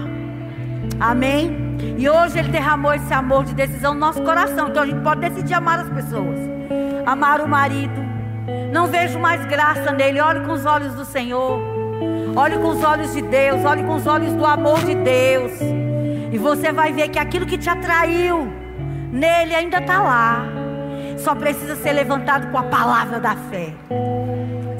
Amém? 0.99 1.69
E 1.97 2.09
hoje 2.09 2.39
Ele 2.39 2.49
derramou 2.49 2.93
esse 2.93 3.13
amor 3.13 3.45
de 3.45 3.55
decisão 3.55 3.95
no 3.95 4.01
nosso 4.01 4.23
coração. 4.23 4.69
Então 4.69 4.83
a 4.83 4.87
gente 4.87 5.01
pode 5.01 5.21
decidir 5.21 5.55
amar 5.55 5.81
as 5.81 5.89
pessoas. 5.89 6.39
Amar 7.07 7.41
o 7.41 7.49
marido, 7.49 8.03
não 8.73 8.87
vejo 8.87 9.19
mais 9.19 9.45
graça 9.47 9.93
nele. 9.93 10.21
Olhe 10.21 10.41
com 10.41 10.53
os 10.53 10.67
olhos 10.67 10.95
do 10.95 11.05
Senhor. 11.05 11.78
Olhe 12.37 12.57
com 12.59 12.69
os 12.69 12.85
olhos 12.85 13.13
de 13.13 13.23
Deus. 13.23 13.65
Olhe 13.65 13.83
com 13.83 13.95
os 13.95 14.07
olhos 14.07 14.33
do 14.35 14.45
amor 14.47 14.79
de 14.85 14.95
Deus. 14.95 15.53
E 16.31 16.39
você 16.39 16.73
vai 16.73 16.93
ver 16.93 17.09
que 17.09 17.19
aquilo 17.19 17.47
que 17.47 17.59
te 17.59 17.69
atraiu 17.69 18.53
nele 19.11 19.55
ainda 19.55 19.79
está 19.79 20.01
lá. 20.03 20.45
Só 21.17 21.35
precisa 21.35 21.75
ser 21.77 21.93
levantado 21.93 22.51
com 22.51 22.59
a 22.59 22.65
palavra 22.65 23.19
da 23.19 23.35
fé. 23.35 23.73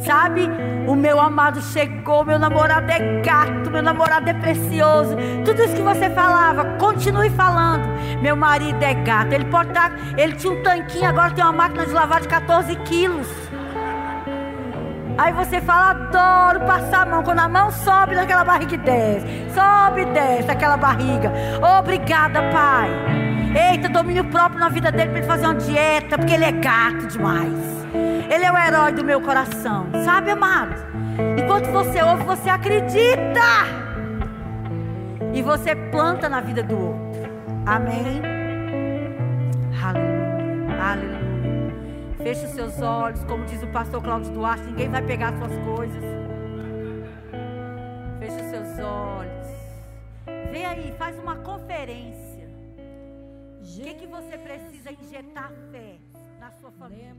Sabe? 0.05 0.49
O 0.87 0.95
meu 0.95 1.21
amado 1.21 1.61
chegou, 1.61 2.25
meu 2.25 2.39
namorado 2.39 2.91
é 2.91 3.21
gato, 3.21 3.71
meu 3.71 3.83
namorado 3.83 4.31
é 4.31 4.35
precioso. 4.35 5.17
Tudo 5.45 5.63
isso 5.63 5.75
que 5.75 5.83
você 5.83 6.09
falava, 6.11 6.65
continue 6.79 7.29
falando. 7.31 7.87
Meu 8.23 8.37
marido 8.37 8.83
é 8.83 8.95
gato. 8.95 9.33
Ele 9.33 9.45
pode 9.47 9.71
estar. 9.71 9.93
Ele 10.17 10.35
tinha 10.35 10.53
um 10.53 10.63
tanquinho, 10.63 11.09
agora 11.09 11.33
tem 11.33 11.45
uma 11.45 11.53
máquina 11.53 11.85
de 11.85 11.93
lavar 11.93 12.21
de 12.21 12.29
14 12.29 12.75
quilos. 12.77 13.27
Aí 15.19 15.33
você 15.33 15.61
fala, 15.61 15.91
adoro 15.91 16.61
passar 16.61 17.03
a 17.03 17.07
mão. 17.07 17.25
Quando 17.25 17.41
a 17.41 17.49
mão 17.49 17.73
sobe 17.73 18.15
naquela 18.15 18.45
barriga 18.45 18.75
e 18.75 18.79
desce. 18.79 19.27
Sobe 19.53 20.03
e 20.03 20.07
desce 20.07 20.49
aquela 20.49 20.77
barriga. 20.77 21.33
Obrigada, 21.81 22.41
Pai. 22.53 22.89
Eita, 23.73 23.89
domínio 23.89 24.25
próprio 24.27 24.61
na 24.61 24.69
vida 24.69 24.93
dele 24.93 25.11
para 25.11 25.19
ele 25.19 25.27
fazer 25.27 25.47
uma 25.47 25.57
dieta, 25.57 26.17
porque 26.17 26.35
ele 26.35 26.45
é 26.45 26.53
gato 26.53 27.09
demais. 27.09 27.53
Ele 28.31 28.45
é 28.45 28.53
o 28.53 28.57
herói 28.57 28.93
do 28.93 29.05
meu 29.05 29.21
coração. 29.21 29.87
Sabe, 30.05 30.31
amado? 30.31 30.77
Enquanto 31.37 31.67
você 31.73 32.01
ouve, 32.01 32.23
você 32.23 32.49
acredita. 32.49 33.41
E 35.35 35.43
você 35.43 35.75
planta 35.75 36.29
na 36.29 36.41
vida 36.41 36.63
do 36.63 36.79
outro. 36.79 37.31
Amém? 37.67 38.23
Aleluia. 39.83 40.83
Aleluia. 40.83 41.18
Feche 42.29 42.45
os 42.45 42.53
seus 42.53 42.79
olhos, 42.83 43.25
como 43.25 43.47
diz 43.47 43.63
o 43.63 43.67
pastor 43.69 44.03
Cláudio 44.03 44.31
Duarte, 44.33 44.63
ninguém 44.65 44.87
vai 44.91 45.01
pegar 45.01 45.33
suas 45.39 45.57
coisas. 45.65 46.05
Feche 48.19 48.37
os 48.37 48.51
seus 48.51 48.79
olhos. 48.87 49.49
Vem 50.53 50.67
aí, 50.67 50.95
faz 50.99 51.19
uma 51.19 51.37
conferência. 51.37 52.51
O 53.63 53.83
que, 53.83 53.95
que 53.95 54.07
você 54.07 54.37
precisa 54.37 54.93
injetar 54.93 55.51
fé 55.73 55.97
na 56.39 56.51
sua 56.51 56.71
família? 56.73 57.17